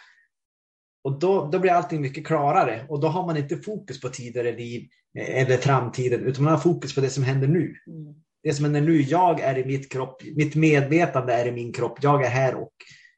Och 1.04 1.18
då, 1.18 1.48
då 1.52 1.58
blir 1.58 1.72
allting 1.72 2.00
mycket 2.00 2.26
klarare 2.26 2.86
och 2.88 3.00
då 3.00 3.08
har 3.08 3.26
man 3.26 3.36
inte 3.36 3.56
fokus 3.56 4.00
på 4.00 4.08
tidigare 4.08 4.52
liv 4.52 4.88
eh, 5.18 5.42
eller 5.42 5.56
framtiden, 5.56 6.24
utan 6.24 6.44
man 6.44 6.52
har 6.52 6.60
fokus 6.60 6.94
på 6.94 7.00
det 7.00 7.10
som 7.10 7.24
händer 7.24 7.48
nu. 7.48 7.76
Mm. 7.86 8.14
Det 8.42 8.54
som 8.54 8.64
händer 8.64 8.80
nu, 8.80 9.00
jag 9.00 9.40
är 9.40 9.58
i 9.58 9.64
mitt 9.64 9.92
kropp, 9.92 10.22
mitt 10.36 10.54
medvetande 10.54 11.32
är 11.32 11.46
i 11.46 11.52
min 11.52 11.72
kropp, 11.72 11.98
jag 12.02 12.24
är 12.24 12.30
här 12.30 12.54
och 12.54 12.72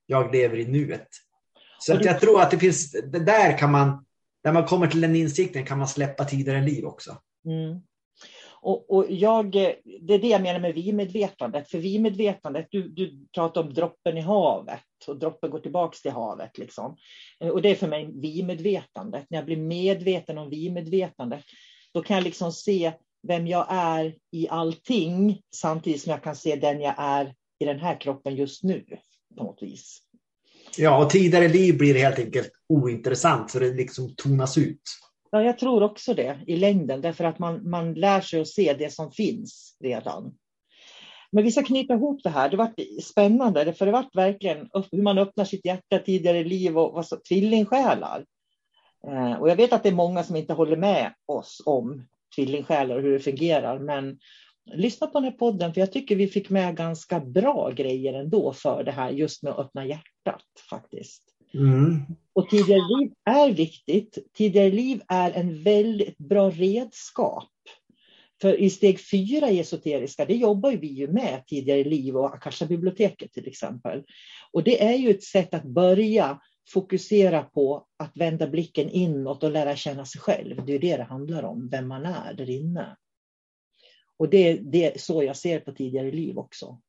jag 0.07 0.33
lever 0.33 0.57
i 0.57 0.67
nuet. 0.67 1.09
Så 1.81 1.95
att 1.95 2.05
jag 2.05 2.21
tror 2.21 2.41
att 2.41 2.51
det 2.51 2.59
finns, 2.59 2.93
det 2.93 3.25
där 3.25 3.59
kan 3.59 3.71
man, 3.73 4.05
när 4.45 4.53
man 4.53 4.67
kommer 4.67 4.87
till 4.87 5.01
den 5.01 5.17
insikten 5.17 5.67
kan 5.67 5.79
man 5.79 5.89
släppa 5.89 6.25
tidigare 6.25 6.63
liv 6.63 6.85
också. 6.85 7.17
Mm. 7.47 7.81
Och, 8.63 8.91
och, 8.91 9.07
jag, 9.09 9.51
det 10.01 10.15
är 10.15 10.19
det 10.19 10.29
jag 10.29 10.43
menar 10.43 10.61
med 10.61 10.75
vi-medvetandet. 10.75 11.69
För 11.69 11.79
vi-medvetandet, 11.79 12.67
du, 12.71 12.89
du 12.89 13.27
pratar 13.35 13.61
om 13.61 13.75
droppen 13.75 14.19
i 14.19 14.21
havet 14.21 14.81
och 15.07 15.19
droppen 15.19 15.51
går 15.51 15.59
tillbaka 15.59 15.97
till 16.03 16.11
havet. 16.11 16.59
Liksom. 16.59 16.97
Och 17.39 17.63
det 17.63 17.69
är 17.69 17.75
för 17.75 17.89
mig 17.89 18.11
vi-medvetandet. 18.15 19.27
När 19.31 19.39
jag 19.39 19.45
blir 19.45 19.57
medveten 19.57 20.39
om 20.39 20.51
vi-medvetandet, 20.51 21.45
då 21.95 22.03
kan 22.03 22.17
jag 22.17 22.25
liksom 22.25 22.53
se 22.53 22.93
vem 23.23 23.47
jag 23.47 23.67
är 23.69 24.15
i 24.31 24.49
allting 24.49 25.43
samtidigt 25.55 26.03
som 26.03 26.11
jag 26.11 26.23
kan 26.23 26.37
se 26.37 26.57
den 26.57 26.81
jag 26.81 26.95
är 26.99 27.35
i 27.59 27.65
den 27.65 27.79
här 27.79 28.01
kroppen 28.01 28.37
just 28.37 28.63
nu 28.63 28.85
på 29.37 29.45
något 29.45 29.63
vis. 29.63 30.03
Ja, 30.77 31.05
och 31.05 31.11
tidigare 31.11 31.49
liv 31.49 31.79
blir 31.79 31.95
helt 31.95 32.19
enkelt 32.19 32.51
ointressant 32.69 33.53
för 33.53 33.61
det 33.61 33.75
liksom 33.75 34.15
tonas 34.17 34.59
ut. 34.59 34.83
Ja, 35.31 35.43
jag 35.43 35.59
tror 35.59 35.83
också 35.83 36.15
det 36.15 36.39
i 36.47 36.57
längden, 36.57 37.01
därför 37.01 37.25
att 37.25 37.39
man, 37.39 37.71
man 37.71 37.95
lär 37.95 38.21
sig 38.21 38.41
att 38.41 38.49
se 38.49 38.75
det 38.79 38.93
som 38.93 39.13
finns 39.13 39.77
redan. 39.81 40.35
Men 41.33 41.45
vi 41.45 41.53
ska 41.53 41.63
knyta 41.63 41.95
ihop 41.95 42.23
det 42.23 42.31
här. 42.31 42.49
Det 42.49 42.57
var 42.57 42.73
spännande, 43.03 43.73
för 43.73 43.87
det 43.87 43.93
var 43.93 44.07
verkligen 44.15 44.69
hur 44.93 45.03
man 45.03 45.19
öppnar 45.19 45.45
sitt 45.45 45.67
hjärta 45.67 45.99
tidigare 45.99 46.39
i 46.39 46.45
liv 46.45 46.79
och 46.79 46.93
vad 46.93 47.07
så, 47.07 47.17
tvillingsjälar. 47.29 48.25
Eh, 49.07 49.33
och 49.33 49.51
jag 49.51 49.57
vet 49.57 49.73
att 49.73 49.83
det 49.83 49.89
är 49.89 49.95
många 49.95 50.23
som 50.23 50.37
inte 50.37 50.53
håller 50.53 50.77
med 50.77 51.15
oss 51.27 51.63
om 51.67 52.09
tvillingsjälar 52.37 52.97
och 52.97 53.03
hur 53.03 53.13
det 53.13 53.21
fungerar, 53.21 53.79
men 53.79 54.19
lyssna 54.75 55.07
på 55.07 55.21
den 55.21 55.25
här 55.25 55.39
podden, 55.39 55.75
för 55.75 55.81
jag 55.81 55.93
tycker 55.93 56.17
vi 56.17 56.27
fick 56.27 56.51
med 56.51 56.77
ganska 56.77 57.21
bra 57.21 57.71
grejer 57.71 58.13
ändå 58.13 58.53
för 58.53 58.85
det 58.85 58.93
här 58.93 59.11
just 59.11 59.43
med 59.43 59.53
att 59.53 59.59
öppna 59.59 59.87
hjärtat 59.87 60.45
faktiskt. 60.71 61.23
Mm. 61.55 62.03
Och 62.33 62.51
tidigare 62.51 62.81
liv 62.99 63.13
är 63.25 63.51
viktigt. 63.53 64.19
Tidigare 64.35 64.71
liv 64.71 65.03
är 65.09 65.33
en 65.33 65.63
väldigt 65.63 66.19
bra 66.19 66.51
redskap 66.51 67.51
För 68.41 68.61
i 68.61 68.71
steg 68.71 69.01
fyra 69.11 69.51
i 69.51 69.61
esoteriska, 69.61 70.25
det 70.25 70.35
jobbar 70.37 70.73
vi 70.73 70.87
ju 70.87 71.09
med 71.09 71.47
tidigare 71.47 71.85
liv 71.85 72.17
och 72.17 72.35
Akasha-biblioteket 72.35 73.33
till 73.33 73.49
exempel. 73.49 74.05
Och 74.53 74.65
det 74.65 74.83
är 74.83 74.95
ju 74.95 75.11
ett 75.11 75.25
sätt 75.25 75.55
att 75.55 75.65
börja 75.65 76.41
fokusera 76.69 77.43
på 77.43 77.87
att 77.97 78.17
vända 78.17 78.47
blicken 78.47 78.91
inåt 78.91 79.43
och 79.43 79.51
lära 79.51 79.77
känna 79.77 80.07
sig 80.07 80.21
själv. 80.21 80.67
Det 80.67 80.75
är 80.75 80.79
det 80.79 80.97
det 80.97 81.03
handlar 81.03 81.43
om, 81.43 81.69
vem 81.69 81.89
man 81.89 82.07
är 82.07 82.35
där 82.35 82.51
inne. 82.51 82.97
Och 84.21 84.29
det, 84.29 84.53
det 84.53 84.85
är 84.85 84.99
så 84.99 85.23
jag 85.23 85.37
ser 85.37 85.61
på 85.61 85.73
tidigare 85.73 86.11
liv 86.11 86.39
också. 86.39 86.81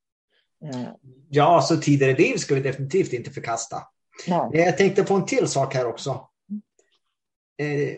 Eh. 0.66 0.90
Ja, 1.30 1.62
så 1.62 1.78
tidigare 1.78 2.18
liv 2.18 2.38
ska 2.38 2.56
vi 2.56 2.62
definitivt 2.62 3.14
inte 3.14 3.32
förkasta. 3.32 3.78
Ja. 4.28 4.52
Jag 4.54 4.78
tänkte 4.78 5.04
på 5.04 5.14
en 5.14 5.26
till 5.26 5.48
sak 5.48 5.74
här 5.74 5.86
också. 5.86 6.30
Eh, 7.58 7.98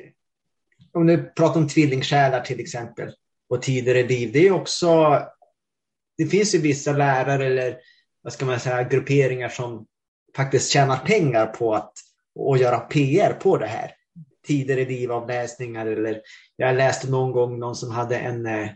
om 0.93 1.07
du 1.07 1.23
pratar 1.23 1.59
om 1.59 1.67
tvillingsjälar 1.67 2.41
till 2.41 2.59
exempel 2.59 3.11
och 3.49 3.61
tidigare 3.61 4.07
liv. 4.07 4.31
Det 4.33 4.47
är 4.47 4.51
också, 4.51 5.21
det 6.17 6.25
finns 6.25 6.55
ju 6.55 6.59
vissa 6.59 6.91
lärare 6.91 7.45
eller 7.45 7.77
vad 8.21 8.33
ska 8.33 8.45
man 8.45 8.59
säga, 8.59 8.83
grupperingar 8.83 9.49
som 9.49 9.85
faktiskt 10.35 10.71
tjänar 10.71 10.97
pengar 10.97 11.45
på 11.45 11.73
att 11.73 11.93
och 12.35 12.57
göra 12.57 12.79
PR 12.79 13.33
på 13.33 13.57
det 13.57 13.67
här. 13.67 13.91
Tidigare 14.47 14.85
livavläsningar 14.85 15.85
eller 15.85 16.21
jag 16.55 16.75
läste 16.75 17.09
någon 17.09 17.31
gång 17.31 17.59
någon 17.59 17.75
som 17.75 17.91
hade 17.91 18.17
en 18.17 18.45
eh, 18.45 18.69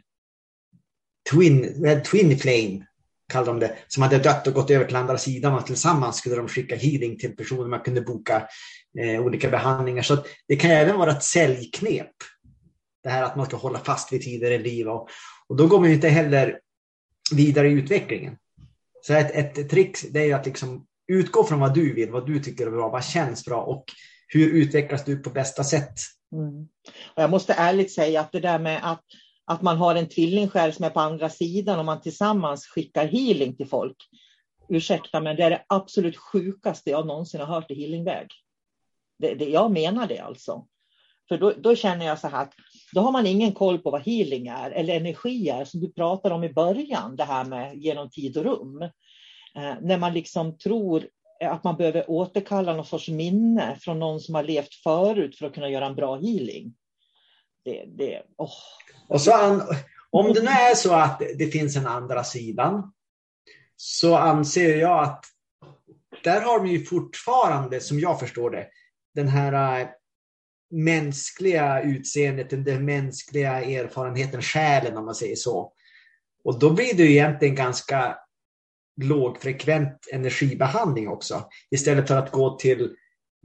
twin, 1.32 1.86
eh, 1.86 2.02
twin 2.02 2.38
flame 2.38 2.86
kallade 3.34 3.52
de 3.52 3.60
det, 3.60 3.76
som 3.88 4.04
hade 4.04 4.18
dött 4.18 4.48
och 4.48 4.54
gått 4.54 4.72
över 4.72 4.86
till 4.86 4.96
andra 4.96 5.18
sidan 5.18 5.54
och 5.54 5.66
tillsammans 5.66 6.18
skulle 6.18 6.36
de 6.36 6.48
skicka 6.48 6.76
healing 6.76 7.18
till 7.18 7.36
personer. 7.36 7.68
Man 7.68 7.80
kunde 7.80 8.02
boka 8.02 8.48
eh, 9.00 9.22
olika 9.22 9.50
behandlingar. 9.50 10.04
Så 10.04 10.18
det 10.48 10.56
kan 10.56 10.72
även 10.72 10.98
vara 10.98 11.12
ett 11.12 11.24
säljknep. 11.24 12.12
Det 13.04 13.10
här 13.10 13.24
att 13.24 13.36
man 13.36 13.46
ska 13.46 13.58
hålla 13.58 13.80
fast 13.80 14.14
vid 14.14 14.22
tidigare 14.22 14.58
liv. 14.58 14.88
Och, 14.88 15.10
och 15.48 15.56
då 15.56 15.68
går 15.68 15.80
man 15.80 15.90
ju 15.90 15.96
inte 15.96 16.10
heller 16.10 16.60
vidare 17.32 17.70
i 17.70 17.72
utvecklingen. 17.72 18.38
Så 19.02 19.14
ett, 19.14 19.58
ett 19.58 19.70
trick 19.70 19.98
det 20.12 20.32
är 20.32 20.36
att 20.36 20.46
liksom 20.46 20.86
utgå 21.08 21.44
från 21.44 21.60
vad 21.60 21.74
du 21.74 21.94
vill, 21.94 22.12
vad 22.12 22.28
du 22.28 22.40
tycker 22.40 22.68
är 22.68 22.72
bra, 22.72 22.90
vad 22.90 23.06
känns 23.06 23.46
bra 23.46 23.62
och 23.62 23.86
hur 24.28 24.50
utvecklas 24.50 25.06
du 25.06 25.18
på 25.18 25.30
bästa 25.30 25.64
sätt? 25.64 25.94
Mm. 26.36 26.68
Och 27.16 27.24
jag 27.24 27.30
måste 27.30 27.54
ärligt 27.54 27.92
säga 27.92 28.22
att 28.22 28.32
det 28.32 28.40
där 28.40 28.60
med 28.60 28.92
att, 28.92 29.04
att 29.48 29.62
man 29.62 29.78
har 29.78 29.96
en 29.96 30.10
tvillingsjäl 30.10 30.74
som 30.74 30.86
är 30.86 30.90
på 30.90 31.00
andra 31.00 31.30
sidan 31.30 31.80
och 31.80 31.86
man 31.86 32.02
tillsammans 32.02 32.66
skickar 32.66 33.08
healing 33.08 33.56
till 33.56 33.68
folk. 33.68 33.96
Ursäkta, 34.70 35.20
men 35.20 35.36
det 35.36 35.44
är 35.44 35.50
det 35.50 35.66
absolut 35.68 36.18
sjukaste 36.18 36.90
jag 36.90 37.08
någonsin 37.08 37.42
har 37.42 37.48
hört 37.48 37.72
i 37.72 37.76
healingväg. 37.76 38.28
Det, 39.20 39.34
det, 39.34 39.50
jag 39.50 39.72
menar 39.72 40.08
det 40.08 40.20
alltså. 40.20 40.66
För 41.30 41.38
då, 41.38 41.54
då, 41.58 41.76
känner 41.76 42.06
jag 42.06 42.20
så 42.20 42.28
här 42.28 42.42
att 42.42 42.54
då 42.94 43.02
har 43.02 43.12
man 43.12 43.28
ingen 43.28 43.52
koll 43.52 43.80
på 43.80 43.92
vad 43.92 44.02
healing 44.02 44.48
är 44.48 44.72
eller 44.72 44.96
energi 44.96 45.50
är 45.50 45.66
som 45.66 45.80
du 45.80 45.94
pratade 45.94 46.36
om 46.36 46.44
i 46.44 46.54
början, 46.54 47.16
det 47.16 47.24
här 47.24 47.46
med 47.46 47.78
genom 47.78 48.10
tid 48.10 48.38
och 48.38 48.44
rum. 48.44 48.82
Eh, 49.56 49.76
när 49.82 49.98
man 49.98 50.14
liksom 50.14 50.58
tror 50.58 51.08
att 51.46 51.64
man 51.64 51.78
behöver 51.78 52.10
återkalla 52.10 52.74
någon 52.74 52.86
sorts 52.86 53.10
minne 53.10 53.78
från 53.80 54.00
någon 54.00 54.20
som 54.20 54.36
har 54.36 54.44
levt 54.44 54.74
förut 54.74 55.38
för 55.38 55.46
att 55.46 55.54
kunna 55.54 55.70
göra 55.70 55.86
en 55.86 55.96
bra 55.96 56.16
healing. 56.16 56.74
Det, 57.68 57.86
det, 57.86 58.24
oh. 58.38 58.50
Och 59.08 59.22
så 59.22 59.32
an, 59.32 59.64
om 60.10 60.34
det 60.34 60.42
nu 60.42 60.50
är 60.50 60.76
så 60.76 60.94
att 60.94 61.22
det 61.38 61.48
finns 61.48 61.76
en 61.76 61.88
andra 61.88 62.24
sidan 62.24 62.94
så 63.76 64.16
anser 64.16 64.78
jag 64.78 65.04
att 65.04 65.26
där 66.24 66.42
har 66.42 66.60
vi 66.60 66.86
fortfarande, 66.86 67.80
som 67.80 68.00
jag 68.00 68.20
förstår 68.20 68.50
det, 68.50 68.68
den 69.16 69.28
här 69.28 69.82
äh, 69.82 69.88
mänskliga 70.72 71.82
utseendet, 71.82 72.50
den 72.50 72.86
mänskliga 72.86 73.64
erfarenheten, 73.64 74.42
själen 74.42 74.98
om 74.98 75.06
man 75.06 75.16
säger 75.16 75.36
så. 75.36 75.74
Och 76.44 76.60
då 76.60 76.70
blir 76.70 76.94
det 76.94 77.04
ju 77.04 77.12
egentligen 77.12 77.56
ganska 77.56 78.18
lågfrekvent 79.02 80.08
energibehandling 80.12 81.08
också. 81.08 81.50
Istället 81.72 82.08
för 82.08 82.18
att 82.18 82.32
gå 82.32 82.58
till 82.58 82.84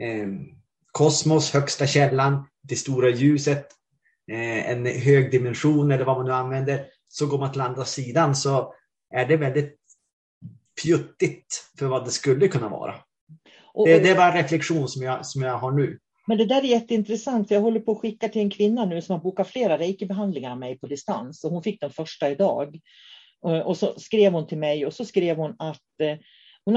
eh, 0.00 0.28
kosmos, 0.92 1.52
högsta 1.52 1.86
källan, 1.86 2.48
det 2.62 2.76
stora 2.76 3.10
ljuset, 3.10 3.68
en 4.28 4.86
hög 4.86 5.30
dimension 5.30 5.90
eller 5.90 6.04
vad 6.04 6.16
man 6.16 6.26
nu 6.26 6.32
använder, 6.32 6.84
så 7.08 7.26
går 7.26 7.38
man 7.38 7.52
till 7.52 7.60
andra 7.60 7.84
sidan 7.84 8.36
så 8.36 8.74
är 9.14 9.26
det 9.26 9.36
väldigt 9.36 9.78
fjuttigt 10.82 11.70
för 11.78 11.86
vad 11.86 12.04
det 12.04 12.10
skulle 12.10 12.48
kunna 12.48 12.68
vara. 12.68 12.94
Och, 13.74 13.86
det, 13.86 13.98
det 13.98 14.14
var 14.14 14.26
en 14.26 14.36
reflektion 14.36 14.88
som 14.88 15.02
jag, 15.02 15.26
som 15.26 15.42
jag 15.42 15.58
har 15.58 15.72
nu. 15.72 15.98
Men 16.26 16.38
det 16.38 16.44
där 16.44 16.64
är 16.64 16.68
jätteintressant, 16.68 17.48
för 17.48 17.54
jag 17.54 17.62
håller 17.62 17.80
på 17.80 17.92
att 17.92 17.98
skicka 17.98 18.28
till 18.28 18.42
en 18.42 18.50
kvinna 18.50 18.84
nu 18.84 19.02
som 19.02 19.12
har 19.12 19.22
bokat 19.22 19.48
flera 19.48 19.78
reiki-behandlingar 19.78 20.50
av 20.50 20.58
mig 20.58 20.78
på 20.78 20.86
distans 20.86 21.44
och 21.44 21.50
hon 21.50 21.62
fick 21.62 21.80
den 21.80 21.90
första 21.90 22.30
idag. 22.30 22.80
Eh, 23.46 23.58
och 23.58 23.76
så 23.76 23.94
skrev 23.96 24.32
hon 24.32 24.46
till 24.46 24.58
mig 24.58 24.86
och 24.86 24.94
så 24.94 25.04
skrev 25.04 25.36
hon 25.36 25.54
att 25.58 26.00
eh, 26.00 26.18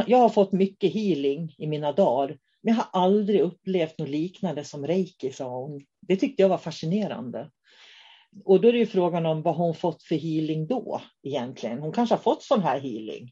jag 0.08 0.18
har 0.18 0.30
fått 0.30 0.52
mycket 0.52 0.94
healing 0.94 1.56
i 1.58 1.68
mina 1.68 1.92
dagar, 1.92 2.38
men 2.62 2.76
jag 2.76 2.84
har 2.84 3.02
aldrig 3.04 3.42
upplevt 3.42 4.00
något 4.00 4.10
liknande 4.10 4.64
som 4.64 4.88
reiki, 4.88 5.32
sa 5.32 5.60
hon. 5.60 5.82
Det 6.08 6.16
tyckte 6.16 6.42
jag 6.42 6.50
var 6.50 6.58
fascinerande. 6.58 7.50
Och 8.46 8.62
då 8.62 8.68
är 8.68 8.74
det 8.74 8.80
ju 8.80 8.86
frågan 8.86 9.26
om 9.26 9.42
vad 9.42 9.56
hon 9.56 9.76
fått 9.76 10.04
för 10.04 10.16
healing 10.16 10.68
då 10.68 11.02
egentligen. 11.24 11.80
Hon 11.80 11.92
kanske 11.92 12.16
har 12.16 12.22
fått 12.22 12.44
sån 12.44 12.62
här 12.62 12.80
healing. 12.80 13.32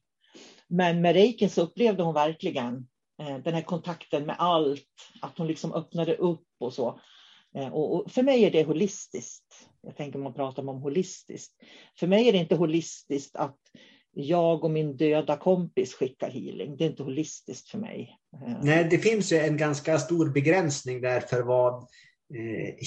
Men 0.68 1.02
med 1.02 1.14
reikin 1.14 1.50
så 1.50 1.62
upplevde 1.62 2.04
hon 2.04 2.14
verkligen 2.14 2.88
eh, 3.22 3.38
den 3.38 3.54
här 3.54 3.62
kontakten 3.62 4.26
med 4.26 4.36
allt, 4.40 4.88
att 5.22 5.38
hon 5.38 5.48
liksom 5.48 5.74
öppnade 5.74 6.16
upp 6.16 6.48
och 6.60 6.74
så. 6.74 7.00
Eh, 7.56 7.68
och 7.68 8.12
för 8.12 8.24
mig 8.24 8.44
är 8.44 8.52
det 8.52 8.64
holistiskt. 8.64 9.70
Jag 9.82 9.98
tänker 9.98 10.20
man 10.20 10.34
pratar 10.34 10.70
om 10.70 10.82
holistiskt. 10.82 11.54
För 12.00 12.08
mig 12.08 12.28
är 12.28 12.32
det 12.32 12.38
inte 12.38 12.56
holistiskt 12.56 13.36
att 13.36 13.60
jag 14.12 14.64
och 14.64 14.72
min 14.72 14.98
döda 14.98 15.38
kompis 15.38 15.94
skickar 15.94 16.30
healing. 16.30 16.78
Det 16.78 16.86
är 16.86 16.90
inte 16.90 17.04
holistiskt 17.04 17.70
för 17.70 17.78
mig. 17.78 18.18
Eh. 18.34 18.58
Nej, 18.64 18.88
det 18.90 18.98
finns 18.98 19.32
ju 19.32 19.38
en 19.38 19.58
ganska 19.58 20.00
stor 20.00 20.30
begränsning 20.30 21.02
där 21.02 21.20
för 21.20 21.42
vad 21.42 21.88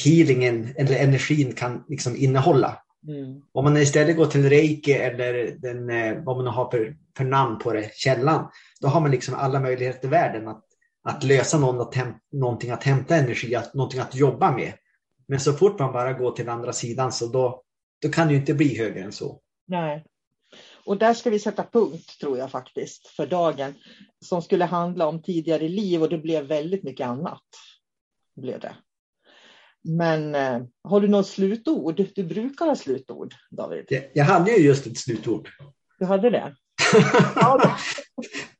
healingen 0.04 0.74
eller 0.76 0.96
energin 0.98 1.52
kan 1.52 1.84
liksom 1.88 2.16
innehålla. 2.16 2.82
Mm. 3.08 3.42
Om 3.52 3.64
man 3.64 3.76
istället 3.76 4.16
går 4.16 4.26
till 4.26 4.48
reiki 4.48 4.92
eller 4.92 5.56
den, 5.58 5.90
eh, 5.90 6.24
vad 6.24 6.36
man 6.36 6.46
har 6.46 6.70
för, 6.70 6.96
för 7.16 7.24
namn 7.24 7.58
på 7.58 7.72
det, 7.72 7.94
källan, 7.94 8.50
då 8.80 8.88
har 8.88 9.00
man 9.00 9.10
liksom 9.10 9.34
alla 9.34 9.60
möjligheter 9.60 10.08
i 10.08 10.10
världen 10.10 10.48
att, 10.48 10.64
att 11.02 11.24
lösa 11.24 11.58
någon 11.58 11.80
att 11.80 11.94
häm, 11.94 12.14
någonting 12.32 12.70
att 12.70 12.84
hämta 12.84 13.16
energi, 13.16 13.54
att, 13.54 13.74
någonting 13.74 14.00
att 14.00 14.14
jobba 14.14 14.52
med. 14.52 14.72
Men 15.28 15.40
så 15.40 15.52
fort 15.52 15.78
man 15.78 15.92
bara 15.92 16.12
går 16.12 16.30
till 16.30 16.48
andra 16.48 16.72
sidan 16.72 17.12
så 17.12 17.26
då, 17.26 17.62
då 18.02 18.08
kan 18.08 18.26
det 18.26 18.34
ju 18.34 18.40
inte 18.40 18.54
bli 18.54 18.78
högre 18.78 19.00
än 19.00 19.12
så. 19.12 19.40
Nej. 19.66 20.04
Och 20.84 20.98
där 20.98 21.14
ska 21.14 21.30
vi 21.30 21.38
sätta 21.38 21.64
punkt 21.72 22.20
tror 22.20 22.38
jag 22.38 22.50
faktiskt 22.50 23.06
för 23.06 23.26
dagen 23.26 23.74
som 24.24 24.42
skulle 24.42 24.64
handla 24.64 25.06
om 25.06 25.22
tidigare 25.22 25.68
liv 25.68 26.02
och 26.02 26.08
det 26.08 26.18
blev 26.18 26.44
väldigt 26.46 26.82
mycket 26.82 27.06
annat. 27.06 27.42
Blev 28.36 28.60
det. 28.60 28.76
Men 29.86 30.34
eh, 30.34 30.62
har 30.84 31.00
du 31.00 31.08
något 31.08 31.26
slutord? 31.26 32.06
Du 32.14 32.24
brukar 32.24 32.66
ha 32.66 32.76
slutord, 32.76 33.34
David. 33.50 33.84
Jag, 33.88 34.04
jag 34.14 34.24
hade 34.24 34.50
ju 34.50 34.66
just 34.66 34.86
ett 34.86 34.98
slutord. 34.98 35.48
Du 35.98 36.04
hade 36.04 36.30
det? 36.30 36.54
ja, 37.34 37.76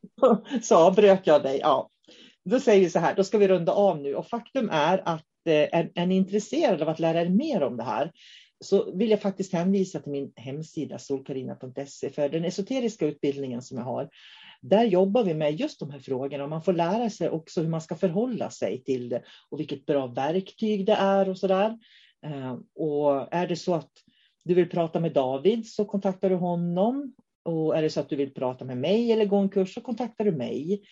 så 0.62 0.76
avbröt 0.76 1.26
jag 1.26 1.42
dig. 1.42 1.58
Ja. 1.62 1.90
Då 2.44 2.60
säger 2.60 2.80
vi 2.80 2.90
så 2.90 2.98
här, 2.98 3.14
då 3.14 3.24
ska 3.24 3.38
vi 3.38 3.48
runda 3.48 3.72
av 3.72 4.00
nu 4.00 4.14
och 4.14 4.28
faktum 4.28 4.70
är 4.70 5.02
att 5.08 5.24
Eh, 5.46 5.78
är, 5.78 5.90
är 5.94 6.06
ni 6.06 6.16
intresserade 6.16 6.82
av 6.82 6.88
att 6.88 6.98
lära 6.98 7.20
er 7.20 7.28
mer 7.28 7.62
om 7.62 7.76
det 7.76 7.82
här 7.82 8.12
så 8.60 8.92
vill 8.92 9.10
jag 9.10 9.20
faktiskt 9.20 9.52
hänvisa 9.52 10.00
till 10.00 10.12
min 10.12 10.32
hemsida 10.36 10.98
solkarina.se 10.98 12.10
för 12.10 12.28
den 12.28 12.44
esoteriska 12.44 13.06
utbildningen 13.06 13.62
som 13.62 13.78
jag 13.78 13.84
har. 13.84 14.08
Där 14.60 14.84
jobbar 14.84 15.24
vi 15.24 15.34
med 15.34 15.54
just 15.54 15.80
de 15.80 15.90
här 15.90 15.98
frågorna 15.98 16.44
och 16.44 16.50
man 16.50 16.62
får 16.62 16.72
lära 16.72 17.10
sig 17.10 17.30
också 17.30 17.60
hur 17.60 17.68
man 17.68 17.80
ska 17.80 17.96
förhålla 17.96 18.50
sig 18.50 18.84
till 18.84 19.08
det 19.08 19.22
och 19.50 19.60
vilket 19.60 19.86
bra 19.86 20.06
verktyg 20.06 20.86
det 20.86 20.92
är 20.92 21.28
och 21.28 21.38
så 21.38 21.46
där. 21.46 21.78
Eh, 22.26 22.56
och 22.74 23.34
är 23.34 23.46
det 23.46 23.56
så 23.56 23.74
att 23.74 23.90
du 24.44 24.54
vill 24.54 24.70
prata 24.70 25.00
med 25.00 25.12
David 25.12 25.66
så 25.66 25.84
kontaktar 25.84 26.30
du 26.30 26.36
honom. 26.36 27.14
Och 27.44 27.76
är 27.76 27.82
det 27.82 27.90
så 27.90 28.00
att 28.00 28.08
du 28.08 28.16
vill 28.16 28.34
prata 28.34 28.64
med 28.64 28.76
mig 28.76 29.12
eller 29.12 29.24
gå 29.24 29.36
en 29.36 29.48
kurs 29.48 29.74
så 29.74 29.80
kontaktar 29.80 30.24
du 30.24 30.32
mig. 30.32 30.82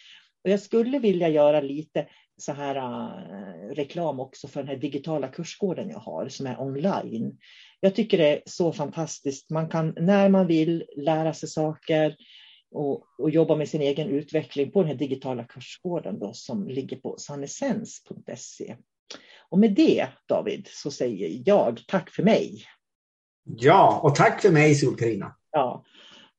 Och 0.44 0.50
jag 0.50 0.60
skulle 0.60 0.98
vilja 0.98 1.28
göra 1.28 1.60
lite 1.60 2.06
så 2.36 2.52
här 2.52 2.76
uh, 2.76 3.74
reklam 3.74 4.20
också 4.20 4.48
för 4.48 4.60
den 4.60 4.68
här 4.68 4.76
digitala 4.76 5.28
kursgården 5.28 5.88
jag 5.88 5.98
har 5.98 6.28
som 6.28 6.46
är 6.46 6.60
online. 6.60 7.38
Jag 7.80 7.94
tycker 7.94 8.18
det 8.18 8.28
är 8.28 8.42
så 8.46 8.72
fantastiskt. 8.72 9.50
Man 9.50 9.68
kan 9.68 9.94
när 10.00 10.28
man 10.28 10.46
vill 10.46 10.84
lära 10.96 11.34
sig 11.34 11.48
saker 11.48 12.16
och, 12.74 13.04
och 13.18 13.30
jobba 13.30 13.56
med 13.56 13.68
sin 13.68 13.80
egen 13.80 14.08
utveckling 14.08 14.70
på 14.70 14.80
den 14.80 14.88
här 14.88 14.96
digitala 14.96 15.44
kursgården 15.44 16.18
då, 16.18 16.32
som 16.32 16.68
ligger 16.68 16.96
på 16.96 17.16
sanessens.se. 17.18 18.76
Och 19.48 19.58
med 19.58 19.74
det 19.74 20.08
David 20.28 20.68
så 20.70 20.90
säger 20.90 21.42
jag 21.46 21.80
tack 21.88 22.10
för 22.10 22.22
mig. 22.22 22.64
Ja, 23.44 24.00
och 24.02 24.14
tack 24.14 24.42
för 24.42 24.50
mig 24.50 24.74
Sol-Carina. 24.74 25.36
Ja, 25.50 25.84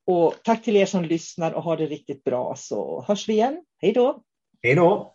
och 0.06 0.34
tack 0.44 0.64
till 0.64 0.76
er 0.76 0.86
som 0.86 1.04
lyssnar 1.04 1.52
och 1.52 1.64
har 1.64 1.78
det 1.78 1.86
riktigt 1.86 2.24
bra 2.24 2.56
så 2.58 3.06
hörs 3.08 3.30
vi 3.30 3.34
igen. 3.34 3.64
Hej 3.82 3.94
då! 3.94 4.24
Hej 4.62 4.76
då! 4.76 5.15